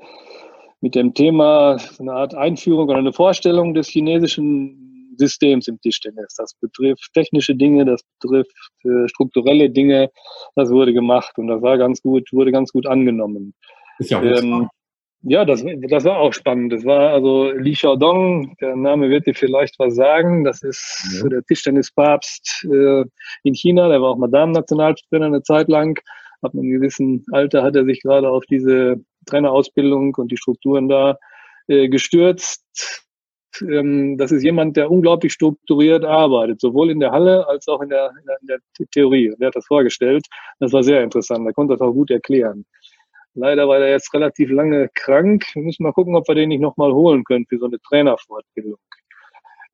mit 0.81 0.95
dem 0.95 1.13
Thema 1.13 1.77
eine 1.99 2.13
Art 2.13 2.35
Einführung 2.35 2.89
oder 2.89 2.99
eine 2.99 3.13
Vorstellung 3.13 3.73
des 3.73 3.87
chinesischen 3.87 5.15
Systems 5.17 5.67
im 5.67 5.79
Tischtennis. 5.81 6.35
Das 6.35 6.53
betrifft 6.55 7.11
technische 7.13 7.55
Dinge, 7.55 7.85
das 7.85 8.03
betrifft 8.19 8.55
äh, 8.83 9.07
strukturelle 9.07 9.69
Dinge. 9.69 10.09
Das 10.55 10.69
wurde 10.69 10.93
gemacht 10.93 11.37
und 11.37 11.47
das 11.47 11.61
war 11.61 11.77
ganz 11.77 12.01
gut, 12.01 12.31
wurde 12.31 12.51
ganz 12.51 12.71
gut 12.71 12.85
angenommen. 12.85 13.53
Ist 13.99 14.11
ja, 14.11 14.21
ähm, 14.21 14.69
ja, 15.23 15.43
das, 15.43 15.65
das 15.89 16.05
war 16.05 16.17
auch 16.17 16.33
spannend. 16.33 16.71
Das 16.71 16.85
war 16.85 17.09
also 17.09 17.51
Li 17.51 17.73
Xiaodong, 17.73 18.55
der 18.61 18.75
Name 18.75 19.09
wird 19.09 19.25
dir 19.25 19.33
vielleicht 19.33 19.79
was 19.79 19.95
sagen. 19.95 20.43
Das 20.43 20.61
ist 20.61 21.21
ja. 21.21 21.29
der 21.29 21.43
Tischtennispapst 21.43 22.67
äh, 22.71 23.03
in 23.43 23.55
China. 23.55 23.89
Der 23.89 24.01
war 24.01 24.11
auch 24.11 24.17
Madame-Nationaltrainer 24.17 25.25
eine 25.25 25.41
Zeit 25.41 25.69
lang. 25.69 25.99
Ab 26.41 26.53
einem 26.53 26.69
gewissen 26.69 27.25
Alter 27.31 27.63
hat 27.63 27.75
er 27.75 27.85
sich 27.85 28.01
gerade 28.03 28.29
auf 28.29 28.45
diese 28.45 29.03
Trainerausbildung 29.27 30.15
und 30.15 30.31
die 30.31 30.37
Strukturen 30.37 30.89
da 30.89 31.17
äh, 31.67 31.89
gestürzt. 31.89 32.63
Ähm, 33.61 34.17
das 34.17 34.31
ist 34.31 34.43
jemand, 34.43 34.77
der 34.77 34.89
unglaublich 34.91 35.33
strukturiert 35.33 36.05
arbeitet, 36.05 36.61
sowohl 36.61 36.91
in 36.91 36.99
der 36.99 37.11
Halle 37.11 37.47
als 37.47 37.67
auch 37.67 37.81
in 37.81 37.89
der, 37.89 38.11
in 38.19 38.25
der, 38.25 38.37
in 38.41 38.47
der 38.47 38.87
Theorie. 38.91 39.33
Der 39.39 39.47
hat 39.47 39.55
das 39.55 39.65
vorgestellt. 39.65 40.25
Das 40.59 40.73
war 40.73 40.83
sehr 40.83 41.03
interessant. 41.03 41.45
Er 41.45 41.53
konnte 41.53 41.73
das 41.73 41.81
auch 41.81 41.93
gut 41.93 42.11
erklären. 42.11 42.65
Leider 43.33 43.67
war 43.67 43.79
er 43.79 43.91
jetzt 43.91 44.13
relativ 44.13 44.49
lange 44.49 44.89
krank. 44.95 45.45
Wir 45.53 45.61
müssen 45.61 45.83
mal 45.83 45.93
gucken, 45.93 46.15
ob 46.15 46.27
wir 46.27 46.35
den 46.35 46.49
nicht 46.49 46.61
nochmal 46.61 46.91
holen 46.91 47.23
können 47.23 47.45
für 47.47 47.59
so 47.59 47.65
eine 47.65 47.79
Trainerfortbildung. 47.79 48.79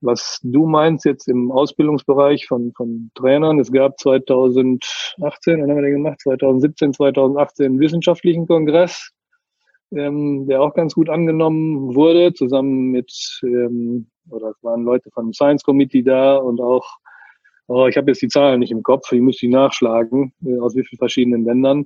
Was 0.02 0.40
du 0.44 0.66
meinst 0.66 1.06
jetzt 1.06 1.30
im 1.30 1.50
Ausbildungsbereich 1.50 2.46
von, 2.46 2.74
von 2.76 3.10
Trainern, 3.16 3.60
es 3.60 3.72
gab 3.72 3.98
2018, 3.98 5.62
wann 5.62 5.70
haben 5.70 5.78
wir 5.78 5.84
den 5.84 5.94
gemacht? 5.94 6.20
2017, 6.20 6.94
2018 6.94 7.66
einen 7.66 7.80
wissenschaftlichen 7.80 8.46
Kongress 8.48 9.12
ähm, 9.96 10.48
der 10.48 10.62
auch 10.62 10.74
ganz 10.74 10.94
gut 10.96 11.10
angenommen 11.10 11.96
wurde, 11.96 12.34
zusammen 12.34 12.92
mit, 12.92 13.12
ähm, 13.44 14.08
oder 14.30 14.50
es 14.50 14.64
waren 14.64 14.84
Leute 14.84 15.10
vom 15.12 15.34
Science 15.34 15.64
Committee 15.64 16.04
da 16.04 16.36
und 16.36 16.60
auch, 16.62 16.98
oh, 17.68 17.88
ich 17.88 17.98
habe 17.98 18.12
jetzt 18.12 18.22
die 18.22 18.28
Zahlen 18.28 18.60
nicht 18.60 18.72
im 18.72 18.84
Kopf, 18.84 19.12
ich 19.12 19.22
muss 19.22 19.38
die 19.38 19.50
nachschlagen, 19.50 20.34
äh, 20.46 20.60
aus 20.60 20.76
wie 20.76 20.84
vielen 20.84 21.00
verschiedenen 21.00 21.46
Ländern. 21.46 21.86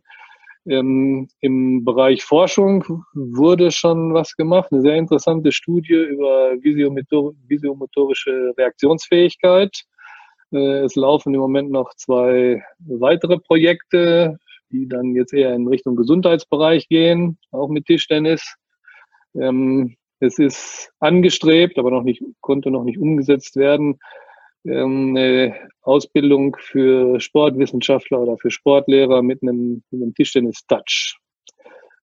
Ähm, 0.66 1.30
Im 1.40 1.86
Bereich 1.86 2.24
Forschung 2.26 2.84
wurde 3.14 3.72
schon 3.72 4.14
was 4.14 4.36
gemacht, 4.36 4.72
eine 4.72 4.82
sehr 4.82 4.96
interessante 4.96 5.52
Studie 5.52 5.94
über 5.94 6.56
visiomotor 6.62 7.34
visiomotorische 7.48 8.54
Reaktionsfähigkeit. 8.58 9.72
Äh, 10.52 10.84
es 10.84 10.96
laufen 10.96 11.34
im 11.34 11.40
Moment 11.40 11.72
noch 11.72 11.94
zwei 11.96 12.62
weitere 12.80 13.38
Projekte 13.40 14.38
die 14.72 14.88
dann 14.88 15.16
jetzt 15.16 15.34
eher 15.34 15.54
in 15.54 15.68
Richtung 15.68 15.96
Gesundheitsbereich 15.96 16.88
gehen, 16.88 17.38
auch 17.52 17.70
mit 17.70 17.86
Tischtennis. 17.86 18.56
Ähm, 19.36 19.96
es 20.20 20.40
ist 20.40 20.92
angestrebt, 21.00 21.78
aber 21.78 21.92
noch 21.92 22.04
nicht, 22.04 22.24
konnte 22.42 22.72
noch 22.72 22.84
nicht 22.84 22.98
umgesetzt 22.98 23.56
werden, 23.56 24.00
ähm, 24.66 25.16
eine 25.16 25.56
Ausbildung 25.82 26.58
für 26.60 27.20
Sportwissenschaftler 27.20 28.20
oder 28.20 28.38
für 28.38 28.52
Sportlehrer 28.52 29.22
mit 29.22 29.42
einem, 29.44 29.84
mit 29.92 30.02
einem 30.02 30.14
Tischtennis-Touch. 30.16 31.18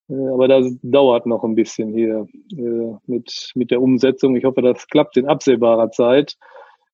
Äh, 0.09 0.15
aber 0.15 0.49
das 0.49 0.67
dauert 0.83 1.27
noch 1.27 1.45
ein 1.45 1.55
bisschen 1.55 1.93
hier 1.93 2.27
äh, 2.57 2.97
mit, 3.07 3.53
mit 3.55 3.71
der 3.71 3.83
Umsetzung. 3.83 4.37
Ich 4.37 4.45
hoffe, 4.45 4.63
das 4.63 4.87
klappt 4.89 5.17
in 5.17 5.27
absehbarer 5.27 5.91
Zeit. 5.91 6.37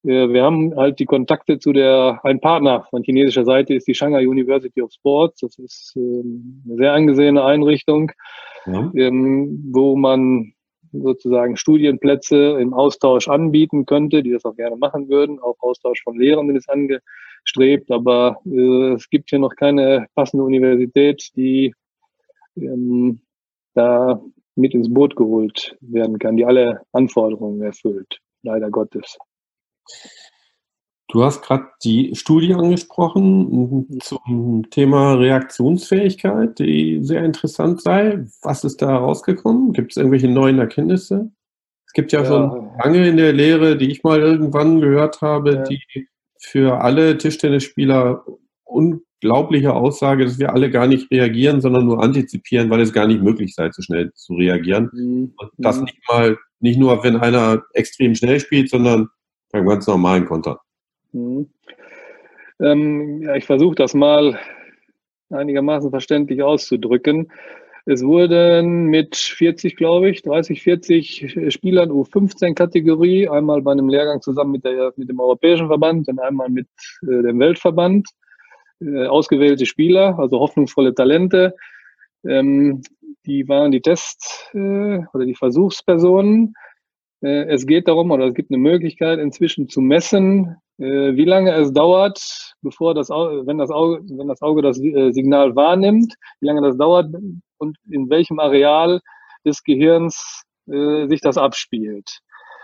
Wir 0.03 0.43
haben 0.43 0.75
halt 0.75 0.97
die 0.99 1.05
Kontakte 1.05 1.59
zu 1.59 1.73
der, 1.73 2.19
ein 2.23 2.39
Partner 2.39 2.87
von 2.89 3.03
chinesischer 3.03 3.45
Seite 3.45 3.75
ist 3.75 3.87
die 3.87 3.93
Shanghai 3.93 4.27
University 4.27 4.81
of 4.81 4.91
Sports. 4.91 5.41
Das 5.41 5.59
ist 5.59 5.93
ähm, 5.95 6.63
eine 6.65 6.77
sehr 6.77 6.93
angesehene 6.93 7.43
Einrichtung, 7.43 8.11
ja. 8.65 8.91
Ähm, 8.95 9.69
wo 9.71 9.95
man 9.95 10.53
sozusagen 10.91 11.55
Studienplätze 11.55 12.59
im 12.59 12.73
Austausch 12.73 13.27
anbieten 13.27 13.85
könnte, 13.85 14.23
die 14.23 14.31
das 14.31 14.45
auch 14.45 14.55
gerne 14.55 14.75
machen 14.75 15.07
würden. 15.09 15.39
Auch 15.39 15.55
Austausch 15.59 16.01
von 16.03 16.17
Lehrenden 16.19 16.55
ist 16.55 16.69
angestrebt, 16.69 17.91
aber 17.91 18.41
äh, 18.45 18.93
es 18.93 19.09
gibt 19.09 19.29
hier 19.29 19.39
noch 19.39 19.55
keine 19.55 20.07
passende 20.15 20.43
Universität, 20.43 21.29
die 21.35 21.73
ähm, 22.57 23.21
da 23.73 24.21
mit 24.55 24.73
ins 24.73 24.93
Boot 24.93 25.15
geholt 25.15 25.77
werden 25.79 26.19
kann, 26.19 26.35
die 26.35 26.45
alle 26.45 26.81
Anforderungen 26.91 27.61
erfüllt, 27.61 28.19
leider 28.43 28.69
Gottes. 28.69 29.17
Du 31.11 31.25
hast 31.25 31.41
gerade 31.41 31.65
die 31.83 32.15
Studie 32.15 32.53
angesprochen 32.53 33.99
zum 34.01 34.67
Thema 34.69 35.15
Reaktionsfähigkeit, 35.15 36.57
die 36.57 36.99
sehr 37.03 37.25
interessant 37.25 37.81
sei. 37.81 38.25
Was 38.41 38.63
ist 38.63 38.81
da 38.81 38.95
rausgekommen? 38.95 39.73
Gibt 39.73 39.91
es 39.91 39.97
irgendwelche 39.97 40.29
neuen 40.29 40.59
Erkenntnisse? 40.59 41.29
Es 41.85 41.91
gibt 41.91 42.13
ja, 42.13 42.21
ja, 42.21 42.25
schon 42.25 42.69
lange 42.81 43.09
in 43.09 43.17
der 43.17 43.33
Lehre, 43.33 43.77
die 43.77 43.91
ich 43.91 44.03
mal 44.03 44.21
irgendwann 44.21 44.79
gehört 44.79 45.19
habe, 45.19 45.55
ja. 45.55 45.63
die 45.63 46.07
für 46.39 46.79
alle 46.79 47.17
Tischtennisspieler 47.17 48.23
unglaubliche 48.63 49.73
Aussage, 49.73 50.23
dass 50.23 50.39
wir 50.39 50.53
alle 50.53 50.71
gar 50.71 50.87
nicht 50.87 51.11
reagieren, 51.11 51.59
sondern 51.59 51.85
nur 51.85 52.01
antizipieren, 52.01 52.69
weil 52.69 52.79
es 52.79 52.93
gar 52.93 53.07
nicht 53.07 53.21
möglich 53.21 53.53
sei, 53.53 53.69
so 53.71 53.81
schnell 53.81 54.13
zu 54.13 54.35
reagieren. 54.35 54.89
Mhm. 54.93 55.33
Und 55.35 55.51
das 55.57 55.79
mhm. 55.79 55.83
nicht 55.83 55.99
mal, 56.07 56.37
nicht 56.61 56.79
nur, 56.79 57.03
wenn 57.03 57.17
einer 57.17 57.63
extrem 57.73 58.15
schnell 58.15 58.39
spielt, 58.39 58.69
sondern 58.69 59.09
beim 59.51 59.67
ganz 59.67 59.87
normalen 59.87 60.25
Konter. 60.25 60.59
Mhm. 61.11 61.49
Ähm, 62.59 63.23
ja, 63.23 63.35
ich 63.35 63.45
versuche 63.45 63.75
das 63.75 63.93
mal 63.93 64.39
einigermaßen 65.29 65.89
verständlich 65.89 66.43
auszudrücken. 66.43 67.31
Es 67.85 68.03
wurden 68.03 68.85
mit 68.85 69.15
40, 69.15 69.75
glaube 69.75 70.09
ich, 70.09 70.21
30, 70.21 70.61
40 70.61 71.53
Spielern 71.53 71.89
U15-Kategorie, 71.89 73.27
einmal 73.27 73.63
bei 73.63 73.71
einem 73.71 73.89
Lehrgang 73.89 74.21
zusammen 74.21 74.51
mit, 74.51 74.65
der, 74.65 74.93
mit 74.97 75.09
dem 75.09 75.19
Europäischen 75.19 75.67
Verband 75.67 76.07
und 76.07 76.19
einmal 76.19 76.49
mit 76.49 76.67
äh, 77.01 77.23
dem 77.23 77.39
Weltverband, 77.39 78.07
äh, 78.81 79.07
ausgewählte 79.07 79.65
Spieler, 79.65 80.17
also 80.19 80.39
hoffnungsvolle 80.39 80.93
Talente. 80.93 81.55
Ähm, 82.23 82.83
die 83.25 83.47
waren 83.47 83.71
die 83.71 83.81
Test- 83.81 84.51
äh, 84.53 84.99
oder 85.13 85.25
die 85.25 85.35
Versuchspersonen. 85.35 86.53
Äh, 87.21 87.45
es 87.45 87.65
geht 87.65 87.87
darum, 87.87 88.11
oder 88.11 88.25
es 88.25 88.33
gibt 88.33 88.51
eine 88.51 88.57
Möglichkeit 88.57 89.19
inzwischen 89.19 89.69
zu 89.69 89.81
messen, 89.81 90.57
äh, 90.79 91.15
wie 91.15 91.25
lange 91.25 91.53
es 91.53 91.71
dauert, 91.71 92.53
bevor 92.61 92.93
das 92.93 93.11
Auge, 93.11 93.45
wenn 93.45 93.57
das 93.57 93.69
Auge, 93.69 94.01
wenn 94.17 94.27
das 94.27 94.41
Auge 94.41 94.61
das 94.61 94.79
äh, 94.79 95.11
Signal 95.11 95.55
wahrnimmt, 95.55 96.15
wie 96.39 96.47
lange 96.47 96.61
das 96.61 96.77
dauert 96.77 97.13
und 97.57 97.77
in 97.89 98.09
welchem 98.09 98.39
Areal 98.39 98.99
des 99.45 99.63
Gehirns 99.63 100.43
sich 100.67 101.19
das 101.21 101.37
abspielt. 101.37 102.19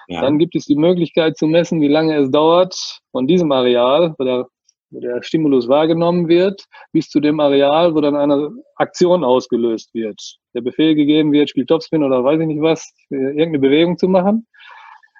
Ja. 0.07 0.21
Dann 0.21 0.37
gibt 0.37 0.55
es 0.55 0.65
die 0.65 0.75
Möglichkeit 0.75 1.35
zu 1.35 1.47
messen, 1.47 1.81
wie 1.81 1.87
lange 1.87 2.15
es 2.15 2.29
dauert 2.29 3.01
von 3.11 3.25
diesem 3.27 3.51
Areal, 3.51 4.13
wo 4.17 4.23
der, 4.23 4.47
wo 4.89 4.99
der 4.99 5.21
Stimulus 5.23 5.67
wahrgenommen 5.67 6.27
wird, 6.27 6.65
bis 6.91 7.09
zu 7.09 7.19
dem 7.19 7.39
Areal, 7.39 7.93
wo 7.95 8.01
dann 8.01 8.15
eine 8.15 8.51
Aktion 8.75 9.23
ausgelöst 9.23 9.93
wird. 9.93 10.37
Der 10.53 10.61
Befehl 10.61 10.95
gegeben 10.95 11.31
wird, 11.31 11.49
spielt 11.49 11.67
Topspin 11.67 12.03
oder 12.03 12.23
weiß 12.23 12.39
ich 12.39 12.47
nicht 12.47 12.61
was, 12.61 12.93
irgendeine 13.09 13.59
Bewegung 13.59 13.97
zu 13.97 14.07
machen. 14.07 14.47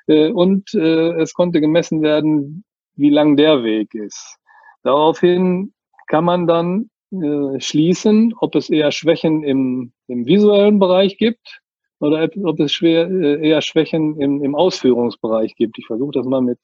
Und 0.07 0.74
es 0.74 1.34
konnte 1.34 1.59
gemessen 1.59 2.01
werden, 2.01 2.63
wie 2.95 3.09
lang 3.09 3.36
der 3.36 3.63
Weg 3.63 3.93
ist. 3.93 4.38
Daraufhin 4.84 5.74
kann 6.07 6.24
man 6.24 6.47
dann 6.47 6.89
äh, 7.11 7.59
schließen, 7.61 8.34
ob 8.39 8.55
es 8.55 8.70
eher 8.70 8.91
Schwächen 8.91 9.43
im, 9.43 9.93
im 10.07 10.26
visuellen 10.26 10.80
Bereich 10.80 11.18
gibt 11.18 11.61
oder 11.99 12.30
ob 12.43 12.59
es 12.59 12.74
schwer, 12.74 13.09
äh, 13.09 13.47
eher 13.47 13.61
Schwächen 13.61 14.20
im, 14.20 14.43
im 14.43 14.55
Ausführungsbereich 14.55 15.55
gibt. 15.55 15.78
Ich 15.78 15.86
versuche 15.86 16.11
das 16.11 16.26
mal 16.26 16.41
mit 16.41 16.59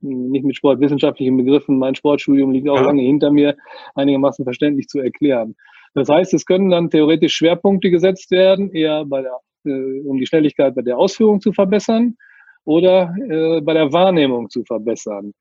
nicht 0.00 0.44
mit 0.44 0.56
sportwissenschaftlichen 0.56 1.36
Begriffen, 1.36 1.78
mein 1.78 1.94
Sportstudium 1.94 2.50
liegt 2.52 2.68
auch 2.68 2.76
ja. 2.76 2.82
lange 2.86 3.02
hinter 3.02 3.30
mir, 3.30 3.56
einigermaßen 3.94 4.44
verständlich 4.44 4.88
zu 4.88 5.00
erklären. 5.00 5.56
Das 5.94 6.08
heißt, 6.08 6.34
es 6.34 6.46
können 6.46 6.70
dann 6.70 6.90
theoretisch 6.90 7.34
Schwerpunkte 7.34 7.90
gesetzt 7.90 8.30
werden, 8.30 8.70
eher 8.72 9.04
bei 9.04 9.22
der, 9.22 9.38
äh, 9.64 10.00
um 10.02 10.18
die 10.18 10.26
Schnelligkeit 10.26 10.74
bei 10.74 10.82
der 10.82 10.98
Ausführung 10.98 11.40
zu 11.40 11.52
verbessern 11.52 12.16
oder 12.64 13.14
äh, 13.28 13.60
bei 13.60 13.74
der 13.74 13.92
Wahrnehmung 13.92 14.50
zu 14.50 14.64
verbessern. 14.64 15.32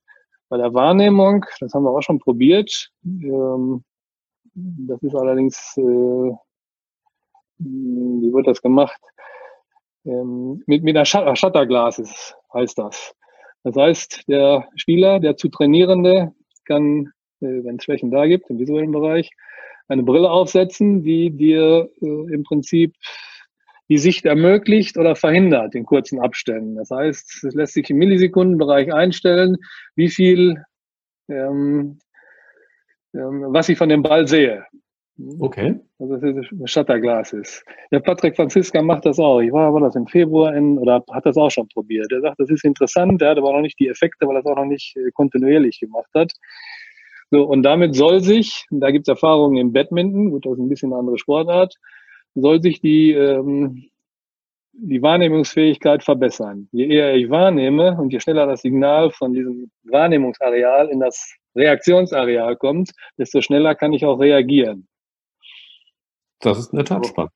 Bei 0.49 0.57
der 0.57 0.73
Wahrnehmung, 0.73 1.45
das 1.59 1.73
haben 1.73 1.83
wir 1.83 1.91
auch 1.91 2.01
schon 2.01 2.19
probiert, 2.19 2.89
ähm, 3.03 3.83
das 4.53 5.03
ist 5.03 5.15
allerdings, 5.15 5.77
äh, 5.77 6.31
wie 7.59 8.33
wird 8.33 8.47
das 8.47 8.61
gemacht? 8.61 8.99
Ähm, 10.05 10.63
mit, 10.65 10.83
mit 10.83 10.95
einer 10.95 11.05
Shutterglas 11.05 11.99
ist, 11.99 12.35
heißt 12.53 12.77
das. 12.79 13.13
Das 13.67 13.75
heißt, 13.75 14.29
der 14.29 14.69
Spieler, 14.77 15.19
der 15.19 15.35
zu 15.35 15.49
Trainierende, 15.49 16.31
kann, 16.63 17.11
äh, 17.41 17.65
wenn 17.65 17.75
es 17.75 17.83
Schwächen 17.83 18.11
da 18.11 18.25
gibt, 18.25 18.49
im 18.49 18.59
visuellen 18.59 18.93
Bereich, 18.93 19.29
eine 19.89 20.03
Brille 20.03 20.31
aufsetzen, 20.31 21.03
die 21.03 21.31
dir 21.31 21.89
äh, 22.01 22.33
im 22.33 22.43
Prinzip 22.43 22.95
die 23.89 23.97
Sicht 23.97 24.25
ermöglicht 24.25 24.97
oder 24.97 25.17
verhindert 25.17 25.75
in 25.75 25.85
kurzen 25.85 26.21
Abständen. 26.21 26.75
Das 26.75 26.91
heißt, 26.91 27.43
es 27.43 27.53
lässt 27.55 27.73
sich 27.73 27.89
im 27.89 27.97
Millisekundenbereich 27.97 28.93
einstellen, 28.93 29.57
wie 29.95 30.09
viel, 30.09 30.63
ähm, 31.27 31.99
ähm, 33.13 33.47
was 33.49 33.67
ich 33.67 33.77
von 33.77 33.89
dem 33.89 34.01
Ball 34.01 34.29
sehe. 34.29 34.65
Okay. 35.39 35.79
Also 35.97 36.17
das 36.17 36.23
ist 36.23 36.51
ein 36.51 36.67
Shutterglas 36.67 37.33
ist. 37.33 37.63
Der 37.91 37.99
Patrick 37.99 38.35
Franziska 38.35 38.81
macht 38.81 39.05
das 39.05 39.17
auch. 39.17 39.39
Ich 39.41 39.51
war 39.51 39.67
aber 39.67 39.79
das 39.79 39.95
im 39.95 40.05
Februar 40.05 40.55
in, 40.55 40.77
oder 40.77 41.03
hat 41.11 41.25
das 41.25 41.37
auch 41.37 41.49
schon 41.49 41.67
probiert. 41.69 42.11
Er 42.11 42.21
sagt, 42.21 42.39
das 42.39 42.49
ist 42.49 42.63
interessant, 42.63 43.21
er 43.21 43.31
hat 43.31 43.37
aber 43.37 43.51
noch 43.53 43.61
nicht 43.61 43.79
die 43.79 43.87
Effekte, 43.87 44.27
weil 44.27 44.35
er 44.35 44.43
das 44.43 44.51
auch 44.51 44.57
noch 44.57 44.65
nicht 44.65 44.95
äh, 44.95 45.09
kontinuierlich 45.13 45.79
gemacht 45.79 46.09
hat. 46.13 46.31
So, 47.31 47.43
und 47.43 47.63
damit 47.63 47.95
soll 47.95 48.21
sich, 48.21 48.65
da 48.69 48.91
gibt 48.91 49.07
es 49.07 49.11
Erfahrungen 49.11 49.57
im 49.57 49.73
Badminton, 49.73 50.29
gut, 50.31 50.45
das 50.45 50.53
ist 50.53 50.59
ein 50.59 50.69
bisschen 50.69 50.93
eine 50.93 50.99
andere 50.99 51.17
Sportart, 51.17 51.75
soll 52.35 52.61
sich 52.61 52.79
die, 52.79 53.11
ähm, 53.11 53.89
die 54.73 55.01
Wahrnehmungsfähigkeit 55.01 56.03
verbessern. 56.03 56.69
Je 56.71 56.87
eher 56.87 57.15
ich 57.15 57.29
wahrnehme 57.29 57.97
und 57.99 58.13
je 58.13 58.19
schneller 58.19 58.45
das 58.45 58.61
Signal 58.61 59.09
von 59.11 59.33
diesem 59.33 59.71
Wahrnehmungsareal 59.83 60.89
in 60.89 60.99
das 60.99 61.35
Reaktionsareal 61.55 62.55
kommt, 62.55 62.91
desto 63.17 63.41
schneller 63.41 63.73
kann 63.73 63.93
ich 63.93 64.05
auch 64.05 64.19
reagieren. 64.19 64.87
Das 66.39 66.59
ist 66.59 66.71
in 66.71 66.77
der 66.77 66.85
Tat 66.85 67.05
spannend. 67.05 67.31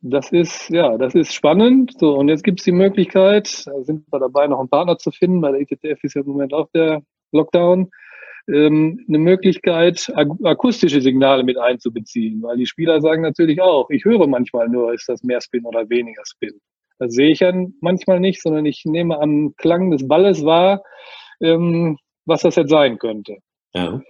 Das 0.00 0.32
ist, 0.32 0.68
ja, 0.68 0.98
das 0.98 1.14
ist 1.14 1.32
spannend. 1.32 1.92
So, 1.98 2.14
und 2.14 2.28
jetzt 2.28 2.44
gibt 2.44 2.60
es 2.60 2.64
die 2.64 2.72
Möglichkeit, 2.72 3.66
da 3.66 3.82
sind 3.84 4.04
wir 4.12 4.20
dabei, 4.20 4.46
noch 4.46 4.60
einen 4.60 4.68
Partner 4.68 4.98
zu 4.98 5.10
finden. 5.10 5.40
Bei 5.40 5.50
der 5.50 5.60
ITTF 5.62 6.04
ist 6.04 6.14
ja 6.14 6.20
im 6.20 6.28
Moment 6.28 6.52
auch 6.52 6.68
der 6.74 7.02
Lockdown 7.32 7.90
ähm, 8.48 9.02
eine 9.08 9.18
Möglichkeit, 9.18 10.12
akustische 10.14 11.00
Signale 11.00 11.42
mit 11.42 11.56
einzubeziehen, 11.56 12.42
weil 12.42 12.58
die 12.58 12.66
Spieler 12.66 13.00
sagen 13.00 13.22
natürlich 13.22 13.62
auch, 13.62 13.88
ich 13.88 14.04
höre 14.04 14.26
manchmal 14.26 14.68
nur, 14.68 14.92
ist 14.92 15.08
das 15.08 15.22
mehr 15.22 15.40
Spin 15.40 15.64
oder 15.64 15.88
weniger 15.88 16.22
Spin. 16.26 16.60
Das 16.98 17.12
sehe 17.12 17.30
ich 17.30 17.40
ja 17.40 17.52
manchmal 17.80 18.20
nicht, 18.20 18.42
sondern 18.42 18.66
ich 18.66 18.82
nehme 18.84 19.18
am 19.18 19.54
Klang 19.56 19.90
des 19.90 20.06
Balles 20.06 20.44
wahr, 20.44 20.82
ähm, 21.40 21.96
was 22.26 22.42
das 22.42 22.56
jetzt 22.56 22.70
sein 22.70 22.98
könnte. 22.98 23.38
Ja. 23.72 24.00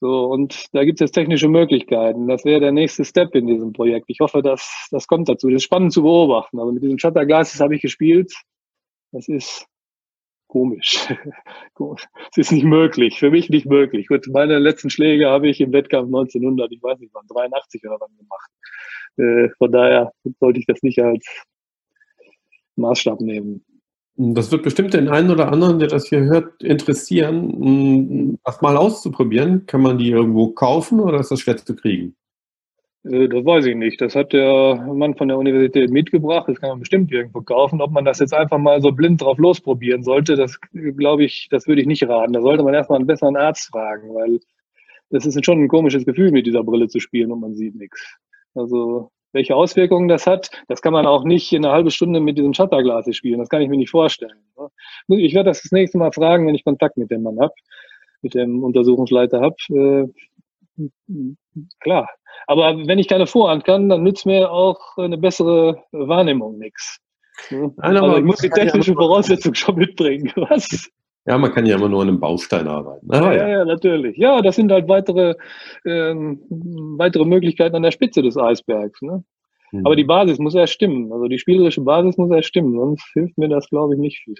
So, 0.00 0.26
und 0.26 0.72
da 0.72 0.84
gibt 0.84 1.00
es 1.00 1.06
jetzt 1.06 1.12
technische 1.12 1.48
Möglichkeiten. 1.48 2.28
Das 2.28 2.44
wäre 2.44 2.60
der 2.60 2.70
nächste 2.72 3.04
Step 3.04 3.34
in 3.34 3.48
diesem 3.48 3.72
Projekt. 3.72 4.06
Ich 4.08 4.20
hoffe, 4.20 4.42
dass 4.42 4.88
das 4.92 5.08
kommt 5.08 5.28
dazu. 5.28 5.48
Das 5.48 5.56
ist 5.56 5.64
spannend 5.64 5.92
zu 5.92 6.02
beobachten. 6.02 6.60
Also 6.60 6.72
mit 6.72 6.82
diesem 6.84 6.98
Shutterglas 6.98 7.58
habe 7.60 7.74
ich 7.74 7.82
gespielt. 7.82 8.32
Das 9.10 9.28
ist 9.28 9.66
komisch. 10.48 11.08
es 12.30 12.38
ist 12.38 12.52
nicht 12.52 12.64
möglich, 12.64 13.18
für 13.18 13.30
mich 13.30 13.50
nicht 13.50 13.66
möglich. 13.66 14.06
Gut, 14.06 14.26
meine 14.28 14.58
letzten 14.58 14.88
Schläge 14.88 15.28
habe 15.28 15.48
ich 15.48 15.60
im 15.60 15.72
Wettkampf 15.72 16.06
1900, 16.06 16.72
ich 16.72 16.82
weiß 16.82 17.00
nicht 17.00 17.12
wann, 17.12 17.26
83 17.26 17.84
oder 17.84 17.98
wann 18.00 18.16
gemacht. 18.16 18.50
Äh, 19.18 19.50
von 19.58 19.72
daher 19.72 20.12
sollte 20.40 20.60
ich 20.60 20.66
das 20.66 20.82
nicht 20.82 21.00
als 21.00 21.26
Maßstab 22.76 23.20
nehmen. 23.20 23.64
Das 24.20 24.50
wird 24.50 24.64
bestimmt 24.64 24.94
den 24.94 25.08
einen 25.08 25.30
oder 25.30 25.52
anderen, 25.52 25.78
der 25.78 25.86
das 25.86 26.08
hier 26.08 26.24
hört, 26.24 26.60
interessieren, 26.60 28.36
das 28.44 28.60
mal 28.60 28.76
auszuprobieren. 28.76 29.64
Kann 29.66 29.80
man 29.80 29.96
die 29.96 30.10
irgendwo 30.10 30.48
kaufen 30.48 30.98
oder 30.98 31.20
ist 31.20 31.30
das 31.30 31.40
schwer 31.40 31.56
zu 31.56 31.76
kriegen? 31.76 32.16
Äh, 33.04 33.28
das 33.28 33.44
weiß 33.44 33.66
ich 33.66 33.76
nicht. 33.76 34.00
Das 34.00 34.16
hat 34.16 34.32
der 34.32 34.74
Mann 34.92 35.14
von 35.14 35.28
der 35.28 35.38
Universität 35.38 35.90
mitgebracht. 35.90 36.48
Das 36.48 36.60
kann 36.60 36.70
man 36.70 36.80
bestimmt 36.80 37.12
irgendwo 37.12 37.42
kaufen. 37.42 37.80
Ob 37.80 37.92
man 37.92 38.04
das 38.04 38.18
jetzt 38.18 38.34
einfach 38.34 38.58
mal 38.58 38.82
so 38.82 38.90
blind 38.90 39.22
drauf 39.22 39.38
losprobieren 39.38 40.02
sollte, 40.02 40.34
das 40.34 40.58
glaube 40.72 41.24
ich, 41.24 41.46
das 41.52 41.68
würde 41.68 41.80
ich 41.80 41.86
nicht 41.86 42.08
raten. 42.08 42.32
Da 42.32 42.42
sollte 42.42 42.64
man 42.64 42.74
erstmal 42.74 42.98
einen 42.98 43.06
besseren 43.06 43.36
Arzt 43.36 43.68
fragen, 43.70 44.14
weil 44.14 44.40
das 45.10 45.26
ist 45.26 45.44
schon 45.44 45.62
ein 45.62 45.68
komisches 45.68 46.04
Gefühl, 46.04 46.32
mit 46.32 46.44
dieser 46.44 46.64
Brille 46.64 46.88
zu 46.88 46.98
spielen 46.98 47.30
und 47.30 47.40
man 47.40 47.54
sieht 47.54 47.76
nichts. 47.76 48.18
Also 48.56 49.12
welche 49.38 49.54
Auswirkungen 49.54 50.08
das 50.08 50.26
hat, 50.26 50.50
das 50.66 50.82
kann 50.82 50.92
man 50.92 51.06
auch 51.06 51.22
nicht 51.22 51.52
in 51.52 51.64
einer 51.64 51.72
halben 51.72 51.92
Stunde 51.92 52.18
mit 52.18 52.36
diesem 52.36 52.54
Shutterglas 52.54 53.06
spielen. 53.14 53.38
Das 53.38 53.48
kann 53.48 53.62
ich 53.62 53.68
mir 53.68 53.76
nicht 53.76 53.90
vorstellen. 53.90 54.38
Ich 55.06 55.32
werde 55.32 55.50
das 55.50 55.62
das 55.62 55.70
nächste 55.70 55.96
Mal 55.96 56.10
fragen, 56.10 56.46
wenn 56.46 56.56
ich 56.56 56.64
Kontakt 56.64 56.96
mit 56.96 57.12
dem 57.12 57.22
Mann 57.22 57.38
habe, 57.40 57.54
mit 58.20 58.34
dem 58.34 58.64
Untersuchungsleiter 58.64 59.40
habe. 59.40 59.56
Äh, 59.70 60.88
klar, 61.80 62.08
aber 62.48 62.76
wenn 62.86 62.98
ich 62.98 63.06
keine 63.06 63.28
Vorhand 63.28 63.64
kann, 63.64 63.88
dann 63.88 64.02
nützt 64.02 64.26
mir 64.26 64.50
auch 64.50 64.98
eine 64.98 65.18
bessere 65.18 65.84
Wahrnehmung 65.92 66.58
nichts. 66.58 66.98
Also 67.76 68.16
ich 68.16 68.24
muss 68.24 68.40
die 68.40 68.50
technische 68.50 68.94
Voraussetzung 68.94 69.54
schon 69.54 69.76
mitbringen. 69.76 70.32
Was? 70.36 70.90
Ja, 71.28 71.36
man 71.36 71.52
kann 71.52 71.66
ja 71.66 71.76
immer 71.76 71.90
nur 71.90 72.00
an 72.00 72.08
einem 72.08 72.20
Baustein 72.20 72.66
arbeiten. 72.66 73.06
Ah, 73.12 73.34
ja, 73.34 73.48
ja, 73.48 73.64
natürlich. 73.64 74.16
Ja, 74.16 74.40
das 74.40 74.56
sind 74.56 74.72
halt 74.72 74.88
weitere, 74.88 75.34
ähm, 75.84 76.40
weitere 76.96 77.26
Möglichkeiten 77.26 77.76
an 77.76 77.82
der 77.82 77.90
Spitze 77.90 78.22
des 78.22 78.38
Eisbergs. 78.38 79.02
Ne? 79.02 79.22
Mhm. 79.72 79.84
Aber 79.84 79.94
die 79.94 80.04
Basis 80.04 80.38
muss 80.38 80.54
erst 80.54 80.72
stimmen. 80.72 81.12
Also 81.12 81.26
die 81.26 81.38
spielerische 81.38 81.82
Basis 81.82 82.16
muss 82.16 82.30
erst 82.30 82.48
stimmen, 82.48 82.78
sonst 82.78 83.04
hilft 83.12 83.36
mir 83.36 83.48
das, 83.48 83.68
glaube 83.68 83.94
ich, 83.94 84.00
nicht 84.00 84.18
viel. 84.20 84.36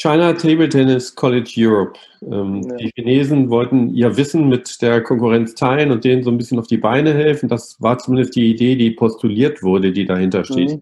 China 0.00 0.32
Table 0.32 0.70
Tennis 0.70 1.14
College 1.14 1.52
Europe. 1.58 1.98
Ähm, 2.22 2.62
ja. 2.62 2.76
Die 2.76 2.90
Chinesen 2.94 3.50
wollten 3.50 3.94
ihr 3.94 4.16
Wissen 4.16 4.48
mit 4.48 4.80
der 4.80 5.02
Konkurrenz 5.02 5.54
teilen 5.54 5.90
und 5.90 6.04
denen 6.04 6.22
so 6.22 6.30
ein 6.30 6.38
bisschen 6.38 6.58
auf 6.58 6.66
die 6.66 6.78
Beine 6.78 7.12
helfen. 7.12 7.50
Das 7.50 7.76
war 7.82 7.98
zumindest 7.98 8.34
die 8.34 8.50
Idee, 8.50 8.76
die 8.76 8.92
postuliert 8.92 9.62
wurde, 9.62 9.92
die 9.92 10.06
dahinter 10.06 10.44
steht. 10.44 10.80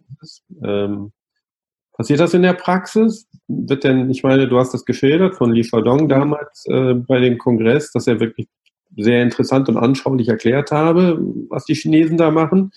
Mhm. 0.48 0.62
Ähm, 0.62 1.12
Passiert 1.98 2.20
das 2.20 2.32
in 2.32 2.42
der 2.42 2.52
Praxis? 2.52 3.26
Wird 3.48 3.82
denn, 3.82 4.08
ich 4.08 4.22
meine, 4.22 4.46
du 4.46 4.56
hast 4.56 4.72
das 4.72 4.84
geschildert 4.84 5.34
von 5.34 5.52
Li 5.52 5.62
Xiaodong 5.62 6.08
damals 6.08 6.64
äh, 6.66 6.94
bei 6.94 7.18
dem 7.18 7.38
Kongress, 7.38 7.90
dass 7.90 8.06
er 8.06 8.20
wirklich 8.20 8.46
sehr 8.96 9.20
interessant 9.20 9.68
und 9.68 9.76
anschaulich 9.76 10.28
erklärt 10.28 10.70
habe, 10.70 11.18
was 11.48 11.64
die 11.64 11.74
Chinesen 11.74 12.16
da 12.16 12.30
machen. 12.30 12.70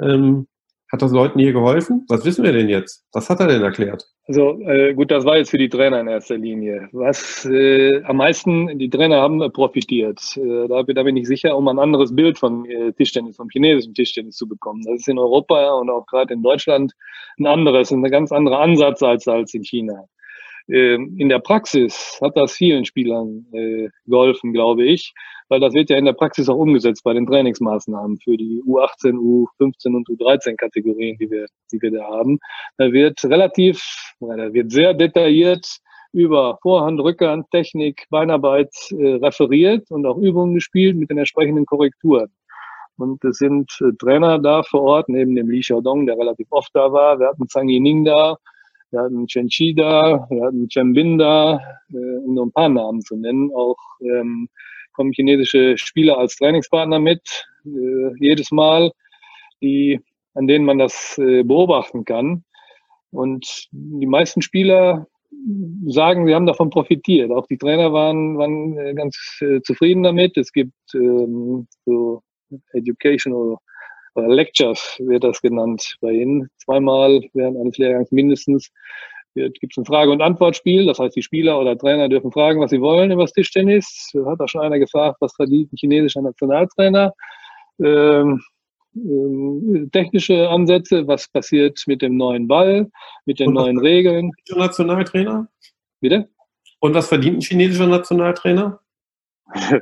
Ähm, 0.00 0.46
hat 0.92 1.00
das 1.00 1.10
Leuten 1.10 1.38
hier 1.38 1.54
geholfen? 1.54 2.04
Was 2.08 2.24
wissen 2.26 2.44
wir 2.44 2.52
denn 2.52 2.68
jetzt? 2.68 3.02
Was 3.12 3.30
hat 3.30 3.40
er 3.40 3.46
denn 3.46 3.62
erklärt? 3.62 4.04
Also 4.28 4.60
äh, 4.60 4.92
gut, 4.92 5.10
das 5.10 5.24
war 5.24 5.38
jetzt 5.38 5.50
für 5.50 5.58
die 5.58 5.70
Trainer 5.70 5.98
in 6.00 6.06
erster 6.06 6.36
Linie. 6.36 6.90
Was 6.92 7.46
äh, 7.46 8.02
am 8.04 8.18
meisten 8.18 8.78
die 8.78 8.90
Trainer 8.90 9.16
haben 9.16 9.40
äh, 9.40 9.48
profitiert. 9.48 10.20
Äh, 10.36 10.68
da, 10.68 10.82
da, 10.82 11.02
bin 11.02 11.16
ich 11.16 11.26
sicher, 11.26 11.56
um 11.56 11.66
ein 11.68 11.78
anderes 11.78 12.14
Bild 12.14 12.38
von 12.38 12.66
äh, 12.66 12.92
Tischtennis, 12.92 13.36
vom 13.36 13.48
chinesischen 13.48 13.94
Tischtennis 13.94 14.36
zu 14.36 14.46
bekommen. 14.46 14.82
Das 14.84 15.00
ist 15.00 15.08
in 15.08 15.18
Europa 15.18 15.72
und 15.72 15.88
auch 15.88 16.06
gerade 16.06 16.34
in 16.34 16.42
Deutschland 16.42 16.92
ein 17.38 17.46
anderes, 17.46 17.90
ein 17.90 18.02
ganz 18.02 18.30
anderer 18.30 18.60
Ansatz 18.60 19.02
als, 19.02 19.26
als 19.26 19.54
in 19.54 19.64
China. 19.64 20.04
Ähm, 20.72 21.16
in 21.18 21.28
der 21.28 21.38
Praxis 21.38 22.18
hat 22.22 22.34
das 22.34 22.52
vielen 22.52 22.86
Spielern 22.86 23.44
äh, 23.52 23.90
geholfen, 24.06 24.54
glaube 24.54 24.84
ich, 24.84 25.12
weil 25.50 25.60
das 25.60 25.74
wird 25.74 25.90
ja 25.90 25.98
in 25.98 26.06
der 26.06 26.14
Praxis 26.14 26.48
auch 26.48 26.56
umgesetzt 26.56 27.04
bei 27.04 27.12
den 27.12 27.26
Trainingsmaßnahmen 27.26 28.18
für 28.20 28.38
die 28.38 28.62
U18, 28.66 29.18
U15 29.18 29.94
und 29.94 30.08
U13 30.08 30.56
Kategorien, 30.56 31.18
die 31.18 31.30
wir, 31.30 31.46
die 31.70 31.82
wir 31.82 31.90
da 31.90 32.04
haben. 32.04 32.38
Da 32.78 32.90
wird 32.90 33.22
relativ, 33.24 33.82
da 34.20 34.50
wird 34.54 34.72
sehr 34.72 34.94
detailliert 34.94 35.66
über 36.12 36.58
Vorhand, 36.62 37.00
Rückhand, 37.00 37.50
Technik, 37.50 38.06
Beinarbeit 38.08 38.74
äh, 38.92 39.16
referiert 39.16 39.90
und 39.90 40.06
auch 40.06 40.16
Übungen 40.16 40.54
gespielt 40.54 40.96
mit 40.96 41.10
den 41.10 41.18
entsprechenden 41.18 41.66
Korrekturen. 41.66 42.32
Und 42.96 43.22
es 43.24 43.36
sind 43.36 43.76
äh, 43.82 43.94
Trainer 43.98 44.38
da 44.38 44.62
vor 44.62 44.82
Ort, 44.82 45.10
neben 45.10 45.34
dem 45.34 45.50
Li 45.50 45.60
Xiaodong, 45.60 46.06
der 46.06 46.16
relativ 46.16 46.46
oft 46.48 46.70
da 46.72 46.90
war. 46.90 47.18
Wir 47.18 47.28
hatten 47.28 47.46
Zhang 47.48 47.68
Yining 47.68 48.06
da, 48.06 48.38
wir 48.92 49.00
hatten 49.00 49.26
Chen 49.26 49.48
Chi 49.48 49.74
da, 49.74 50.26
wir 50.30 50.44
hatten 50.44 50.68
Chen 50.68 50.92
Bin 50.92 51.18
da, 51.18 51.60
äh, 51.90 52.16
um 52.24 52.34
nur 52.34 52.46
ein 52.46 52.52
paar 52.52 52.68
Namen 52.68 53.00
zu 53.00 53.16
nennen. 53.16 53.50
Auch 53.54 53.78
ähm, 54.00 54.48
kommen 54.92 55.12
chinesische 55.12 55.76
Spieler 55.78 56.18
als 56.18 56.36
Trainingspartner 56.36 56.98
mit, 56.98 57.46
äh, 57.64 58.14
jedes 58.18 58.50
Mal, 58.52 58.92
die, 59.62 60.00
an 60.34 60.46
denen 60.46 60.64
man 60.64 60.78
das 60.78 61.18
äh, 61.18 61.42
beobachten 61.42 62.04
kann. 62.04 62.44
Und 63.10 63.68
die 63.70 64.06
meisten 64.06 64.42
Spieler 64.42 65.06
sagen, 65.86 66.26
sie 66.26 66.34
haben 66.34 66.46
davon 66.46 66.70
profitiert. 66.70 67.30
Auch 67.30 67.46
die 67.46 67.58
Trainer 67.58 67.92
waren, 67.92 68.36
waren 68.36 68.78
äh, 68.78 68.94
ganz 68.94 69.38
äh, 69.40 69.60
zufrieden 69.62 70.02
damit. 70.02 70.36
Es 70.36 70.52
gibt 70.52 70.72
ähm, 70.94 71.66
so 71.86 72.22
Educational 72.72 73.56
Lectures 74.14 74.96
wird 74.98 75.24
das 75.24 75.40
genannt 75.40 75.96
bei 76.00 76.12
Ihnen. 76.12 76.50
Zweimal 76.58 77.22
während 77.32 77.56
eines 77.58 77.78
Lehrgangs 77.78 78.10
mindestens 78.12 78.70
gibt 79.34 79.72
es 79.72 79.76
ein 79.78 79.84
Frage- 79.84 80.10
und 80.10 80.20
Antwortspiel. 80.20 80.86
Das 80.86 80.98
heißt, 80.98 81.16
die 81.16 81.22
Spieler 81.22 81.58
oder 81.58 81.76
Trainer 81.76 82.08
dürfen 82.08 82.32
fragen, 82.32 82.60
was 82.60 82.70
sie 82.70 82.80
wollen 82.80 83.10
über 83.10 83.22
das 83.22 83.32
Tischtennis. 83.32 84.10
Hat 84.26 84.40
da 84.40 84.48
schon 84.48 84.60
einer 84.60 84.78
gefragt, 84.78 85.16
was 85.20 85.34
verdient 85.34 85.72
ein 85.72 85.76
chinesischer 85.76 86.22
Nationaltrainer? 86.22 87.14
Ähm, 87.82 88.42
ähm, 88.94 89.88
technische 89.90 90.48
Ansätze, 90.50 91.06
was 91.06 91.28
passiert 91.28 91.82
mit 91.86 92.02
dem 92.02 92.16
neuen 92.16 92.46
Ball, 92.46 92.90
mit 93.24 93.40
den 93.40 93.52
neuen 93.52 93.78
Regeln. 93.78 94.30
Nationaltrainer? 94.54 95.48
Bitte? 96.00 96.28
Und 96.80 96.94
was 96.94 97.08
verdient 97.08 97.38
ein 97.38 97.40
chinesischer 97.40 97.86
Nationaltrainer? 97.86 98.80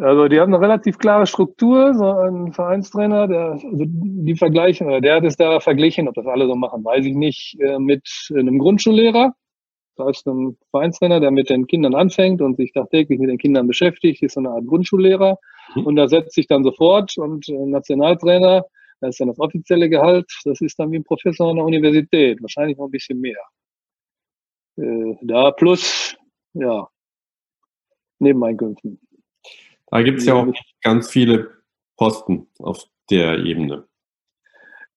Also 0.00 0.28
die 0.28 0.38
haben 0.38 0.54
eine 0.54 0.62
relativ 0.62 0.98
klare 0.98 1.26
Struktur, 1.26 1.92
so 1.94 2.10
ein 2.10 2.52
Vereinstrainer, 2.52 3.26
der, 3.26 3.50
also 3.52 3.84
die 3.84 4.36
vergleichen, 4.36 4.86
oder 4.86 5.00
der 5.00 5.16
hat 5.16 5.24
es 5.24 5.36
da 5.36 5.58
verglichen, 5.58 6.06
ob 6.06 6.14
das 6.14 6.26
alle 6.26 6.46
so 6.46 6.54
machen, 6.54 6.84
weiß 6.84 7.04
ich 7.04 7.14
nicht, 7.14 7.58
äh, 7.60 7.78
mit 7.78 8.08
einem 8.30 8.58
Grundschullehrer. 8.58 9.34
Das 9.96 10.06
heißt, 10.06 10.26
ein 10.28 10.56
Vereinstrainer, 10.70 11.18
der 11.18 11.32
mit 11.32 11.50
den 11.50 11.66
Kindern 11.66 11.94
anfängt 11.94 12.40
und 12.40 12.56
sich 12.56 12.72
tagtäglich 12.72 13.18
mit 13.18 13.28
den 13.28 13.38
Kindern 13.38 13.66
beschäftigt, 13.66 14.22
ist 14.22 14.34
so 14.34 14.40
eine 14.40 14.50
Art 14.50 14.66
Grundschullehrer. 14.66 15.38
Mhm. 15.74 15.86
Und 15.86 15.96
da 15.96 16.06
setzt 16.06 16.34
sich 16.34 16.46
dann 16.46 16.62
sofort 16.62 17.18
und 17.18 17.48
ein 17.48 17.70
Nationaltrainer, 17.70 18.64
das 19.00 19.10
ist 19.10 19.20
dann 19.20 19.28
das 19.28 19.40
offizielle 19.40 19.88
Gehalt, 19.88 20.26
das 20.44 20.60
ist 20.60 20.78
dann 20.78 20.92
wie 20.92 20.96
ein 20.96 21.04
Professor 21.04 21.50
an 21.50 21.56
der 21.56 21.64
Universität, 21.64 22.40
wahrscheinlich 22.40 22.78
noch 22.78 22.86
ein 22.86 22.92
bisschen 22.92 23.20
mehr. 23.20 23.40
Äh, 24.76 25.16
da 25.22 25.50
plus, 25.50 26.16
ja, 26.54 26.86
Nebeneinkünften. 28.20 29.00
Da 29.90 30.02
gibt 30.02 30.18
es 30.18 30.26
ja 30.26 30.34
auch 30.34 30.46
ganz 30.82 31.10
viele 31.10 31.50
Posten 31.96 32.48
auf 32.58 32.84
der 33.10 33.38
Ebene. 33.38 33.84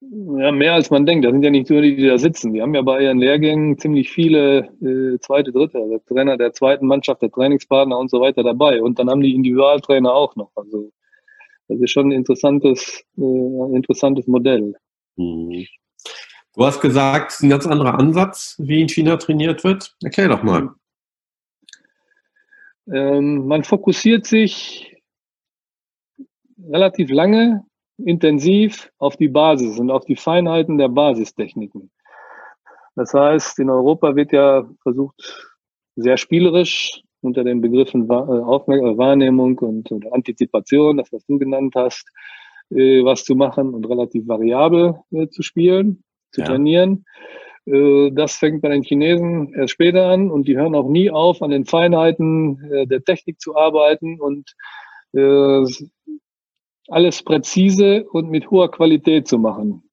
Ja, 0.02 0.52
mehr 0.52 0.74
als 0.74 0.90
man 0.90 1.06
denkt. 1.06 1.26
Das 1.26 1.32
sind 1.32 1.44
ja 1.44 1.52
nicht 1.52 1.70
nur 1.70 1.82
die, 1.82 1.96
die 1.96 2.08
da 2.08 2.18
sitzen. 2.18 2.54
Die 2.54 2.62
haben 2.62 2.74
ja 2.74 2.82
bei 2.82 3.04
ihren 3.04 3.20
Lehrgängen 3.20 3.78
ziemlich 3.78 4.10
viele 4.12 4.70
äh, 4.82 5.20
zweite, 5.20 5.52
dritte, 5.52 5.78
also 5.78 6.00
Trainer 6.08 6.38
der 6.38 6.54
zweiten 6.54 6.88
Mannschaft, 6.88 7.22
der 7.22 7.32
Trainingspartner 7.32 7.98
und 7.98 8.10
so 8.10 8.20
weiter 8.20 8.44
dabei. 8.44 8.82
Und 8.82 8.98
dann 8.98 9.10
haben 9.10 9.22
die 9.22 9.36
Individualtrainer 9.36 10.12
auch 10.12 10.36
noch. 10.36 10.52
Also 10.56 10.92
das 11.68 11.80
ist 11.80 11.92
schon 11.92 12.08
ein 12.10 12.14
interessantes, 12.14 13.04
äh, 13.18 13.76
interessantes 13.76 14.26
Modell. 14.26 14.74
Mhm. 15.18 15.68
Du 16.56 16.66
hast 16.66 16.82
gesagt, 16.82 17.32
es 17.32 17.38
ist 17.38 17.44
ein 17.44 17.50
ganz 17.50 17.68
anderer 17.68 17.98
Ansatz, 17.98 18.56
wie 18.58 18.82
in 18.82 18.90
China 18.90 19.18
trainiert 19.18 19.64
wird. 19.64 19.96
Erklär 20.04 20.30
doch 20.30 20.44
mal. 20.44 20.72
Ähm, 22.92 23.48
man 23.48 23.64
fokussiert 23.64 24.26
sich 24.26 24.98
relativ 26.70 27.10
lange, 27.10 27.64
intensiv 27.98 28.92
auf 28.98 29.16
die 29.18 29.28
Basis 29.28 29.80
und 29.80 29.92
auf 29.92 30.06
die 30.06 30.16
Feinheiten 30.16 30.78
der 30.78 30.90
Basistechniken. 30.90 31.92
Das 32.96 33.14
heißt, 33.14 33.60
in 33.60 33.70
Europa 33.70 34.16
wird 34.16 34.34
ja 34.34 34.70
versucht, 34.82 35.16
sehr 35.96 36.18
spielerisch 36.18 37.02
unter 37.22 37.44
den 37.44 37.62
Begriffen 37.62 38.06
äh, 38.06 38.08
Wahrnehmung 38.10 39.58
und 39.60 39.90
Antizipation, 40.12 40.98
das 40.98 41.12
was 41.12 41.26
du 41.26 41.38
genannt 41.38 41.74
hast, 41.76 42.06
äh, 42.72 43.04
was 43.04 43.24
zu 43.24 43.36
machen 43.36 43.74
und 43.74 43.88
relativ 43.88 44.28
variabel 44.28 44.96
äh, 45.12 45.28
zu 45.28 45.44
spielen, 45.44 46.04
zu 46.32 46.42
ja. 46.42 46.48
trainieren. 46.48 47.06
Äh, 47.66 48.12
das 48.12 48.36
fängt 48.36 48.62
bei 48.62 48.70
den 48.70 48.84
Chinesen 48.84 49.54
erst 49.54 49.74
später 49.74 50.08
an 50.08 50.32
und 50.32 50.48
die 50.48 50.58
hören 50.58 50.76
auch 50.76 50.90
nie 50.90 51.10
auf, 51.10 51.42
an 51.42 51.52
den 51.52 51.66
Feinheiten 51.66 52.64
äh, 52.72 52.88
der 52.88 53.04
Technik 53.04 53.40
zu 53.40 53.56
arbeiten 53.56 54.20
und 54.20 54.56
äh, 55.14 55.64
alles 56.88 57.24
präzise 57.24 58.06
und 58.12 58.30
mit 58.30 58.50
hoher 58.50 58.72
Qualität 58.72 59.28
zu 59.28 59.38
machen. 59.38 59.84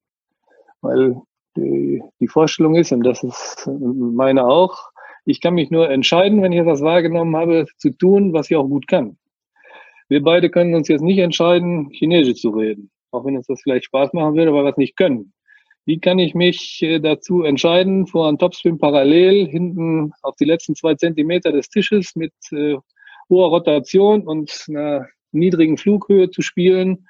Weil 0.81 1.21
die, 1.55 2.01
Vorstellung 2.27 2.75
ist, 2.75 2.91
und 2.91 3.03
das 3.03 3.23
ist 3.23 3.67
meine 3.67 4.45
auch, 4.45 4.89
ich 5.25 5.41
kann 5.41 5.55
mich 5.55 5.71
nur 5.71 5.89
entscheiden, 5.89 6.41
wenn 6.41 6.51
ich 6.51 6.59
etwas 6.59 6.81
wahrgenommen 6.81 7.35
habe, 7.35 7.65
zu 7.77 7.91
tun, 7.91 8.33
was 8.33 8.49
ich 8.49 8.57
auch 8.57 8.67
gut 8.67 8.87
kann. 8.87 9.17
Wir 10.07 10.23
beide 10.23 10.49
können 10.49 10.73
uns 10.73 10.87
jetzt 10.87 11.01
nicht 11.01 11.19
entscheiden, 11.19 11.89
Chinesisch 11.91 12.41
zu 12.41 12.49
reden. 12.49 12.89
Auch 13.11 13.25
wenn 13.25 13.37
uns 13.37 13.47
das 13.47 13.61
vielleicht 13.61 13.85
Spaß 13.85 14.13
machen 14.13 14.35
würde, 14.35 14.51
aber 14.51 14.63
was 14.63 14.77
nicht 14.77 14.95
können. 14.95 15.33
Wie 15.89 15.99
kann 15.99 16.19
ich 16.19 16.35
mich 16.35 16.83
äh, 16.83 16.99
dazu 16.99 17.41
entscheiden, 17.41 18.05
vor 18.05 18.27
einem 18.27 18.37
Topspin 18.37 18.77
parallel 18.77 19.47
hinten 19.47 20.13
auf 20.21 20.35
die 20.35 20.45
letzten 20.45 20.75
zwei 20.75 20.93
Zentimeter 20.93 21.51
des 21.51 21.67
Tisches 21.67 22.15
mit 22.15 22.31
äh, 22.51 22.75
hoher 23.27 23.49
Rotation 23.49 24.21
und 24.27 24.65
einer 24.67 25.07
niedrigen 25.31 25.79
Flughöhe 25.79 26.29
zu 26.29 26.43
spielen, 26.43 27.07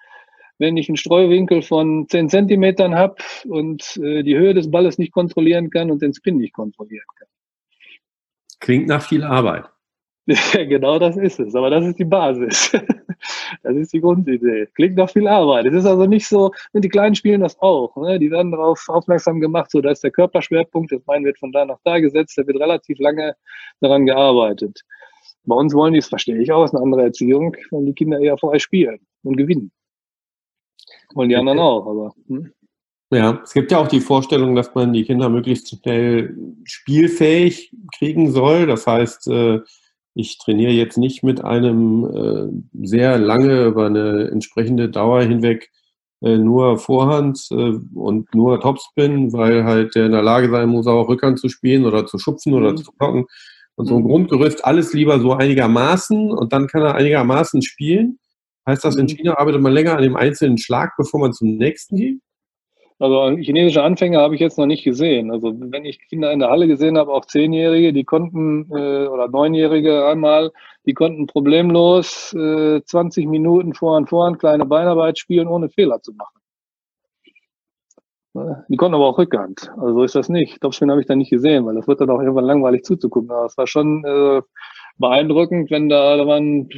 wenn 0.59 0.77
ich 0.77 0.87
einen 0.87 0.95
Streuwinkel 0.95 1.61
von 1.61 2.07
zehn 2.07 2.29
Zentimetern 2.29 2.95
habe 2.95 3.17
und 3.49 3.97
äh, 4.01 4.23
die 4.23 4.37
Höhe 4.37 4.53
des 4.53 4.71
Balles 4.71 4.97
nicht 4.97 5.11
kontrollieren 5.11 5.71
kann 5.71 5.91
und 5.91 6.01
den 6.01 6.13
Spin 6.13 6.37
nicht 6.37 6.53
kontrollieren 6.53 7.07
kann. 7.17 7.27
Klingt 8.61 8.87
nach 8.87 9.05
viel 9.05 9.25
Arbeit. 9.25 9.65
genau 10.53 10.99
das 10.99 11.17
ist 11.17 11.41
es, 11.41 11.53
aber 11.53 11.69
das 11.69 11.83
ist 11.83 11.99
die 11.99 12.05
Basis. 12.05 12.71
Das 13.63 13.75
ist 13.75 13.93
die 13.93 14.01
Grundidee. 14.01 14.67
Klingt 14.75 14.95
nach 14.95 15.09
viel 15.09 15.27
Arbeit. 15.27 15.65
Es 15.65 15.73
ist 15.73 15.85
also 15.85 16.05
nicht 16.05 16.27
so, 16.27 16.51
die 16.73 16.89
Kleinen 16.89 17.15
spielen 17.15 17.41
das 17.41 17.59
auch. 17.59 17.95
Ne? 17.97 18.19
Die 18.19 18.31
werden 18.31 18.51
darauf 18.51 18.83
aufmerksam 18.87 19.39
gemacht, 19.39 19.71
so 19.71 19.81
da 19.81 19.91
ist 19.91 20.03
der 20.03 20.11
Körperschwerpunkt, 20.11 20.91
das 20.91 21.01
Bein 21.01 21.25
wird 21.25 21.39
von 21.39 21.51
da 21.51 21.65
nach 21.65 21.79
da 21.83 21.99
gesetzt, 21.99 22.37
da 22.37 22.45
wird 22.47 22.59
relativ 22.59 22.99
lange 22.99 23.35
daran 23.81 24.05
gearbeitet. 24.05 24.81
Bei 25.45 25.55
uns 25.55 25.73
wollen 25.73 25.93
die, 25.93 25.99
das 25.99 26.09
verstehe 26.09 26.41
ich 26.41 26.51
auch, 26.51 26.63
ist 26.63 26.75
eine 26.75 26.83
andere 26.83 27.03
Erziehung, 27.03 27.55
wollen 27.71 27.85
die 27.85 27.93
Kinder 27.93 28.19
eher 28.19 28.37
vorher 28.37 28.59
spielen 28.59 28.99
und 29.23 29.37
gewinnen. 29.37 29.71
Wollen 31.13 31.29
die 31.29 31.35
anderen 31.35 31.59
auch, 31.59 31.87
aber. 31.87 32.13
Hm? 32.27 32.51
Ja, 33.11 33.41
es 33.43 33.53
gibt 33.53 33.71
ja 33.71 33.79
auch 33.79 33.87
die 33.87 34.01
Vorstellung, 34.01 34.53
dass 34.53 34.75
man 34.75 34.93
die 34.93 35.03
Kinder 35.03 35.29
möglichst 35.29 35.69
schnell 35.69 36.37
spielfähig 36.63 37.71
kriegen 37.97 38.31
soll. 38.31 38.67
Das 38.67 38.85
heißt, 38.85 39.27
äh, 39.29 39.61
ich 40.15 40.37
trainiere 40.37 40.71
jetzt 40.71 40.97
nicht 40.97 41.23
mit 41.23 41.43
einem 41.43 42.05
äh, 42.05 42.85
sehr 42.85 43.17
lange 43.17 43.65
über 43.65 43.85
eine 43.85 44.29
entsprechende 44.31 44.89
Dauer 44.89 45.21
hinweg 45.23 45.69
äh, 46.21 46.37
nur 46.37 46.77
Vorhand 46.77 47.47
äh, 47.51 47.73
und 47.95 48.33
nur 48.35 48.59
Topspin, 48.59 49.31
weil 49.31 49.63
halt 49.63 49.95
der 49.95 50.07
in 50.07 50.11
der 50.11 50.21
Lage 50.21 50.49
sein 50.49 50.69
muss, 50.69 50.87
auch 50.87 51.07
Rückhand 51.07 51.39
zu 51.39 51.47
spielen 51.47 51.85
oder 51.85 52.05
zu 52.05 52.17
schupfen 52.19 52.53
oder 52.53 52.71
mhm. 52.71 52.77
zu 52.77 52.91
blocken. 52.91 53.25
Und 53.75 53.85
so 53.85 53.95
ein 53.95 54.03
mhm. 54.03 54.07
Grundgerüst 54.07 54.65
alles 54.65 54.93
lieber 54.93 55.19
so 55.19 55.33
einigermaßen 55.33 56.31
und 56.31 56.51
dann 56.51 56.67
kann 56.67 56.81
er 56.81 56.95
einigermaßen 56.95 57.61
spielen. 57.61 58.19
Heißt 58.67 58.83
das, 58.83 58.97
in 58.97 59.03
mhm. 59.03 59.07
China 59.07 59.37
arbeitet 59.37 59.61
man 59.61 59.71
länger 59.71 59.95
an 59.95 60.03
dem 60.03 60.17
einzelnen 60.17 60.57
Schlag, 60.57 60.91
bevor 60.97 61.21
man 61.21 61.31
zum 61.31 61.55
nächsten 61.55 61.95
geht? 61.95 62.19
Also 62.99 63.29
chinesische 63.37 63.81
Anfänger 63.81 64.19
habe 64.19 64.35
ich 64.35 64.41
jetzt 64.41 64.57
noch 64.57 64.65
nicht 64.65 64.83
gesehen. 64.83 65.31
Also 65.31 65.53
wenn 65.57 65.85
ich 65.85 65.99
Kinder 66.09 66.33
in 66.33 66.39
der 66.39 66.49
Halle 66.49 66.67
gesehen 66.67 66.97
habe, 66.97 67.13
auch 67.13 67.25
Zehnjährige, 67.25 67.93
die 67.93 68.03
konnten, 68.03 68.69
äh, 68.71 69.07
oder 69.07 69.29
Neunjährige 69.29 70.05
einmal, 70.05 70.51
die 70.85 70.93
konnten 70.93 71.25
problemlos 71.25 72.33
äh, 72.33 72.81
20 72.83 73.27
Minuten 73.27 73.73
vor 73.73 73.95
und 73.95 74.09
vor 74.09 74.37
kleine 74.37 74.65
Beinarbeit 74.65 75.17
spielen, 75.17 75.47
ohne 75.47 75.69
Fehler 75.69 76.01
zu 76.01 76.13
machen. 76.13 76.38
Die 78.67 78.77
konnten 78.77 78.95
aber 78.95 79.07
auch 79.07 79.17
Rückhand. 79.17 79.71
Also 79.77 79.93
so 79.93 80.03
ist 80.03 80.15
das 80.15 80.29
nicht. 80.29 80.61
Topspin 80.61 80.91
habe 80.91 81.01
ich 81.01 81.07
da 81.07 81.15
nicht 81.15 81.29
gesehen, 81.29 81.65
weil 81.65 81.75
das 81.75 81.87
wird 81.87 82.01
dann 82.01 82.09
auch 82.09 82.19
irgendwann 82.19 82.45
langweilig 82.45 82.83
zuzugucken. 82.83 83.31
Aber 83.31 83.45
es 83.45 83.57
war 83.57 83.67
schon 83.67 84.03
äh, 84.05 84.41
beeindruckend, 84.97 85.71
wenn 85.71 85.89
da, 85.89 86.17
da 86.17 86.27
waren 86.27 86.69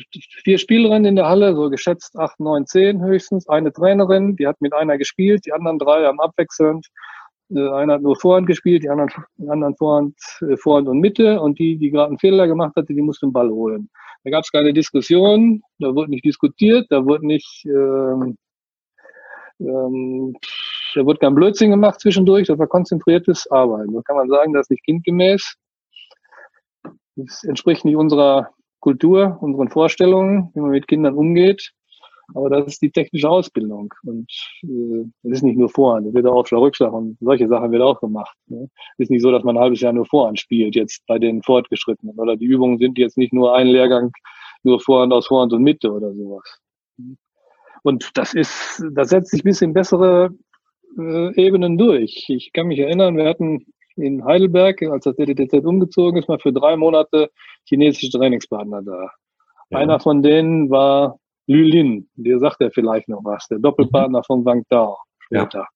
vier 0.43 0.57
Spielerinnen 0.57 1.05
in 1.05 1.15
der 1.15 1.27
Halle, 1.27 1.55
so 1.55 1.69
geschätzt 1.69 2.17
acht, 2.17 2.39
neun, 2.39 2.65
zehn 2.65 3.03
höchstens. 3.03 3.49
Eine 3.49 3.73
Trainerin, 3.73 4.35
die 4.35 4.47
hat 4.47 4.61
mit 4.61 4.73
einer 4.73 4.97
gespielt, 4.97 5.45
die 5.45 5.53
anderen 5.53 5.79
drei 5.79 6.05
haben 6.05 6.19
abwechselnd. 6.19 6.87
Äh, 7.53 7.69
einer 7.69 7.95
hat 7.95 8.01
nur 8.01 8.15
Vorhand 8.15 8.47
gespielt, 8.47 8.83
die 8.83 8.89
anderen, 8.89 9.11
die 9.37 9.49
anderen 9.49 9.75
Vorhand, 9.75 10.15
äh, 10.41 10.57
Vorhand 10.57 10.87
und 10.87 10.99
Mitte 10.99 11.41
und 11.41 11.59
die, 11.59 11.77
die 11.77 11.89
gerade 11.89 12.09
einen 12.09 12.19
Fehler 12.19 12.47
gemacht 12.47 12.75
hatte, 12.75 12.93
die 12.93 13.01
musste 13.01 13.25
den 13.25 13.33
Ball 13.33 13.49
holen. 13.49 13.89
Da 14.23 14.31
gab 14.31 14.43
es 14.43 14.51
keine 14.51 14.73
Diskussion, 14.73 15.61
da 15.79 15.93
wurde 15.95 16.11
nicht 16.11 16.25
diskutiert, 16.25 16.85
da 16.89 17.05
wurde 17.05 17.25
nicht 17.25 17.65
ähm, 17.65 18.37
ähm, 19.59 20.35
da 20.93 21.05
wurde 21.05 21.19
kein 21.19 21.35
Blödsinn 21.35 21.71
gemacht 21.71 21.99
zwischendurch, 21.99 22.47
das 22.47 22.59
war 22.59 22.67
konzentriertes 22.67 23.49
Arbeiten. 23.51 23.93
Da 23.93 24.01
kann 24.01 24.17
man 24.17 24.29
sagen, 24.29 24.53
das 24.53 24.65
ist 24.65 24.71
nicht 24.71 24.83
kindgemäß. 24.83 25.55
Das 27.15 27.43
entspricht 27.43 27.85
nicht 27.85 27.95
unserer 27.95 28.49
Kultur, 28.79 29.37
unseren 29.41 29.69
Vorstellungen, 29.69 30.51
wie 30.53 30.59
man 30.59 30.71
mit 30.71 30.87
Kindern 30.87 31.15
umgeht. 31.15 31.71
Aber 32.33 32.49
das 32.49 32.67
ist 32.67 32.81
die 32.81 32.91
technische 32.91 33.29
Ausbildung. 33.29 33.93
Und 34.03 34.31
äh, 34.63 35.05
das 35.23 35.37
ist 35.37 35.43
nicht 35.43 35.57
nur 35.57 35.69
Vorhand, 35.69 36.07
das 36.07 36.13
wird 36.13 36.25
auch 36.25 36.35
Aufschlag, 36.35 36.61
Rückschlag 36.61 36.93
und 36.93 37.17
solche 37.19 37.47
Sachen 37.47 37.71
wird 37.71 37.81
auch 37.81 37.99
gemacht. 37.99 38.35
Ne? 38.47 38.69
Es 38.97 39.05
ist 39.05 39.11
nicht 39.11 39.21
so, 39.21 39.31
dass 39.31 39.43
man 39.43 39.57
ein 39.57 39.61
halbes 39.61 39.81
Jahr 39.81 39.93
nur 39.93 40.05
Vorhand 40.05 40.39
spielt, 40.39 40.75
jetzt 40.75 41.05
bei 41.07 41.19
den 41.19 41.43
Fortgeschrittenen. 41.43 42.17
Oder 42.17 42.37
die 42.37 42.45
Übungen 42.45 42.77
sind 42.77 42.97
jetzt 42.97 43.17
nicht 43.17 43.33
nur 43.33 43.53
ein 43.55 43.67
Lehrgang, 43.67 44.11
nur 44.63 44.79
Vorhand 44.79 45.13
aus 45.13 45.27
Vorhand 45.27 45.53
und 45.53 45.63
Mitte 45.63 45.91
oder 45.91 46.13
sowas. 46.13 46.59
Und 47.83 48.11
das 48.15 48.33
ist, 48.33 48.83
das 48.93 49.09
setzt 49.09 49.31
sich 49.31 49.43
bis 49.43 49.61
in 49.61 49.73
bessere 49.73 50.29
äh, 50.97 51.33
Ebenen 51.41 51.77
durch. 51.77 52.25
Ich 52.29 52.51
kann 52.53 52.67
mich 52.67 52.79
erinnern, 52.79 53.17
wir 53.17 53.25
hatten 53.25 53.65
in 53.95 54.23
Heidelberg, 54.23 54.81
als 54.83 55.03
das 55.03 55.15
DDTZ 55.15 55.65
umgezogen 55.65 56.19
ist, 56.19 56.27
mal 56.27 56.39
für 56.39 56.53
drei 56.53 56.75
Monate 56.75 57.29
chinesische 57.65 58.09
Trainingspartner 58.09 58.81
da. 58.81 59.11
Ja. 59.69 59.77
Einer 59.77 59.99
von 59.99 60.23
denen 60.23 60.69
war 60.69 61.17
Lü 61.47 61.63
Lin, 61.63 62.09
der 62.15 62.39
sagt 62.39 62.61
ja 62.61 62.69
vielleicht 62.69 63.09
noch 63.09 63.23
was, 63.23 63.47
der 63.47 63.59
Doppelpartner 63.59 64.19
mhm. 64.19 64.23
von 64.23 64.45
Wang 64.45 64.63
Dao 64.69 64.97
später. 65.25 65.59
Ja. 65.59 65.67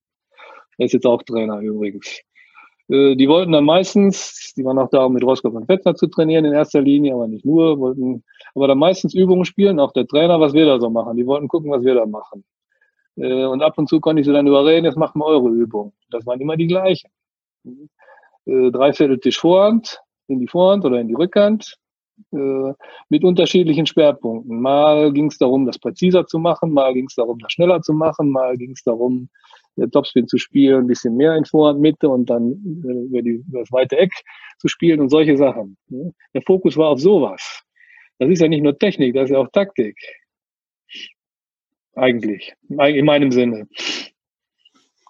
Er 0.77 0.85
ist 0.85 0.93
jetzt 0.93 1.05
auch 1.05 1.23
Trainer 1.23 1.59
übrigens. 1.59 2.21
Äh, 2.89 3.15
die 3.15 3.27
wollten 3.27 3.51
dann 3.51 3.65
meistens, 3.65 4.53
die 4.55 4.63
waren 4.63 4.77
auch 4.77 4.89
da, 4.89 5.05
um 5.05 5.13
mit 5.13 5.23
Roskopf 5.23 5.55
und 5.55 5.65
Fettner 5.65 5.95
zu 5.95 6.07
trainieren 6.07 6.45
in 6.45 6.53
erster 6.53 6.81
Linie, 6.81 7.13
aber 7.13 7.27
nicht 7.27 7.45
nur, 7.45 7.79
wollten 7.79 8.23
aber 8.53 8.67
dann 8.67 8.77
meistens 8.77 9.13
Übungen 9.13 9.45
spielen, 9.45 9.79
auch 9.79 9.91
der 9.91 10.07
Trainer, 10.07 10.39
was 10.39 10.53
wir 10.53 10.65
da 10.65 10.79
so 10.79 10.89
machen. 10.89 11.17
Die 11.17 11.25
wollten 11.25 11.47
gucken, 11.47 11.71
was 11.71 11.83
wir 11.83 11.95
da 11.95 12.05
machen. 12.05 12.43
Äh, 13.17 13.45
und 13.45 13.61
ab 13.61 13.77
und 13.77 13.87
zu 13.87 13.99
konnte 13.99 14.21
ich 14.21 14.27
sie 14.27 14.33
dann 14.33 14.47
überreden, 14.47 14.85
jetzt 14.85 14.97
machen 14.97 15.19
wir 15.19 15.25
eure 15.25 15.49
Übung. 15.49 15.93
Das 16.09 16.25
waren 16.25 16.39
immer 16.39 16.57
die 16.57 16.67
gleichen. 16.67 17.09
Äh, 17.65 18.71
Dreiviertel 18.71 19.19
Tisch 19.19 19.39
Vorhand, 19.39 19.99
in 20.27 20.39
die 20.39 20.47
Vorhand 20.47 20.85
oder 20.85 20.99
in 20.99 21.07
die 21.07 21.15
Rückhand, 21.15 21.77
mit 23.09 23.25
unterschiedlichen 23.25 23.85
Schwerpunkten. 23.85 24.61
Mal 24.61 25.11
ging 25.11 25.27
es 25.27 25.37
darum, 25.37 25.65
das 25.65 25.77
präziser 25.77 26.25
zu 26.25 26.39
machen, 26.39 26.71
mal 26.71 26.93
ging 26.93 27.07
es 27.07 27.15
darum, 27.15 27.37
das 27.39 27.51
schneller 27.51 27.81
zu 27.81 27.91
machen, 27.91 28.29
mal 28.29 28.55
ging 28.55 28.71
es 28.71 28.83
darum, 28.83 29.27
Topspin 29.91 30.27
zu 30.27 30.37
spielen, 30.37 30.85
ein 30.85 30.87
bisschen 30.87 31.15
mehr 31.15 31.35
in 31.35 31.45
Vorhand, 31.45 31.81
Mitte 31.81 32.09
und 32.09 32.29
dann 32.29 32.51
äh, 32.85 33.05
über, 33.07 33.21
die, 33.21 33.43
über 33.47 33.59
das 33.59 33.71
weite 33.71 33.97
Eck 33.97 34.11
zu 34.59 34.67
spielen 34.67 35.01
und 35.01 35.09
solche 35.09 35.35
Sachen. 35.35 35.77
Ne? 35.89 36.13
Der 36.33 36.41
Fokus 36.41 36.77
war 36.77 36.89
auf 36.89 36.99
sowas. 36.99 37.63
Das 38.19 38.29
ist 38.29 38.41
ja 38.41 38.47
nicht 38.47 38.63
nur 38.63 38.77
Technik, 38.77 39.13
das 39.13 39.25
ist 39.25 39.31
ja 39.31 39.39
auch 39.39 39.49
Taktik. 39.51 39.97
Eigentlich, 41.95 42.53
in 42.69 43.05
meinem 43.05 43.31
Sinne. 43.31 43.67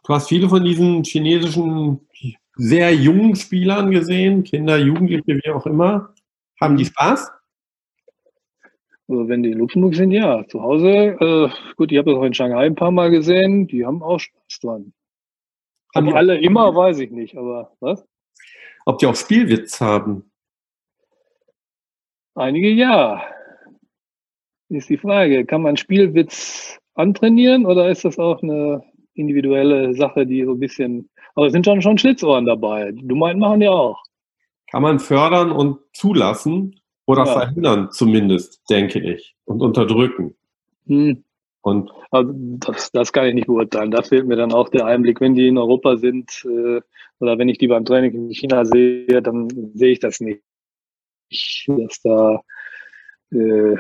Du 0.06 0.14
hast 0.14 0.30
viele 0.30 0.48
von 0.48 0.64
diesen 0.64 1.04
chinesischen 1.04 2.08
sehr 2.56 2.94
jungen 2.94 3.36
Spielern 3.36 3.92
gesehen, 3.92 4.44
Kinder, 4.44 4.78
Jugendliche, 4.78 5.42
wie 5.44 5.50
auch 5.50 5.66
immer. 5.66 6.14
Haben 6.62 6.78
die 6.78 6.86
Spaß? 6.86 7.32
Also 9.08 9.28
wenn 9.28 9.44
die 9.44 9.52
in 9.52 9.60
Luxemburg 9.60 9.96
sind, 9.96 10.12
ja. 10.12 10.48
Zu 10.48 10.62
Hause, 10.62 11.18
äh, 11.20 11.50
gut, 11.76 11.92
ich 11.92 11.98
habe 11.98 12.12
das 12.12 12.20
auch 12.20 12.24
in 12.24 12.34
Shanghai 12.34 12.66
ein 12.66 12.76
paar 12.76 12.92
Mal 12.92 13.12
gesehen, 13.12 13.68
die 13.68 13.86
haben 13.86 14.02
auch 14.02 14.20
Spaß 14.20 14.60
dran. 14.62 14.94
Haben 15.94 16.08
die 16.08 16.14
alle 16.14 16.38
immer, 16.40 16.76
weiß 16.76 17.00
ich 17.00 17.12
nicht, 17.12 17.38
aber 17.38 17.76
was? 17.80 18.06
Ob 18.86 19.00
die 19.00 19.08
auch 19.08 19.16
Spielwitz 19.16 19.82
haben? 19.82 20.30
Einige 22.36 22.70
ja. 22.70 23.24
Ist 24.70 24.90
die 24.90 24.98
Frage, 24.98 25.46
kann 25.46 25.62
man 25.62 25.78
Spielwitz 25.78 26.80
antrainieren 26.96 27.66
oder 27.66 27.90
ist 27.90 28.06
das 28.06 28.18
auch 28.18 28.42
eine 28.42 28.84
individuelle 29.14 29.94
Sache, 29.94 30.26
die 30.26 30.44
so 30.44 30.54
ein 30.54 30.60
bisschen, 30.60 31.10
aber 31.36 31.48
es 31.48 31.54
sind 31.54 31.66
schon, 31.66 31.82
schon 31.82 31.98
Schlitzohren 31.98 32.46
dabei. 32.46 32.92
Du 32.94 33.16
meinst, 33.16 33.40
machen 33.40 33.60
die 33.60 33.68
auch. 33.68 34.02
Kann 34.72 34.82
man 34.82 35.00
fördern 35.00 35.52
und 35.52 35.78
zulassen, 35.94 36.80
oder 37.06 37.26
ja. 37.26 37.34
verhindern 37.34 37.92
zumindest, 37.92 38.62
denke 38.70 39.00
ich. 39.00 39.36
Und 39.46 39.62
unterdrücken. 39.62 40.36
Hm. 40.88 41.24
Und 41.62 41.92
also 42.12 42.32
das, 42.36 42.92
das 42.92 43.12
kann 43.12 43.28
ich 43.28 43.34
nicht 43.34 43.48
beurteilen. 43.48 43.92
Da 43.92 44.04
fehlt 44.04 44.28
mir 44.28 44.36
dann 44.36 44.54
auch 44.54 44.70
der 44.70 44.86
Einblick. 44.86 45.20
Wenn 45.20 45.34
die 45.34 45.48
in 45.48 45.58
Europa 45.58 45.98
sind 45.98 46.46
äh, 46.46 46.82
oder 47.20 47.38
wenn 47.38 47.50
ich 47.50 47.58
die 47.58 47.68
beim 47.68 47.86
Training 47.86 48.14
in 48.14 48.30
China 48.32 48.66
sehe, 48.66 49.22
dann 49.22 49.50
sehe 49.74 49.92
ich 49.92 50.00
das 50.00 50.20
nicht. 50.20 50.44
Dass 51.68 52.02
da 52.04 52.42
äh, 53.32 53.78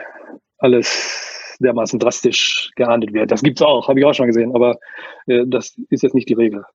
alles 0.66 1.58
dermaßen 1.62 2.00
drastisch 2.00 2.72
gehandelt 2.76 3.14
wird. 3.14 3.32
Das 3.32 3.42
gibt's 3.42 3.62
auch, 3.62 3.88
habe 3.88 4.00
ich 4.00 4.06
auch 4.06 4.14
schon 4.14 4.28
gesehen, 4.28 4.54
aber 4.54 4.78
äh, 5.28 5.46
das 5.48 5.76
ist 5.90 6.04
jetzt 6.04 6.16
nicht 6.16 6.28
die 6.28 6.34
Regel. 6.34 6.66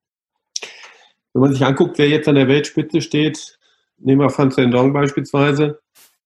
Wenn 1.33 1.41
man 1.41 1.53
sich 1.53 1.63
anguckt, 1.63 1.97
wer 1.97 2.09
jetzt 2.09 2.27
an 2.27 2.35
der 2.35 2.47
Weltspitze 2.47 3.01
steht, 3.01 3.59
nehmen 3.97 4.21
wir 4.21 4.29
Fan 4.29 4.51
Zhendong 4.51 4.93
beispielsweise, 4.93 5.79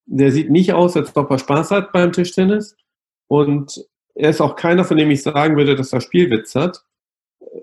der 0.05 0.32
sieht 0.32 0.49
nicht 0.49 0.74
aus, 0.74 0.95
als 0.95 1.16
ob 1.16 1.30
er 1.32 1.39
Spaß 1.39 1.72
hat 1.72 1.91
beim 1.91 2.11
Tischtennis. 2.11 2.76
Und 3.28 3.86
er 4.13 4.30
ist 4.30 4.41
auch 4.41 4.55
keiner, 4.55 4.84
von 4.84 4.97
dem 4.97 5.11
ich 5.11 5.24
sagen 5.24 5.57
würde, 5.57 5.76
dass 5.76 5.93
er 5.93 6.01
Spielwitz 6.01 6.55
hat. 6.55 6.84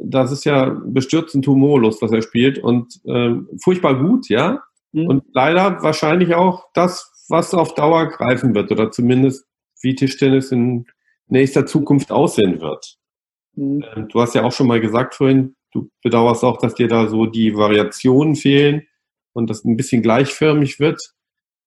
Das 0.01 0.33
ist 0.33 0.45
ja 0.45 0.77
bestürzend 0.85 1.47
humorlos, 1.47 2.03
was 2.03 2.13
er 2.13 2.23
spielt. 2.23 2.59
Und 2.59 3.01
ähm, 3.07 3.49
furchtbar 3.63 3.95
gut, 3.95 4.29
ja. 4.29 4.63
Mhm. 4.93 5.07
Und 5.07 5.25
leider 5.33 5.83
wahrscheinlich 5.83 6.35
auch 6.35 6.67
das, 6.75 7.25
was 7.29 7.55
auf 7.55 7.75
Dauer 7.75 8.09
greifen 8.09 8.55
wird. 8.55 8.71
Oder 8.73 8.91
zumindest 8.91 9.47
wie 9.83 9.95
Tischtennis 9.95 10.53
in 10.53 10.87
nächster 11.29 11.67
Zukunft 11.67 12.11
aussehen 12.11 12.61
wird. 12.61 12.97
Mhm. 13.55 13.85
Ähm, 13.95 14.09
du 14.09 14.21
hast 14.21 14.35
ja 14.35 14.45
auch 14.45 14.53
schon 14.53 14.67
mal 14.67 14.81
gesagt 14.81 15.15
vorhin, 15.15 15.57
du 15.73 15.91
bedauerst 16.03 16.45
auch, 16.45 16.59
dass 16.59 16.75
dir 16.75 16.89
da 16.89 17.09
so 17.09 17.27
die 17.27 17.57
Variationen 17.57 18.37
fehlen 18.37 18.87
und 19.33 19.49
das 19.49 19.65
ein 19.65 19.77
bisschen 19.77 20.03
gleichförmig 20.03 20.81
wird 20.81 21.01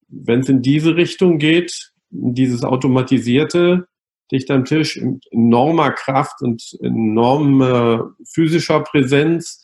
wenn 0.08 0.40
es 0.40 0.50
in 0.50 0.62
diese 0.62 0.96
Richtung 0.96 1.38
geht, 1.38 1.92
dieses 2.10 2.64
automatisierte, 2.64 3.88
dicht 4.32 4.50
am 4.52 4.66
Tisch, 4.66 5.00
enormer 5.32 5.92
Kraft 5.92 6.42
und 6.42 6.78
enormer 6.82 8.16
physischer 8.26 8.82
Präsenz, 8.82 9.64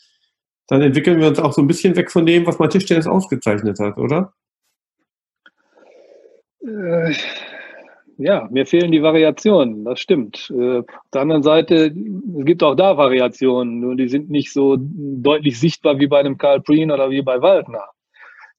dann 0.68 0.82
entwickeln 0.82 1.20
wir 1.20 1.28
uns 1.28 1.40
auch 1.40 1.54
so 1.54 1.62
ein 1.62 1.68
bisschen 1.68 1.96
weg 1.96 2.12
von 2.12 2.26
dem, 2.26 2.46
was 2.46 2.60
mal 2.60 2.68
Tischtennis 2.68 3.08
ausgezeichnet 3.08 3.80
hat, 3.80 3.98
oder? 3.98 4.34
Äh, 6.62 7.14
ja, 8.22 8.48
mir 8.52 8.66
fehlen 8.66 8.92
die 8.92 9.02
Variationen, 9.02 9.84
das 9.84 10.00
stimmt. 10.00 10.52
Äh, 10.56 10.80
auf 10.80 10.86
der 11.14 11.22
anderen 11.22 11.44
Seite, 11.44 11.94
es 12.38 12.46
gibt 12.46 12.64
auch 12.64 12.76
da 12.76 12.98
Variationen, 12.98 13.80
nur 13.80 13.96
die 13.96 14.08
sind 14.08 14.30
nicht 14.30 14.54
so 14.54 14.78
deutlich 14.80 15.60
sichtbar 15.60 16.00
wie 16.00 16.08
bei 16.08 16.20
einem 16.20 16.38
Karl 16.38 16.62
Prien 16.62 16.92
oder 16.92 17.10
wie 17.10 17.22
bei 17.22 17.42
Waldner. 17.42 17.86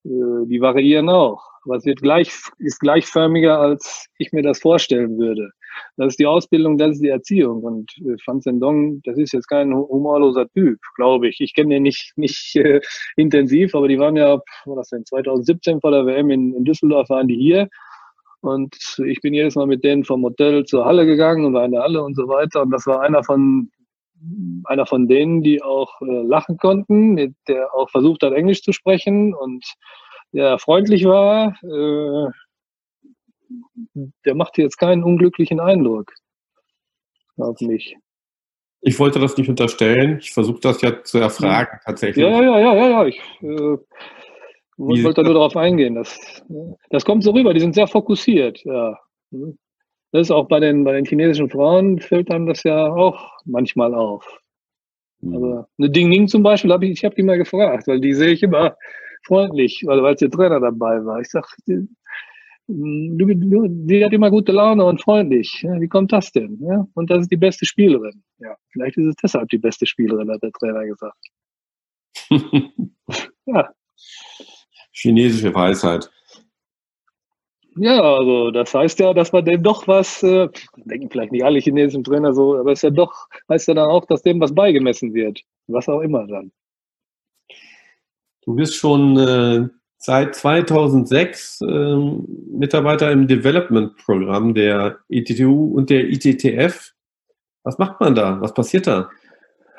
Äh, 0.05 0.47
die 0.47 0.61
variieren 0.61 1.09
auch. 1.09 1.45
Es 1.77 1.85
wird 1.85 2.03
gleich, 2.03 2.33
ist 2.59 2.81
gleichförmiger, 2.81 3.59
als 3.61 4.07
ich 4.19 4.33
mir 4.33 4.43
das 4.43 4.59
vorstellen 4.61 5.17
würde. 5.17 5.51
Das 5.97 6.09
ist 6.09 6.19
die 6.19 6.27
Ausbildung, 6.27 6.77
das 6.77 6.93
ist 6.93 7.03
die 7.03 7.09
Erziehung. 7.09 7.63
Und 7.63 7.93
äh, 7.99 8.17
Fan 8.25 8.41
Zhendong, 8.41 9.01
das 9.05 9.17
ist 9.17 9.33
jetzt 9.33 9.47
kein 9.47 9.73
humorloser 9.73 10.49
Typ, 10.49 10.81
glaube 10.97 11.29
ich. 11.29 11.41
Ich 11.41 11.55
kenne 11.55 11.75
den 11.75 11.85
nicht, 11.85 12.13
nicht 12.17 12.57
äh, 12.57 12.81
intensiv, 13.17 13.75
aber 13.77 13.87
die 13.87 13.99
waren 13.99 14.17
ja, 14.17 14.41
was 14.65 14.77
das 14.77 14.89
denn, 14.89 15.07
2017 15.07 15.81
vor 15.81 15.93
der 15.93 16.05
WM 16.05 16.31
in, 16.31 16.55
in 16.55 16.65
Düsseldorf 16.65 17.09
waren 17.11 17.29
die 17.29 17.37
hier. 17.37 17.69
Und 18.43 18.77
ich 19.07 19.21
bin 19.21 19.35
jedes 19.35 19.55
Mal 19.55 19.67
mit 19.67 19.85
denen 19.85 20.05
vom 20.05 20.25
Hotel 20.25 20.65
zur 20.65 20.85
Halle 20.85 21.07
gegangen 21.07 21.45
und 21.45 21.55
war 21.55 21.65
in 21.65 21.73
der 21.73 21.83
Halle 21.83 22.03
und 22.03 22.17
so 22.17 22.29
weiter. 22.29 22.63
Und 22.63 22.71
das 22.71 22.87
war 22.87 23.01
einer 23.01 23.23
von 23.23 23.71
einer 24.65 24.87
von 24.87 25.09
denen, 25.09 25.43
die 25.43 25.63
auch 25.63 26.01
äh, 26.01 26.23
lachen 26.23 26.57
konnten, 26.57 27.35
der 27.49 27.75
auch 27.75 27.91
versucht 27.91 28.23
hat, 28.23 28.33
Englisch 28.33 28.63
zu 28.63 28.73
sprechen 28.73 29.35
und 29.35 29.65
der 30.33 30.59
freundlich 30.59 31.05
war. 31.05 31.57
Äh, 31.63 32.31
der 34.25 34.35
macht 34.35 34.59
jetzt 34.59 34.79
keinen 34.79 35.03
unglücklichen 35.03 35.61
Eindruck 35.61 36.13
auf 37.37 37.61
mich. 37.61 37.97
Ich 38.81 38.99
wollte 38.99 39.21
das 39.21 39.37
nicht 39.37 39.49
unterstellen. 39.49 40.19
Ich 40.21 40.33
versuche 40.33 40.61
das 40.61 40.81
ja 40.83 41.03
zu 41.05 41.19
erfragen 41.19 41.79
tatsächlich. 41.85 42.25
Ja, 42.25 42.43
ja, 42.43 42.59
ja, 42.59 42.75
ja, 42.75 42.89
ja. 42.89 43.07
Ich 43.07 43.21
äh, 43.43 43.77
wollte 44.77 45.23
nur 45.23 45.35
darauf 45.35 45.57
eingehen. 45.57 45.95
Das, 45.95 46.43
das 46.91 47.05
kommt 47.05 47.23
so 47.25 47.33
rüber. 47.33 47.55
Die 47.55 47.61
sind 47.61 47.75
sehr 47.75 47.87
fokussiert. 47.87 48.63
Ja. 48.65 48.99
Das 50.13 50.23
ist 50.23 50.31
auch 50.31 50.47
bei 50.49 50.61
den, 50.61 50.85
bei 50.85 50.93
den 50.93 51.05
chinesischen 51.05 51.49
Frauen 51.49 51.99
fällt 51.99 52.31
einem 52.31 52.47
das 52.47 52.63
ja 52.65 52.93
auch 52.93 53.33
manchmal 53.45 53.95
auf. 53.95 54.27
Mhm. 55.21 55.37
Aber 55.37 55.69
eine 55.79 55.91
Ding 55.91 56.11
Ding 56.11 56.29
zum 56.29 56.43
Beispiel 56.43 56.73
habe 56.73 56.87
ich, 56.87 56.93
ich 56.93 57.05
habe 57.05 57.15
die 57.15 57.23
mal 57.23 57.39
gefragt, 57.39 57.87
weil 57.87 58.01
die 58.01 58.13
sehe 58.13 58.33
ich 58.33 58.43
immer 58.43 58.77
freundlich, 59.25 59.83
weil, 59.87 60.03
weil 60.03 60.15
der 60.17 60.31
Trainer 60.31 60.61
dabei 60.61 61.05
war. 61.05 61.21
Ich 61.21 61.31
sag, 61.31 61.47
die, 61.67 61.89
du, 62.67 63.67
die 63.69 64.05
hat 64.05 64.13
immer 64.13 64.31
gute 64.31 64.53
Laune 64.53 64.85
und 64.85 65.01
freundlich. 65.01 65.63
Ja, 65.63 65.81
wie 65.81 65.89
kommt 65.89 66.13
das 66.13 66.31
denn? 66.33 66.59
Ja, 66.61 66.87
und 66.95 67.11
das 67.11 67.23
ist 67.23 67.31
die 67.31 67.37
beste 67.37 67.65
Spielerin. 67.65 68.23
Ja, 68.39 68.57
vielleicht 68.71 68.99
ist 68.99 69.07
es 69.07 69.17
deshalb 69.17 69.49
die 69.49 69.59
beste 69.59 69.87
Spielerin, 69.87 70.31
hat 70.31 70.43
der 70.43 70.53
Trainer 70.53 70.85
gesagt. 70.85 71.29
ja. 73.47 73.73
Chinesische 75.03 75.53
Weisheit. 75.53 76.09
Ja, 77.77 78.01
also 78.01 78.51
das 78.51 78.73
heißt 78.73 79.01
ja, 79.01 79.15
dass 79.15 79.33
man 79.33 79.45
dem 79.45 79.63
doch 79.63 79.89
was, 79.89 80.23
äh, 80.23 80.49
denken 80.77 81.11
vielleicht 81.11 81.33
nicht 81.33 81.45
alle 81.45 81.59
chinesischen 81.59 82.05
Trainer 82.05 82.35
so, 82.35 82.57
aber 82.57 82.73
es 82.73 82.81
ist 82.81 82.83
ja 82.83 82.91
doch, 82.91 83.29
heißt 83.49 83.69
ja 83.69 83.75
dann 83.75 83.89
auch, 83.89 84.05
dass 84.05 84.23
dem 84.23 84.41
was 84.41 84.55
beigemessen 84.55 85.15
wird. 85.15 85.41
Was 85.69 85.89
auch 85.89 86.01
immer 86.01 86.27
dann. 86.27 86.53
Du 88.45 88.55
bist 88.55 88.75
schon 88.75 89.17
äh, 89.17 89.69
seit 89.97 90.35
2006 90.37 91.63
äh, 91.63 91.97
Mitarbeiter 92.51 93.11
im 93.11 93.27
Development-Programm 93.27 94.55
der 94.55 94.99
ETTU 95.09 95.73
und 95.75 95.91
der 95.91 96.11
ITTF. 96.11 96.93
Was 97.65 97.79
macht 97.79 98.01
man 98.01 98.15
da? 98.15 98.41
Was 98.41 98.53
passiert 98.53 98.87
da? 98.87 99.11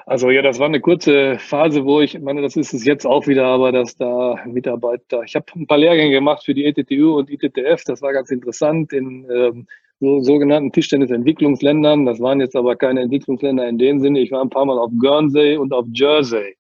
Also 0.06 0.30
ja, 0.32 0.42
das 0.42 0.60
war 0.60 0.68
eine 0.68 0.82
kurze 0.82 1.38
Phase, 1.40 1.86
wo 1.86 2.02
ich, 2.02 2.20
meine, 2.20 2.42
das 2.42 2.58
ist 2.58 2.74
es 2.74 2.86
jetzt 2.86 3.06
auch 3.06 3.28
wieder, 3.28 3.46
aber 3.46 3.72
dass 3.72 3.96
da 3.96 4.36
Mitarbeiter, 4.46 5.24
ich 5.24 5.36
habe 5.36 5.46
ein 5.56 5.66
paar 5.66 5.78
Lehrgänge 5.78 6.12
gemacht 6.12 6.44
für 6.44 6.54
die 6.54 6.66
ETTU 6.66 7.18
und 7.18 7.30
ITTF, 7.30 7.84
das 7.86 8.02
war 8.02 8.12
ganz 8.12 8.30
interessant 8.30 8.92
in 8.92 9.26
ähm, 9.32 9.68
so, 10.00 10.20
sogenannten 10.22 10.72
Tischtennis-Entwicklungsländern. 10.74 12.06
Das 12.06 12.20
waren 12.20 12.42
jetzt 12.42 12.56
aber 12.56 12.76
keine 12.76 13.02
Entwicklungsländer 13.02 13.68
in 13.68 13.78
dem 13.78 14.02
Sinne. 14.02 14.20
Ich 14.20 14.32
war 14.32 14.42
ein 14.42 14.50
paar 14.50 14.66
Mal 14.66 14.78
auf 14.78 14.92
Guernsey 15.00 15.56
und 15.56 15.72
auf 15.74 15.86
Jersey. 15.94 16.56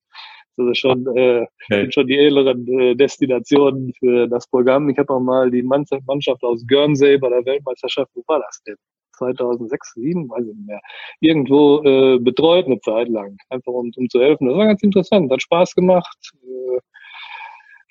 Das 0.56 0.68
ist 0.68 0.78
schon, 0.78 1.06
äh, 1.18 1.46
okay. 1.66 1.92
schon 1.92 2.08
die 2.08 2.18
edleren 2.18 2.68
äh, 2.68 2.96
Destinationen 2.96 3.92
für 4.00 4.28
das 4.28 4.48
Programm. 4.48 4.88
Ich 4.90 4.98
habe 4.98 5.14
auch 5.14 5.20
mal 5.20 5.50
die 5.50 5.64
Mannschaft 5.64 6.44
aus 6.44 6.66
Guernsey 6.68 7.18
bei 7.18 7.30
der 7.30 7.46
Weltmeisterschaft, 7.46 8.12
wo 8.14 8.24
war 8.28 8.40
das 8.40 8.62
denn? 8.64 8.76
2006, 9.14 9.94
2007, 9.94 10.30
weiß 10.30 10.48
ich 10.48 10.56
nicht 10.56 10.68
mehr, 10.68 10.82
irgendwo 11.20 11.84
äh, 11.84 12.20
betreut 12.20 12.66
eine 12.66 12.80
Zeit 12.80 13.10
lang, 13.10 13.38
einfach 13.50 13.72
um, 13.72 13.92
um 13.96 14.10
zu 14.10 14.20
helfen. 14.20 14.48
Das 14.48 14.58
war 14.58 14.66
ganz 14.66 14.84
interessant, 14.84 15.32
hat 15.32 15.42
Spaß 15.42 15.76
gemacht. 15.76 16.18
Äh, 16.44 16.80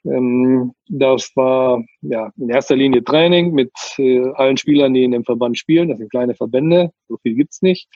ähm, 0.04 0.74
das 0.88 1.30
war 1.36 1.82
ja 2.00 2.32
in 2.36 2.48
erster 2.48 2.76
Linie 2.76 3.04
Training 3.04 3.52
mit 3.52 3.72
äh, 3.98 4.28
allen 4.34 4.56
Spielern, 4.56 4.94
die 4.94 5.04
in 5.04 5.12
dem 5.12 5.24
Verband 5.24 5.58
spielen. 5.58 5.88
Das 5.88 5.98
sind 5.98 6.10
kleine 6.10 6.34
Verbände, 6.34 6.92
so 7.08 7.16
viel 7.18 7.34
gibt's 7.34 7.62
nicht. 7.62 7.88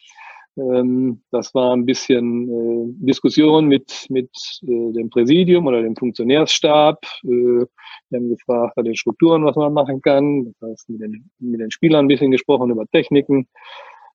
Ähm, 0.57 1.21
das 1.31 1.55
war 1.55 1.75
ein 1.75 1.85
bisschen 1.85 2.49
äh, 2.49 3.07
Diskussion 3.07 3.67
mit, 3.67 4.07
mit 4.09 4.31
äh, 4.63 4.93
dem 4.93 5.11
Präsidium 5.11 5.67
oder 5.67 5.83
dem 5.83 5.97
Funktionärsstab. 5.97 7.05
Äh, 7.25 7.29
wir 7.29 7.69
haben 8.15 8.31
gefragt 8.31 8.75
bei 8.75 8.83
den 8.83 8.97
Strukturen, 8.97 9.45
was 9.45 9.57
man 9.57 9.73
machen 9.75 10.01
kann. 10.01 10.55
Das 10.61 10.71
heißt, 10.71 10.89
mit 10.89 11.03
den, 11.03 11.31
mit 11.39 11.61
den 11.61 11.71
Spielern 11.71 12.07
ein 12.07 12.09
bisschen 12.09 12.31
gesprochen 12.31 12.71
über 12.71 12.87
Techniken 12.87 13.49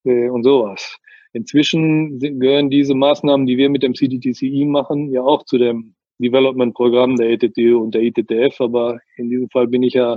äh, 0.04 0.30
und 0.30 0.44
sowas. 0.44 0.98
Inzwischen 1.34 2.20
gehören 2.20 2.70
diese 2.70 2.96
Maßnahmen, 2.96 3.46
die 3.46 3.58
wir 3.58 3.70
mit 3.70 3.84
dem 3.84 3.96
CDTCI 3.96 4.66
machen, 4.66 5.12
ja 5.12 5.22
auch 5.22 5.44
zu 5.44 5.58
dem 5.58 5.94
Development-Programm 6.20 7.16
der 7.18 7.30
ETTU 7.30 7.82
und 7.82 7.94
der 7.94 8.02
ITTF. 8.02 8.60
Aber 8.60 9.00
in 9.16 9.30
diesem 9.30 9.50
Fall 9.50 9.68
bin 9.68 9.84
ich 9.84 9.94
ja, 9.94 10.16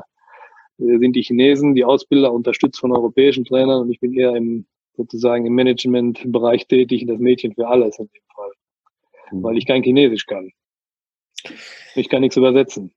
äh, 0.78 0.98
sind 0.98 1.14
die 1.14 1.22
Chinesen, 1.22 1.74
die 1.74 1.84
Ausbilder 1.84 2.32
unterstützt 2.32 2.80
von 2.80 2.92
europäischen 2.92 3.44
Trainern 3.44 3.82
und 3.82 3.90
ich 3.90 4.00
bin 4.00 4.14
eher 4.14 4.34
im 4.34 4.64
sozusagen 4.96 5.46
im 5.46 5.54
Managementbereich 5.54 6.66
tätig, 6.66 7.06
das 7.06 7.18
Mädchen 7.18 7.54
für 7.54 7.68
alles 7.68 7.98
in 7.98 8.06
dem 8.06 8.22
Fall. 8.34 8.50
Mhm. 9.30 9.42
Weil 9.42 9.58
ich 9.58 9.66
kein 9.66 9.82
Chinesisch 9.82 10.26
kann. 10.26 10.50
Ich 11.94 12.08
kann 12.08 12.22
nichts 12.22 12.36
übersetzen. 12.36 12.92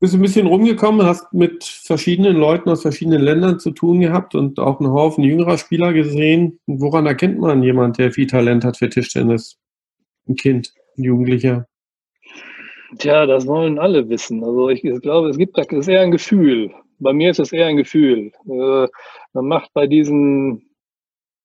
Bist 0.00 0.14
ein 0.14 0.22
bisschen 0.22 0.46
rumgekommen, 0.46 1.04
hast 1.04 1.32
mit 1.32 1.64
verschiedenen 1.64 2.36
Leuten 2.36 2.70
aus 2.70 2.82
verschiedenen 2.82 3.20
Ländern 3.20 3.58
zu 3.58 3.72
tun 3.72 4.00
gehabt 4.00 4.36
und 4.36 4.60
auch 4.60 4.78
einen 4.78 4.92
Haufen 4.92 5.24
jüngerer 5.24 5.58
Spieler 5.58 5.92
gesehen. 5.92 6.60
woran 6.66 7.06
erkennt 7.06 7.40
man 7.40 7.64
jemand, 7.64 7.98
der 7.98 8.12
viel 8.12 8.28
Talent 8.28 8.64
hat 8.64 8.76
für 8.76 8.88
Tischtennis? 8.88 9.58
Ein 10.28 10.36
Kind, 10.36 10.72
ein 10.96 11.02
Jugendlicher? 11.02 11.66
Tja, 12.98 13.26
das 13.26 13.46
wollen 13.48 13.80
alle 13.80 14.08
wissen. 14.08 14.44
Also 14.44 14.68
ich, 14.68 14.84
ich 14.84 15.00
glaube, 15.00 15.30
es 15.30 15.36
gibt 15.36 15.58
da 15.58 15.62
ist 15.62 15.88
eher 15.88 16.02
ein 16.02 16.12
Gefühl. 16.12 16.70
Bei 17.00 17.12
mir 17.12 17.30
ist 17.30 17.40
es 17.40 17.52
eher 17.52 17.66
ein 17.66 17.76
Gefühl. 17.76 18.32
Äh, 18.48 18.88
man 19.32 19.46
macht 19.46 19.72
bei 19.74 19.88
diesen 19.88 20.67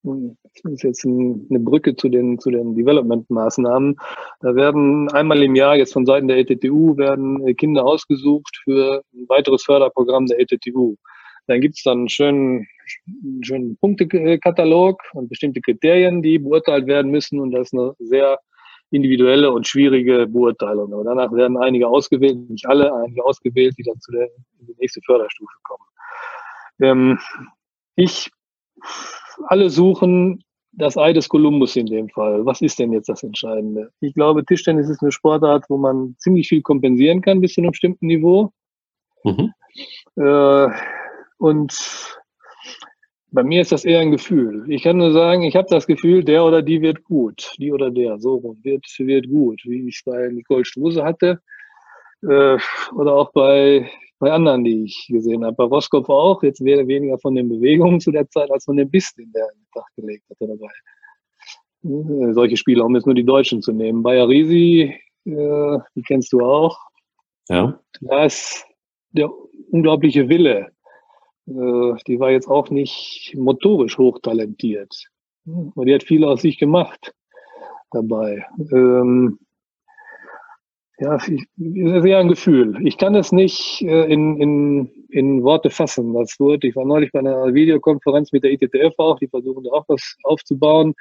das 0.04 0.74
ist 0.74 0.84
jetzt 0.84 1.06
eine 1.06 1.60
Brücke 1.60 1.96
zu 1.96 2.10
den, 2.10 2.38
zu 2.40 2.52
den 2.52 2.76
Development-Maßnahmen. 2.76 3.96
Da 4.42 4.56
werden 4.56 5.10
einmal 5.12 5.42
im 5.42 5.56
Jahr 5.56 5.78
jetzt 5.78 5.94
von 5.94 6.06
Seiten 6.06 6.28
der 6.28 6.38
ETTU 6.38 6.98
werden 6.98 7.48
äh, 7.48 7.54
Kinder 7.54 7.86
ausgesucht 7.86 8.60
für 8.64 9.04
ein 9.14 9.26
weiteres 9.30 9.64
Förderprogramm 9.64 10.26
der 10.26 10.40
ETTU. 10.40 10.96
Dann 11.48 11.62
gibt 11.62 11.78
es 11.78 11.84
dann 11.84 12.00
einen 12.00 12.10
schönen, 12.10 12.68
schönen 13.42 13.78
Punktekatalog 13.78 15.02
und 15.14 15.30
bestimmte 15.30 15.62
Kriterien, 15.62 16.22
die 16.22 16.40
beurteilt 16.40 16.88
werden 16.88 17.12
müssen. 17.12 17.40
Und 17.40 17.52
das 17.52 17.68
ist 17.68 17.74
eine 17.74 17.94
sehr 18.00 18.40
individuelle 18.92 19.52
und 19.52 19.68
schwierige 19.68 20.28
Beurteilung. 20.28 20.94
Aber 20.94 21.04
danach 21.04 21.32
werden 21.32 21.58
einige 21.58 21.88
ausgewählt, 21.88 22.50
nicht 22.50 22.68
alle, 22.68 22.94
einige 22.94 23.26
ausgewählt, 23.26 23.76
die 23.78 23.84
dann 23.84 24.00
zu 24.00 24.12
der, 24.12 24.30
in 24.60 24.68
die 24.68 24.76
nächste 24.80 25.02
Förderstufe 25.06 25.54
kommen. 25.64 25.84
Ähm, 26.82 27.20
ich 27.96 28.30
alle 29.48 29.70
suchen 29.70 30.44
das 30.72 30.98
Ei 30.98 31.14
des 31.14 31.30
Kolumbus 31.30 31.76
in 31.76 31.86
dem 31.86 32.10
Fall. 32.10 32.46
Was 32.46 32.62
ist 32.62 32.80
denn 32.80 32.92
jetzt 32.94 33.10
das 33.10 33.24
Entscheidende? 33.24 33.92
Ich 34.00 34.14
glaube, 34.14 34.44
Tischtennis 34.44 34.90
ist 34.90 35.02
eine 35.02 35.12
Sportart, 35.12 35.66
wo 35.70 35.78
man 35.78 36.16
ziemlich 36.18 36.48
viel 36.48 36.62
kompensieren 36.62 37.22
kann 37.22 37.42
bis 37.42 37.54
zu 37.54 37.62
einem 37.62 37.72
bestimmten 37.72 38.08
Niveau. 38.08 38.52
Mhm. 39.24 39.54
Äh, 40.16 40.68
und 41.38 42.18
bei 43.32 43.44
mir 43.44 43.62
ist 43.62 43.72
das 43.72 43.86
eher 43.86 44.00
ein 44.00 44.12
Gefühl. 44.12 44.66
Ich 44.68 44.84
kann 44.84 44.98
nur 44.98 45.12
sagen, 45.12 45.44
ich 45.44 45.56
habe 45.56 45.68
das 45.70 45.88
Gefühl, 45.88 46.24
der 46.24 46.46
oder 46.46 46.62
die 46.62 46.82
wird 46.82 47.04
gut. 47.04 47.54
Die 47.58 47.72
oder 47.72 47.90
der, 47.90 48.20
so 48.20 48.36
rum, 48.36 48.60
wird, 48.64 48.86
wird 49.00 49.28
gut. 49.28 49.62
Wie 49.66 49.88
ich 49.88 49.98
es 49.98 50.04
bei 50.04 50.30
Nicole 50.30 50.66
Struse 50.66 51.04
hatte. 51.04 51.40
Äh, 52.22 52.58
oder 52.96 53.14
auch 53.14 53.32
bei 53.32 53.90
bei 54.24 54.32
anderen, 54.32 54.64
die 54.64 54.86
ich 54.86 55.08
gesehen 55.10 55.44
habe. 55.44 55.56
Bei 55.58 55.66
Roskopf 55.66 56.08
auch, 56.08 56.42
jetzt 56.44 56.64
wäre 56.64 56.88
weniger 56.88 57.20
von 57.20 57.36
den 57.36 57.50
Bewegungen 57.50 58.00
zu 58.00 58.10
der 58.10 58.30
Zeit 58.30 58.50
als 58.52 58.64
von 58.64 58.78
dem 58.78 58.90
Biss, 58.90 59.14
den 59.16 59.30
der 59.34 59.50
in 59.52 59.60
den 59.60 59.68
Tag 59.74 59.86
gelegt 59.98 60.24
hatte 60.30 60.48
dabei. 60.48 60.72
Äh, 61.84 62.34
solche 62.34 62.56
Spiele, 62.56 62.86
um 62.86 62.96
jetzt 62.96 63.06
nur 63.06 63.16
die 63.16 63.26
Deutschen 63.26 63.62
zu 63.62 63.74
nehmen. 63.74 64.02
Bayer 64.02 64.30
Risi, 64.30 64.96
äh, 65.26 65.78
die 65.96 66.02
kennst 66.08 66.32
du 66.32 66.40
auch. 66.40 66.80
Ja. 67.50 67.78
Da 68.00 68.24
ist 68.24 68.66
der 69.12 69.30
unglaubliche 69.72 70.30
Wille. 70.30 70.72
Äh, 71.46 71.94
die 72.08 72.18
war 72.18 72.32
jetzt 72.32 72.48
auch 72.48 72.70
nicht 72.70 73.36
motorisch 73.38 73.98
hochtalentiert. 73.98 75.10
Aber 75.76 75.84
die 75.84 75.94
hat 75.94 76.04
viel 76.04 76.24
aus 76.24 76.44
sich 76.44 76.58
gemacht 76.58 77.14
dabei. 77.92 78.46
Ähm, 78.72 79.38
ja, 81.04 81.18
ich, 81.18 81.44
ist 81.58 82.06
eher 82.06 82.20
ein 82.20 82.30
Gefühl. 82.30 82.78
Ich 82.86 82.98
kann 82.98 83.14
es 83.16 83.32
nicht 83.32 83.82
äh, 83.82 84.06
in, 84.06 84.38
in, 84.38 84.92
in 85.10 85.44
Worte 85.44 85.70
fassen. 85.70 86.14
Das 86.14 86.40
wird, 86.40 86.64
ich 86.64 86.76
war 86.76 86.86
neulich 86.86 87.12
bei 87.12 87.20
einer 87.20 87.54
Videokonferenz 87.54 88.32
mit 88.32 88.44
der 88.44 88.52
ITTF 88.52 88.94
auch, 88.98 89.20
die 89.20 89.28
versuchen 89.28 89.68
auch 89.68 89.84
was 89.90 90.16
aufzubauen, 90.24 90.94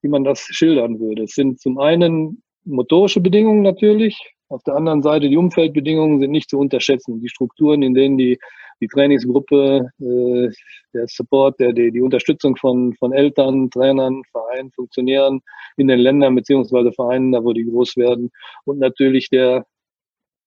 wie 0.00 0.08
man 0.08 0.24
das 0.24 0.40
schildern 0.40 0.98
würde. 0.98 1.24
Es 1.24 1.34
sind 1.34 1.60
zum 1.60 1.78
einen 1.78 2.42
motorische 2.64 3.20
Bedingungen 3.20 3.62
natürlich, 3.62 4.18
auf 4.52 4.62
der 4.62 4.74
anderen 4.74 5.02
Seite 5.02 5.28
die 5.28 5.36
Umfeldbedingungen 5.36 6.20
sind 6.20 6.30
nicht 6.30 6.50
zu 6.50 6.58
unterschätzen. 6.58 7.20
Die 7.20 7.28
Strukturen, 7.28 7.82
in 7.82 7.94
denen 7.94 8.18
die 8.18 8.38
die 8.82 8.88
Trainingsgruppe, 8.88 9.90
äh, 10.00 10.50
der 10.92 11.06
Support, 11.06 11.60
der, 11.60 11.72
die, 11.72 11.92
die 11.92 12.00
Unterstützung 12.00 12.56
von, 12.56 12.92
von 12.94 13.12
Eltern, 13.12 13.70
Trainern, 13.70 14.22
Vereinen, 14.32 14.72
Funktionären 14.72 15.40
in 15.76 15.86
den 15.86 16.00
Ländern 16.00 16.34
beziehungsweise 16.34 16.92
Vereinen, 16.92 17.30
da 17.30 17.44
wo 17.44 17.52
die 17.52 17.64
groß 17.64 17.96
werden 17.96 18.30
und 18.64 18.80
natürlich 18.80 19.30
der, 19.30 19.64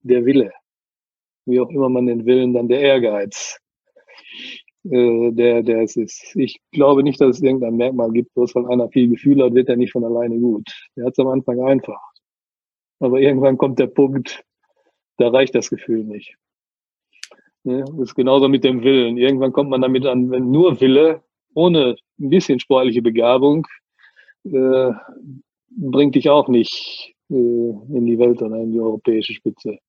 der 0.02 0.26
Wille, 0.26 0.52
wie 1.46 1.62
auch 1.62 1.70
immer 1.70 1.88
man 1.88 2.08
den 2.08 2.26
Willen, 2.26 2.54
dann 2.54 2.68
der 2.68 2.82
Ehrgeiz, 2.82 3.58
äh, 4.84 5.32
der, 5.32 5.64
der 5.64 5.84
es 5.84 5.96
ist. 5.96 6.36
Ich 6.36 6.60
glaube 6.74 7.04
nicht, 7.04 7.22
dass 7.22 7.38
es 7.38 7.42
irgendein 7.42 7.78
Merkmal 7.78 8.12
gibt, 8.12 8.34
bloß 8.34 8.54
weil 8.56 8.68
einer 8.68 8.90
viel 8.90 9.08
Gefühl 9.10 9.42
hat, 9.44 9.54
wird 9.54 9.70
er 9.70 9.78
nicht 9.78 9.94
von 9.94 10.04
alleine 10.04 10.38
gut. 10.38 10.68
Der 10.98 11.06
hat 11.06 11.14
es 11.14 11.20
am 11.20 11.30
Anfang 11.30 11.62
einfach. 11.62 12.02
Aber 13.00 13.20
irgendwann 13.20 13.58
kommt 13.58 13.80
der 13.80 13.88
Punkt, 13.88 14.44
da 15.18 15.30
reicht 15.30 15.56
das 15.56 15.70
Gefühl 15.70 16.04
nicht. 16.04 16.36
Ne? 17.64 17.84
Das 17.84 18.10
ist 18.10 18.16
genauso 18.16 18.48
mit 18.48 18.64
dem 18.64 18.84
Willen. 18.84 19.18
Irgendwann 19.18 19.54
kommt 19.54 19.70
man 19.70 19.82
damit 19.82 20.06
an, 20.06 20.30
wenn 20.32 20.52
nur 20.52 20.80
Wille, 20.80 21.22
ohne 21.54 21.96
ein 22.20 22.30
bisschen 22.30 22.60
sportliche 22.60 23.02
Begabung, 23.02 23.66
äh, 24.46 24.92
bringt 25.70 26.16
dich 26.16 26.30
auch 26.30 26.48
nicht 26.48 27.16
äh, 27.30 27.34
in 27.34 28.06
die 28.06 28.20
Welt 28.20 28.42
oder 28.42 28.58
in 28.58 28.72
die 28.72 28.80
europäische 28.80 29.34
Spitze. 29.34 29.80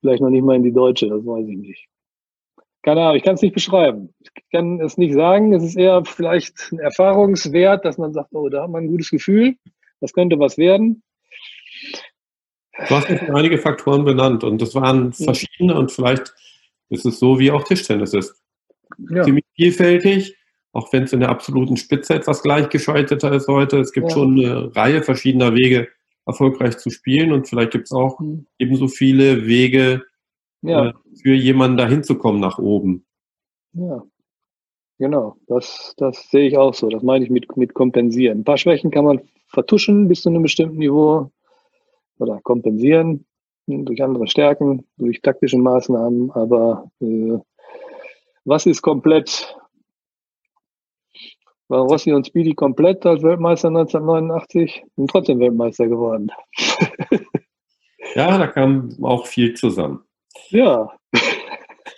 Vielleicht 0.00 0.22
noch 0.22 0.30
nicht 0.30 0.44
mal 0.44 0.56
in 0.56 0.62
die 0.62 0.72
deutsche, 0.72 1.08
das 1.08 1.24
weiß 1.24 1.46
ich 1.48 1.56
nicht. 1.56 1.86
Keine 2.82 3.00
Ahnung, 3.00 3.16
ich 3.16 3.22
kann 3.22 3.34
es 3.34 3.42
nicht 3.42 3.54
beschreiben. 3.54 4.14
Ich 4.20 4.50
kann 4.52 4.78
es 4.78 4.98
nicht 4.98 5.14
sagen. 5.14 5.54
Es 5.54 5.64
ist 5.64 5.76
eher 5.76 6.04
vielleicht 6.04 6.70
ein 6.70 6.78
Erfahrungswert, 6.78 7.84
dass 7.84 7.96
man 7.96 8.12
sagt, 8.12 8.34
oh, 8.34 8.50
da 8.50 8.64
hat 8.64 8.70
man 8.70 8.84
ein 8.84 8.88
gutes 8.90 9.10
Gefühl, 9.10 9.56
das 10.00 10.12
könnte 10.12 10.38
was 10.38 10.58
werden. 10.58 11.02
Du 12.76 12.94
hast 12.94 13.08
einige 13.08 13.58
Faktoren 13.58 14.04
benannt 14.04 14.42
und 14.42 14.60
das 14.60 14.74
waren 14.74 15.12
verschiedene 15.12 15.78
und 15.78 15.92
vielleicht 15.92 16.34
ist 16.88 17.06
es 17.06 17.18
so, 17.18 17.38
wie 17.38 17.50
auch 17.50 17.64
Tischtennis 17.64 18.14
ist. 18.14 18.42
Ja. 19.10 19.22
Ziemlich 19.22 19.44
vielfältig, 19.54 20.36
auch 20.72 20.92
wenn 20.92 21.04
es 21.04 21.12
in 21.12 21.20
der 21.20 21.28
absoluten 21.28 21.76
Spitze 21.76 22.14
etwas 22.14 22.42
gleichgeschalteter 22.42 23.32
ist 23.32 23.48
heute. 23.48 23.78
Es 23.78 23.92
gibt 23.92 24.08
ja. 24.08 24.14
schon 24.14 24.38
eine 24.38 24.74
Reihe 24.74 25.02
verschiedener 25.02 25.54
Wege, 25.54 25.88
erfolgreich 26.26 26.78
zu 26.78 26.90
spielen 26.90 27.32
und 27.32 27.48
vielleicht 27.48 27.72
gibt 27.72 27.86
es 27.86 27.92
auch 27.92 28.18
mhm. 28.18 28.46
ebenso 28.58 28.88
viele 28.88 29.46
Wege 29.46 30.02
ja. 30.62 30.88
äh, 30.88 30.92
für 31.22 31.34
jemanden 31.34 31.76
dahin 31.76 32.02
zu 32.02 32.16
kommen 32.16 32.40
nach 32.40 32.58
oben. 32.58 33.04
Ja, 33.72 34.02
genau. 34.98 35.36
Das, 35.46 35.94
das 35.96 36.30
sehe 36.30 36.48
ich 36.48 36.56
auch 36.56 36.74
so. 36.74 36.88
Das 36.88 37.02
meine 37.02 37.24
ich 37.24 37.30
mit, 37.30 37.56
mit 37.56 37.74
kompensieren. 37.74 38.40
Ein 38.40 38.44
paar 38.44 38.58
Schwächen 38.58 38.90
kann 38.90 39.04
man 39.04 39.20
vertuschen 39.48 40.08
bis 40.08 40.22
zu 40.22 40.30
einem 40.30 40.42
bestimmten 40.42 40.78
Niveau 40.78 41.30
oder 42.18 42.40
kompensieren 42.42 43.26
durch 43.66 44.02
andere 44.02 44.26
Stärken, 44.26 44.86
durch 44.96 45.20
taktische 45.22 45.58
Maßnahmen. 45.58 46.30
Aber 46.32 46.90
äh, 47.00 47.38
was 48.44 48.66
ist 48.66 48.82
komplett? 48.82 49.56
War 51.68 51.80
Rossi 51.80 52.12
und 52.12 52.26
Speedy 52.26 52.54
komplett 52.54 53.06
als 53.06 53.22
Weltmeister 53.22 53.68
1989 53.68 54.84
und 54.96 55.10
trotzdem 55.10 55.40
Weltmeister 55.40 55.88
geworden. 55.88 56.30
ja, 58.14 58.36
da 58.36 58.46
kam 58.48 58.94
auch 59.02 59.26
viel 59.26 59.54
zusammen. 59.54 60.04
Ja. 60.50 60.90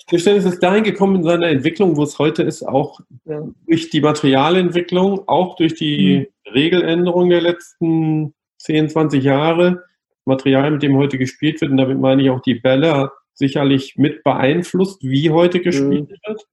Tischtennis 0.06 0.44
ist 0.44 0.62
dahin 0.62 0.84
gekommen 0.84 1.16
in 1.16 1.22
seiner 1.24 1.48
Entwicklung, 1.48 1.96
wo 1.96 2.04
es 2.04 2.16
heute 2.20 2.44
ist, 2.44 2.62
auch 2.62 3.00
ja. 3.24 3.42
durch 3.66 3.90
die 3.90 4.00
Materialentwicklung, 4.00 5.26
auch 5.26 5.56
durch 5.56 5.74
die 5.74 6.28
mhm. 6.46 6.52
Regeländerung 6.52 7.28
der 7.28 7.40
letzten 7.40 8.34
10, 8.58 8.90
20 8.90 9.24
Jahre. 9.24 9.82
Material, 10.26 10.70
mit 10.70 10.82
dem 10.82 10.96
heute 10.96 11.18
gespielt 11.18 11.60
wird, 11.60 11.70
und 11.70 11.76
damit 11.76 11.98
meine 11.98 12.22
ich 12.22 12.30
auch 12.30 12.40
die 12.40 12.54
Bälle, 12.54 13.10
sicherlich 13.34 13.96
mit 13.96 14.24
beeinflusst, 14.24 15.02
wie 15.02 15.30
heute 15.30 15.60
gespielt 15.60 16.10
mhm. 16.10 16.16
wird. 16.26 16.46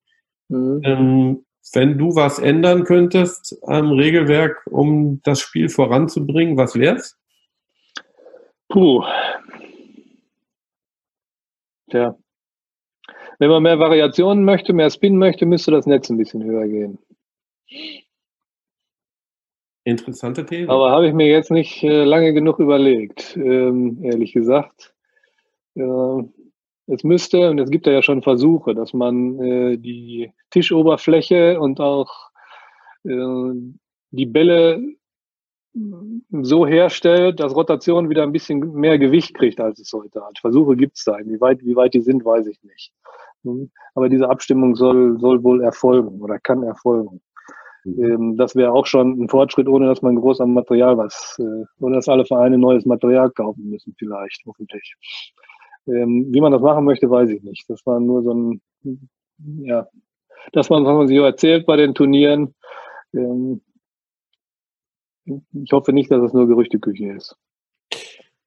Mhm. 0.50 0.82
Ähm, 0.84 1.46
wenn 1.74 1.98
du 1.98 2.16
was 2.16 2.40
ändern 2.40 2.84
könntest 2.84 3.58
am 3.64 3.92
Regelwerk, 3.92 4.62
um 4.70 5.22
das 5.24 5.40
Spiel 5.40 5.70
voranzubringen, 5.70 6.58
was 6.58 6.76
wär's? 6.76 7.18
Puh. 8.68 9.04
Tja. 11.90 12.18
Wenn 13.40 13.50
man 13.50 13.64
mehr 13.64 13.80
Variationen 13.80 14.44
möchte, 14.44 14.74
mehr 14.74 14.90
Spin 14.90 15.18
möchte, 15.18 15.46
müsste 15.46 15.72
das 15.72 15.86
Netz 15.86 16.10
ein 16.10 16.18
bisschen 16.18 16.44
höher 16.44 16.68
gehen. 16.68 17.00
Interessante 19.84 20.46
These. 20.46 20.70
Aber 20.70 20.92
habe 20.92 21.08
ich 21.08 21.14
mir 21.14 21.28
jetzt 21.28 21.52
nicht 21.52 21.84
äh, 21.84 22.04
lange 22.04 22.34
genug 22.34 22.60
überlegt, 22.60 23.36
ähm, 23.36 24.00
ehrlich 24.04 24.34
gesagt. 24.34 24.94
Es 25.76 27.04
müsste, 27.04 27.50
und 27.50 27.60
es 27.60 27.70
gibt 27.70 27.88
ja 27.88 28.02
schon 28.04 28.22
Versuche, 28.22 28.76
dass 28.76 28.94
man 28.94 29.40
äh, 29.40 29.78
die 29.78 30.32
Tischoberfläche 30.52 31.60
und 31.60 31.80
auch 31.80 32.30
äh, 33.04 33.52
die 34.12 34.26
Bälle 34.26 34.82
so 36.44 36.68
herstellt, 36.68 37.40
dass 37.40 37.56
Rotation 37.56 38.10
wieder 38.10 38.22
ein 38.24 38.32
bisschen 38.32 38.74
mehr 38.74 39.00
Gewicht 39.00 39.34
kriegt, 39.34 39.60
als 39.60 39.80
es 39.80 39.92
heute 39.92 40.24
hat. 40.24 40.38
Versuche 40.38 40.76
gibt 40.76 40.98
es 40.98 41.04
da. 41.04 41.18
Wie 41.26 41.42
weit, 41.42 41.66
wie 41.66 41.76
weit 41.76 41.96
die 41.96 42.02
sind, 42.02 42.24
weiß 42.24 42.46
ich 42.46 42.62
nicht. 42.64 42.94
Hm? 43.44 43.72
Aber 43.96 44.08
diese 44.08 44.30
Abstimmung 44.30 44.76
soll, 44.76 45.18
soll 45.20 45.44
wohl 45.44 45.64
erfolgen 45.64 46.22
oder 46.22 46.38
kann 46.38 46.62
erfolgen. 46.62 47.22
Mhm. 47.84 48.04
Ähm, 48.04 48.38
das 48.38 48.56
wäre 48.56 48.72
auch 48.72 48.86
schon 48.86 49.22
ein 49.22 49.30
Fortschritt, 49.30 49.68
ohne 49.68 49.88
dass 49.88 50.02
man 50.02 50.16
groß 50.16 50.42
am 50.42 50.54
Material 50.54 50.98
was, 50.98 51.38
äh, 51.40 51.66
ohne 51.80 51.96
dass 51.96 52.08
alle 52.08 52.26
Vereine 52.26 52.58
neues 52.58 52.86
Material 52.86 53.30
kaufen 53.32 53.70
müssen, 53.70 53.96
vielleicht, 53.98 54.42
hoffentlich. 54.46 54.96
Ähm, 55.88 56.28
wie 56.32 56.42
man 56.42 56.52
das 56.52 56.62
machen 56.62 56.86
möchte, 56.86 57.10
weiß 57.10 57.30
ich 57.30 57.44
nicht. 57.44 57.70
Das 57.70 57.86
war 57.86 58.00
nur 58.00 58.24
so 58.24 58.34
ein, 58.34 58.62
ja, 59.66 59.88
das, 60.52 60.70
was 60.70 60.82
man 60.82 61.08
sich 61.08 61.18
erzählt 61.18 61.66
bei 61.66 61.76
den 61.76 61.94
Turnieren. 61.94 62.54
Ähm, 63.14 63.62
ich 65.26 65.72
hoffe 65.72 65.94
nicht, 65.94 66.12
dass 66.12 66.22
es 66.22 66.34
nur 66.34 66.48
Gerüchteküche 66.48 67.14
ist. 67.14 67.36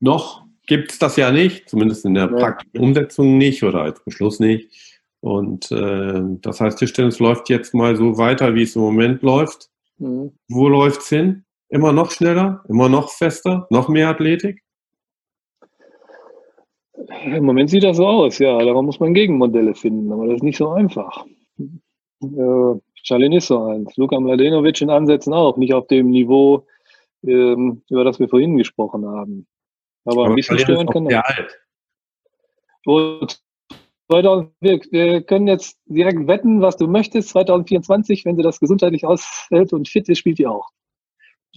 Noch 0.00 0.44
gibt 0.66 0.92
es 0.92 0.98
das 0.98 1.16
ja 1.16 1.30
nicht, 1.30 1.68
zumindest 1.68 2.04
in 2.04 2.14
der 2.14 2.30
ja. 2.30 2.36
praktischen 2.36 2.80
Umsetzung 2.80 3.38
nicht 3.38 3.62
oder 3.62 3.82
als 3.82 4.02
Beschluss 4.04 4.40
nicht. 4.40 4.95
Und 5.20 5.70
äh, 5.72 6.20
das 6.40 6.60
heißt, 6.60 6.78
Tischtennis 6.78 7.18
läuft 7.18 7.48
jetzt 7.48 7.74
mal 7.74 7.96
so 7.96 8.18
weiter, 8.18 8.54
wie 8.54 8.62
es 8.62 8.76
im 8.76 8.82
Moment 8.82 9.22
läuft. 9.22 9.70
Mhm. 9.98 10.32
Wo 10.48 10.68
läuft 10.68 11.00
es 11.00 11.08
hin? 11.08 11.44
Immer 11.68 11.92
noch 11.92 12.10
schneller, 12.10 12.62
immer 12.68 12.88
noch 12.88 13.10
fester, 13.10 13.66
noch 13.70 13.88
mehr 13.88 14.08
Athletik? 14.08 14.62
Im 17.24 17.44
Moment 17.44 17.70
sieht 17.70 17.82
das 17.82 17.96
so 17.96 18.06
aus, 18.06 18.38
ja. 18.38 18.58
Da 18.58 18.82
muss 18.82 19.00
man 19.00 19.14
Gegenmodelle 19.14 19.74
finden, 19.74 20.12
aber 20.12 20.26
das 20.26 20.36
ist 20.36 20.42
nicht 20.42 20.58
so 20.58 20.70
einfach. 20.70 21.26
Äh, 21.58 22.80
Charlin 23.02 23.32
ist 23.32 23.48
so 23.48 23.62
eins. 23.64 23.96
Luka 23.96 24.18
Mladenovic 24.18 24.80
in 24.80 24.90
Ansätzen 24.90 25.32
auch, 25.32 25.56
nicht 25.56 25.74
auf 25.74 25.86
dem 25.86 26.10
Niveau, 26.10 26.66
ähm, 27.24 27.82
über 27.88 28.04
das 28.04 28.18
wir 28.18 28.28
vorhin 28.28 28.56
gesprochen 28.56 29.06
haben. 29.06 29.46
Aber, 30.04 30.22
aber 30.22 30.30
ein 30.30 30.36
bisschen 30.36 30.58
stören 30.58 30.86
kann 30.86 31.06
er. 31.06 31.22
Und 32.84 33.26
2000, 33.26 33.45
wir, 34.08 34.80
wir, 34.90 35.22
können 35.22 35.48
jetzt 35.48 35.78
direkt 35.86 36.26
wetten, 36.26 36.60
was 36.60 36.76
du 36.76 36.86
möchtest. 36.86 37.30
2024, 37.30 38.24
wenn 38.24 38.36
sie 38.36 38.42
das 38.42 38.60
gesundheitlich 38.60 39.04
aushält 39.04 39.72
und 39.72 39.88
fit 39.88 40.08
ist, 40.08 40.18
spielt 40.18 40.38
die 40.38 40.46
auch. 40.46 40.68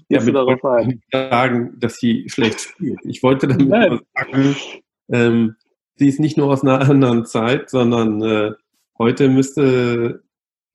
Ja, 0.07 0.21
mit 0.23 0.33
darauf 0.33 0.63
ein. 0.65 1.01
sagen, 1.11 1.75
dass 1.77 1.97
sie 1.97 2.27
schlecht 2.29 2.61
spielt. 2.61 2.99
Ich 3.03 3.21
wollte 3.21 3.47
damit 3.47 4.01
sagen, 4.15 4.55
ähm, 5.11 5.55
sie 5.95 6.07
ist 6.07 6.19
nicht 6.19 6.37
nur 6.37 6.47
aus 6.47 6.63
einer 6.63 6.81
anderen 6.81 7.25
Zeit, 7.25 7.69
sondern 7.69 8.21
äh, 8.21 8.51
heute 8.97 9.29
müsste 9.29 10.23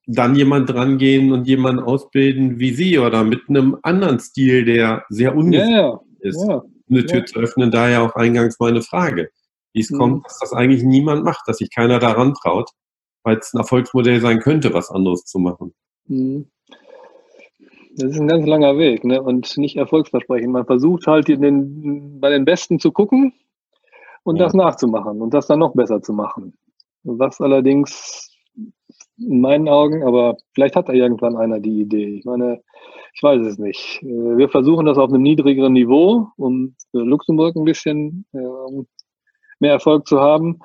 dann 0.07 0.35
jemand 0.35 0.69
dran 0.69 0.97
gehen 0.97 1.31
und 1.31 1.47
jemanden 1.47 1.81
ausbilden 1.83 2.59
wie 2.59 2.73
sie 2.73 2.99
oder 2.99 3.23
mit 3.23 3.41
einem 3.49 3.77
anderen 3.81 4.19
Stil, 4.19 4.63
der 4.63 5.03
sehr 5.09 5.35
ungefährlich 5.35 5.75
ja, 5.75 5.89
ja. 5.89 6.01
ist, 6.19 6.47
ja, 6.47 6.63
eine 6.89 7.05
Tür 7.05 7.25
zu 7.25 7.39
öffnen. 7.39 7.71
Daher 7.71 8.03
auch 8.03 8.15
eingangs 8.15 8.59
meine 8.59 8.83
Frage 8.83 9.29
wie 9.75 9.81
es 9.81 9.91
mhm. 9.91 9.97
kommt, 9.97 10.25
dass 10.25 10.39
das 10.39 10.53
eigentlich 10.53 10.83
niemand 10.83 11.23
macht, 11.23 11.47
dass 11.47 11.57
sich 11.57 11.69
keiner 11.69 11.99
daran 11.99 12.33
traut, 12.33 12.71
weil 13.23 13.37
es 13.37 13.53
ein 13.53 13.59
Erfolgsmodell 13.59 14.21
sein 14.21 14.39
könnte, 14.39 14.73
was 14.73 14.89
anderes 14.89 15.25
zu 15.25 15.37
machen. 15.37 15.75
Mhm. 16.07 16.47
Das 17.97 18.11
ist 18.11 18.19
ein 18.19 18.27
ganz 18.27 18.45
langer 18.45 18.77
Weg 18.77 19.03
ne? 19.03 19.21
und 19.21 19.57
nicht 19.57 19.77
erfolgsversprechend. 19.77 20.51
Man 20.51 20.65
versucht 20.65 21.07
halt 21.07 21.27
den, 21.27 22.19
bei 22.19 22.29
den 22.29 22.45
Besten 22.45 22.79
zu 22.79 22.91
gucken 22.91 23.33
und 24.23 24.37
ja. 24.37 24.45
das 24.45 24.53
nachzumachen 24.53 25.21
und 25.21 25.33
das 25.33 25.47
dann 25.47 25.59
noch 25.59 25.73
besser 25.73 26.01
zu 26.01 26.13
machen. 26.13 26.57
Was 27.03 27.39
allerdings 27.39 28.33
in 29.17 29.39
meinen 29.39 29.69
Augen, 29.69 30.03
aber 30.03 30.37
vielleicht 30.53 30.75
hat 30.75 30.89
da 30.89 30.93
irgendwann 30.93 31.37
einer 31.37 31.59
die 31.59 31.81
Idee. 31.81 32.17
Ich 32.17 32.25
meine, 32.25 32.61
ich 33.13 33.23
weiß 33.23 33.45
es 33.45 33.57
nicht. 33.57 34.01
Äh, 34.03 34.37
wir 34.37 34.49
versuchen 34.49 34.85
das 34.85 34.97
auf 34.97 35.09
einem 35.09 35.23
niedrigeren 35.23 35.73
Niveau, 35.73 36.29
um 36.37 36.75
Luxemburg 36.91 37.55
ein 37.55 37.63
bisschen 37.63 38.25
ähm, 38.33 38.87
mehr 39.59 39.73
Erfolg 39.73 40.07
zu 40.07 40.19
haben. 40.19 40.59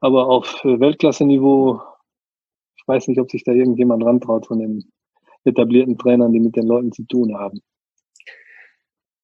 Aber 0.00 0.26
auf 0.26 0.60
Weltklasse-Niveau, 0.64 1.80
ich 2.76 2.86
weiß 2.86 3.08
nicht, 3.08 3.20
ob 3.20 3.30
sich 3.30 3.44
da 3.44 3.52
irgendjemand 3.52 4.04
rantraut 4.04 4.46
von 4.46 4.58
den 4.58 4.84
etablierten 5.44 5.96
Trainern, 5.98 6.32
die 6.32 6.40
mit 6.40 6.56
den 6.56 6.66
Leuten 6.66 6.92
zu 6.92 7.04
tun 7.04 7.36
haben. 7.36 7.60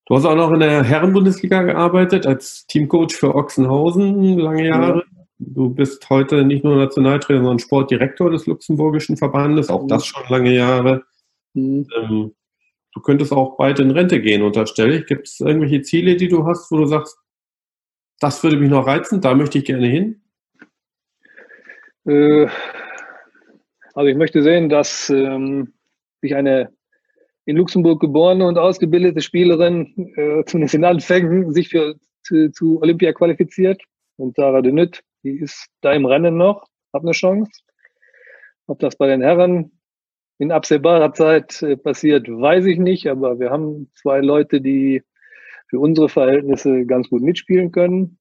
Du 0.07 0.17
hast 0.17 0.25
auch 0.25 0.35
noch 0.35 0.51
in 0.51 0.61
der 0.61 0.83
Herrenbundesliga 0.83 1.63
gearbeitet 1.63 2.27
als 2.27 2.67
Teamcoach 2.67 3.13
für 3.13 3.35
Ochsenhausen 3.35 4.39
lange 4.39 4.67
Jahre. 4.67 4.99
Ja. 4.99 5.25
Du 5.39 5.71
bist 5.71 6.11
heute 6.11 6.45
nicht 6.45 6.65
nur 6.65 6.77
Nationaltrainer, 6.77 7.41
sondern 7.41 7.61
Sportdirektor 7.61 8.31
des 8.31 8.47
Luxemburgischen 8.47 9.17
Verbandes, 9.17 9.71
auch 9.71 9.87
das 9.87 10.05
schon 10.05 10.25
lange 10.29 10.53
Jahre. 10.53 11.05
Mhm. 11.55 11.87
Ähm, 11.97 12.35
du 12.93 13.01
könntest 13.01 13.33
auch 13.33 13.57
bald 13.57 13.79
in 13.79 13.93
Rente 13.93 14.21
gehen, 14.21 14.43
unterstelle 14.43 14.99
ich. 14.99 15.07
Gibt 15.07 15.29
es 15.29 15.41
irgendwelche 15.41 15.83
Ziele, 15.83 16.17
die 16.17 16.29
du 16.29 16.45
hast, 16.45 16.71
wo 16.71 16.77
du 16.79 16.87
sagst, 16.87 17.17
das 18.21 18.43
würde 18.45 18.59
mich 18.59 18.71
noch 18.71 18.87
reizen, 18.87 19.21
da 19.21 19.35
möchte 19.35 19.59
ich 19.59 19.65
gerne 19.65 19.87
hin. 19.89 20.23
Äh, 22.07 22.47
also 23.95 24.09
ich 24.09 24.17
möchte 24.17 24.43
sehen, 24.43 24.69
dass 24.69 25.11
ähm, 25.11 25.73
sich 26.21 26.35
eine 26.35 26.73
in 27.47 27.57
Luxemburg 27.57 28.01
geborene 28.01 28.47
und 28.47 28.59
ausgebildete 28.59 29.21
Spielerin 29.21 30.13
äh, 30.17 30.45
zumindest 30.45 30.75
in 30.75 30.85
Anfängen 30.85 31.53
sich 31.53 31.69
für 31.71 31.97
zu, 32.23 32.53
zu 32.53 32.81
Olympia 32.81 33.13
qualifiziert. 33.13 33.83
Und 34.17 34.37
Sarah 34.37 34.61
de 34.61 34.73
Nütt, 34.73 35.01
die 35.25 35.39
ist 35.39 35.69
da 35.81 35.93
im 35.93 36.05
Rennen 36.05 36.37
noch, 36.37 36.69
hat 36.93 37.03
eine 37.03 37.13
Chance. 37.13 37.51
Ob 38.67 38.79
das 38.79 38.97
bei 38.97 39.09
den 39.09 39.23
Herren 39.23 39.73
in 40.39 40.53
absehbarer 40.53 41.13
Zeit 41.13 41.63
äh, 41.63 41.77
passiert, 41.77 42.29
weiß 42.29 42.67
ich 42.67 42.79
nicht, 42.79 43.07
aber 43.09 43.41
wir 43.41 43.51
haben 43.51 43.91
zwei 43.95 44.21
Leute, 44.21 44.61
die 44.61 45.03
für 45.71 45.79
unsere 45.79 46.09
Verhältnisse 46.09 46.85
ganz 46.85 47.09
gut 47.09 47.23
mitspielen 47.23 47.71
können, 47.71 48.19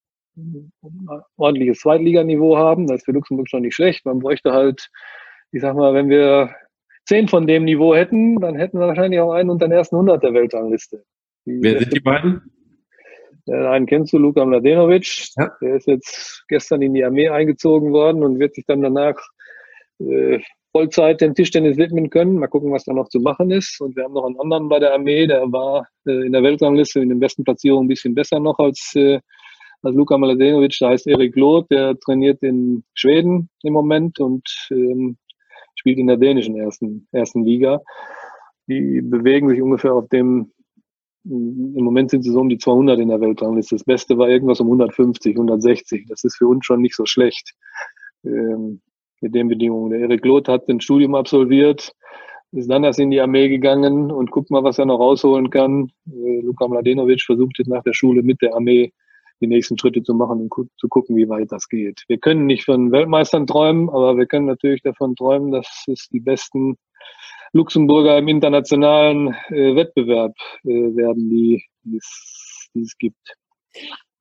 ordentliches 1.35 1.79
Zweitliganiveau 1.79 2.57
haben. 2.57 2.87
Das 2.87 2.97
ist 2.97 3.05
für 3.05 3.11
Luxemburg 3.11 3.49
schon 3.49 3.63
nicht 3.63 3.75
schlecht. 3.75 4.05
Man 4.05 4.19
bräuchte 4.19 4.53
halt, 4.53 4.89
ich 5.51 5.61
sag 5.61 5.75
mal, 5.75 5.93
wenn 5.93 6.09
wir 6.09 6.51
zehn 7.05 7.27
von 7.27 7.47
dem 7.47 7.65
Niveau 7.65 7.95
hätten, 7.95 8.39
dann 8.39 8.55
hätten 8.55 8.79
wir 8.79 8.87
wahrscheinlich 8.87 9.19
auch 9.19 9.33
einen 9.33 9.49
unter 9.49 9.67
den 9.67 9.73
ersten 9.73 9.95
100 9.95 10.23
der 10.23 10.33
Weltrangliste. 10.33 11.03
Wer 11.45 11.79
sind 11.79 11.93
die 11.93 11.99
beiden? 11.99 12.51
Den 13.47 13.65
einen 13.65 13.87
kennst 13.87 14.13
du, 14.13 14.19
Luka 14.19 14.45
Mladenovic. 14.45 15.29
Ja. 15.35 15.51
Der 15.59 15.75
ist 15.75 15.87
jetzt 15.87 16.45
gestern 16.49 16.83
in 16.83 16.93
die 16.93 17.03
Armee 17.03 17.29
eingezogen 17.29 17.91
worden 17.91 18.23
und 18.23 18.37
wird 18.37 18.53
sich 18.53 18.65
dann 18.65 18.83
danach 18.83 19.15
äh, 19.99 20.39
Vollzeit 20.71 21.21
dem 21.21 21.33
Tischtennis 21.33 21.77
widmen 21.77 22.09
können. 22.09 22.35
Mal 22.35 22.47
gucken, 22.47 22.71
was 22.71 22.85
da 22.85 22.93
noch 22.93 23.09
zu 23.09 23.19
machen 23.19 23.51
ist. 23.51 23.79
Und 23.81 23.95
wir 23.95 24.03
haben 24.03 24.13
noch 24.13 24.25
einen 24.25 24.39
anderen 24.39 24.69
bei 24.69 24.79
der 24.79 24.93
Armee, 24.93 25.25
der 25.25 25.51
war 25.51 25.87
äh, 26.05 26.25
in 26.25 26.31
der 26.31 26.43
Weltrangliste 26.43 26.99
in 26.99 27.09
den 27.09 27.19
besten 27.19 27.43
Platzierungen 27.43 27.85
ein 27.85 27.89
bisschen 27.89 28.13
besser 28.13 28.39
noch 28.39 28.59
als, 28.59 28.93
äh, 28.95 29.19
als 29.81 29.95
Luka 29.95 30.17
Mladenovic. 30.17 30.77
Da 30.79 30.89
heißt 30.89 31.07
Erik 31.07 31.35
Loth, 31.35 31.71
der 31.71 31.97
trainiert 31.99 32.43
in 32.43 32.83
Schweden 32.93 33.49
im 33.63 33.73
Moment 33.73 34.19
und 34.19 34.47
ähm, 34.71 35.17
spielt 35.75 35.97
in 35.97 36.07
der 36.07 36.17
dänischen 36.17 36.55
ersten, 36.55 37.07
ersten 37.11 37.43
Liga. 37.43 37.81
Die 38.67 39.01
bewegen 39.01 39.49
sich 39.49 39.61
ungefähr 39.61 39.93
auf 39.93 40.07
dem 40.09 40.51
im 41.25 41.83
Moment 41.83 42.09
sind 42.09 42.23
sie 42.23 42.31
so 42.31 42.39
um 42.39 42.47
die 42.47 42.57
200 42.57 42.97
in 42.97 43.09
der 43.09 43.19
Weltrangliste. 43.19 43.75
Das 43.75 43.83
Beste 43.83 44.17
war 44.17 44.29
irgendwas 44.29 44.61
um 44.61 44.67
150, 44.67 45.35
160. 45.35 46.05
Das 46.07 46.23
ist 46.23 46.37
für 46.37 46.47
uns 46.47 46.65
schon 46.65 46.81
nicht 46.81 46.95
so 46.95 47.05
schlecht 47.05 47.53
ähm, 48.23 48.81
mit 49.21 49.35
den 49.35 49.47
Bedingungen. 49.47 49.91
Der 49.91 49.99
Erik 49.99 50.25
Loth 50.25 50.47
hat 50.47 50.67
ein 50.67 50.81
Studium 50.81 51.15
absolviert, 51.15 51.93
ist 52.51 52.69
dann 52.69 52.83
erst 52.83 52.99
in 52.99 53.11
die 53.11 53.21
Armee 53.21 53.49
gegangen 53.49 54.11
und 54.11 54.31
guckt 54.31 54.49
mal, 54.49 54.63
was 54.63 54.79
er 54.79 54.85
noch 54.85 54.99
rausholen 54.99 55.49
kann. 55.49 55.91
Äh, 56.07 56.41
Luka 56.41 56.67
Mladenovic 56.67 57.21
versucht 57.21 57.57
jetzt 57.59 57.67
nach 57.67 57.83
der 57.83 57.93
Schule 57.93 58.23
mit 58.23 58.41
der 58.41 58.55
Armee 58.55 58.91
die 59.41 59.47
nächsten 59.47 59.77
Schritte 59.77 60.03
zu 60.03 60.13
machen 60.13 60.41
und 60.41 60.69
zu 60.77 60.87
gucken, 60.89 61.15
wie 61.15 61.29
weit 61.29 61.51
das 61.51 61.69
geht. 61.69 62.03
Wir 62.07 62.17
können 62.17 62.45
nicht 62.45 62.65
von 62.65 62.91
Weltmeistern 62.91 63.47
träumen, 63.47 63.89
aber 63.89 64.17
wir 64.17 64.25
können 64.25 64.47
natürlich 64.47 64.81
davon 64.81 65.15
träumen, 65.15 65.51
dass 65.51 65.85
es 65.87 66.09
die 66.09 66.19
besten 66.19 66.75
Luxemburger 67.53 68.17
im 68.17 68.27
internationalen 68.27 69.33
äh, 69.49 69.75
Wettbewerb 69.75 70.35
äh, 70.63 70.67
werden, 70.67 71.29
die 71.29 71.63
es 71.95 72.97
gibt. 72.97 73.35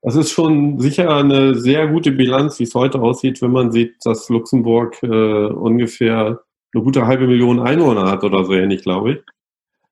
Das 0.09 0.17
ist 0.17 0.31
schon 0.31 0.79
sicher 0.79 1.15
eine 1.15 1.55
sehr 1.55 1.87
gute 1.87 2.13
Bilanz, 2.13 2.59
wie 2.59 2.63
es 2.63 2.75
heute 2.75 2.99
aussieht, 2.99 3.43
wenn 3.43 3.51
man 3.51 3.71
sieht, 3.71 3.97
dass 4.07 4.31
Luxemburg 4.31 5.03
äh, 5.03 5.07
ungefähr 5.07 6.41
eine 6.73 6.83
gute 6.83 7.07
halbe 7.07 7.27
Million 7.27 7.61
Einwohner 7.61 8.11
hat 8.11 8.25
oder 8.25 8.43
so 8.47 8.55
ähnlich, 8.55 8.81
glaube 8.81 9.13
ich. 9.13 9.19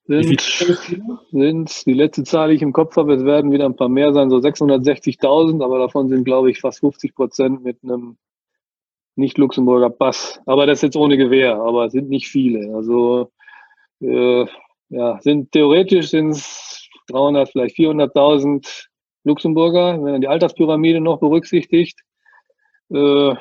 Sind, 0.07 0.41
sind 1.33 1.85
die 1.87 1.93
letzte 1.93 2.25
Zahl, 2.25 2.49
die 2.49 2.55
ich 2.55 2.63
im 2.63 2.73
Kopf 2.73 2.97
habe, 2.97 3.13
es 3.13 3.27
werden 3.27 3.53
wieder 3.53 3.67
ein 3.67 3.77
paar 3.77 3.91
mehr 3.91 4.15
sein, 4.15 4.31
so 4.31 4.39
660.000, 4.39 5.63
aber 5.63 5.81
davon 5.81 6.09
sind, 6.09 6.25
glaube 6.25 6.51
ich, 6.51 6.61
fast 6.61 6.81
50 6.81 7.15
Prozent 7.15 7.63
mit 7.63 7.77
einem 7.85 8.17
nicht-Luxemburger 9.17 9.91
Pass. 9.91 10.41
Aber 10.47 10.65
das 10.65 10.79
ist 10.79 10.83
jetzt 10.83 10.97
ohne 10.97 11.19
Gewehr, 11.19 11.57
aber 11.57 11.85
es 11.85 11.93
sind 11.93 12.09
nicht 12.09 12.29
viele. 12.29 12.75
Also 12.75 13.31
äh, 14.01 14.47
ja, 14.89 15.21
sind 15.21 15.53
theoretisch 15.53 16.09
sind 16.09 16.31
es 16.31 16.89
300, 17.09 17.51
vielleicht 17.51 17.77
400.000 17.77 18.87
Luxemburger, 19.27 19.95
wenn 20.03 20.13
man 20.13 20.21
die 20.21 20.29
Alterspyramide 20.29 21.01
noch 21.01 21.19
berücksichtigt. 21.19 22.01
Äh, 22.91 23.35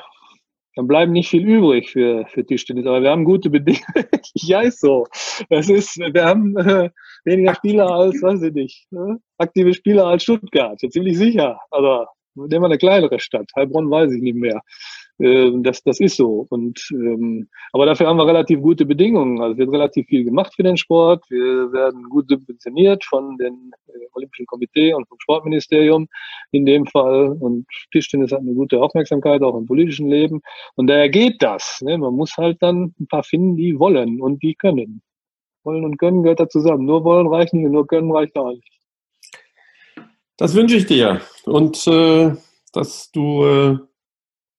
dann 0.76 0.88
bleiben 0.88 1.12
nicht 1.12 1.30
viel 1.30 1.46
übrig 1.46 1.90
für, 1.90 2.26
für 2.26 2.44
Tischtennis. 2.44 2.86
Aber 2.86 3.02
wir 3.02 3.10
haben 3.10 3.24
gute 3.24 3.48
Bedingungen. 3.48 3.84
ja, 4.34 4.60
ist 4.60 4.80
so. 4.80 5.06
Das 5.48 5.70
ist, 5.70 5.96
wir 5.96 6.24
haben 6.24 6.54
äh, 6.58 6.90
weniger 7.24 7.54
Spieler 7.54 7.90
als, 7.90 8.20
weiß 8.20 8.42
ich 8.42 8.52
nicht, 8.52 8.86
äh, 8.92 9.14
aktive 9.38 9.72
Spieler 9.72 10.06
als 10.06 10.24
Stuttgart. 10.24 10.78
Ziemlich 10.78 11.16
sicher. 11.16 11.58
Aber 11.70 12.08
nehmen 12.34 12.62
wir 12.62 12.66
eine 12.66 12.78
kleinere 12.78 13.18
Stadt. 13.18 13.50
Heilbronn 13.56 13.90
weiß 13.90 14.12
ich 14.12 14.20
nicht 14.20 14.36
mehr. 14.36 14.60
Äh, 15.18 15.50
das, 15.62 15.82
das 15.82 16.00
ist 16.00 16.16
so. 16.16 16.46
Und, 16.50 16.88
ähm, 16.92 17.48
aber 17.72 17.86
dafür 17.86 18.06
haben 18.06 18.18
wir 18.18 18.26
relativ 18.26 18.60
gute 18.60 18.84
Bedingungen. 18.84 19.40
Also 19.40 19.56
wird 19.56 19.72
relativ 19.72 20.06
viel 20.06 20.24
gemacht 20.24 20.54
für 20.54 20.62
den 20.62 20.76
Sport. 20.76 21.24
Wir 21.30 21.72
werden 21.72 22.04
gut 22.10 22.28
subventioniert 22.28 23.04
von 23.04 23.36
dem 23.38 23.72
äh, 23.88 23.92
Olympischen 24.14 24.46
Komitee 24.46 24.92
und 24.94 25.08
vom 25.08 25.18
Sportministerium 25.20 26.08
in 26.52 26.66
dem 26.66 26.86
Fall. 26.86 27.36
Und 27.40 27.66
Tischtennis 27.92 28.32
hat 28.32 28.40
eine 28.40 28.54
gute 28.54 28.80
Aufmerksamkeit 28.80 29.42
auch 29.42 29.56
im 29.56 29.66
politischen 29.66 30.08
Leben. 30.08 30.42
Und 30.74 30.88
daher 30.88 31.08
geht 31.08 31.42
das. 31.42 31.80
Ne? 31.82 31.96
Man 31.98 32.14
muss 32.14 32.36
halt 32.36 32.58
dann 32.60 32.94
ein 33.00 33.06
paar 33.08 33.22
finden, 33.22 33.56
die 33.56 33.78
wollen 33.78 34.20
und 34.20 34.42
die 34.42 34.54
können. 34.54 35.02
Wollen 35.64 35.84
und 35.84 35.98
können 35.98 36.22
gehört 36.22 36.40
da 36.40 36.48
zusammen. 36.48 36.84
Nur 36.84 37.04
wollen 37.04 37.26
reicht 37.26 37.54
nicht 37.54 37.64
und 37.64 37.72
nur 37.72 37.86
können 37.86 38.12
reicht 38.12 38.36
auch 38.36 38.50
nicht. 38.50 38.70
Das 40.36 40.54
wünsche 40.54 40.76
ich 40.76 40.86
dir. 40.86 41.22
Und 41.44 41.86
äh, 41.86 42.32
dass 42.72 43.10
du 43.10 43.44
äh, 43.44 43.78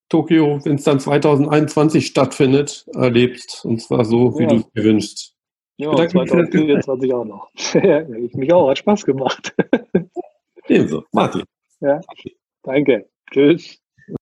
Tokio, 0.09 0.59
wenn 0.63 0.75
es 0.75 0.83
dann 0.83 0.99
2021 0.99 2.07
stattfindet, 2.07 2.85
erlebst. 2.93 3.65
Und 3.65 3.81
zwar 3.81 4.05
so, 4.05 4.37
wie 4.37 4.43
ja. 4.43 4.49
du 4.49 4.55
es 4.55 4.71
dir 4.71 4.83
wünschst. 4.83 5.33
Ja, 5.77 5.95
2024 5.95 7.13
auch 7.13 7.25
noch. 7.25 7.49
ich 7.55 8.33
mich 8.33 8.51
auch, 8.51 8.69
hat 8.69 8.79
Spaß 8.79 9.05
gemacht. 9.05 9.53
Ebenso. 10.67 11.03
Martin. 11.11 11.43
Ja, 11.81 12.01
danke. 12.63 13.07
Tschüss. 13.31 13.79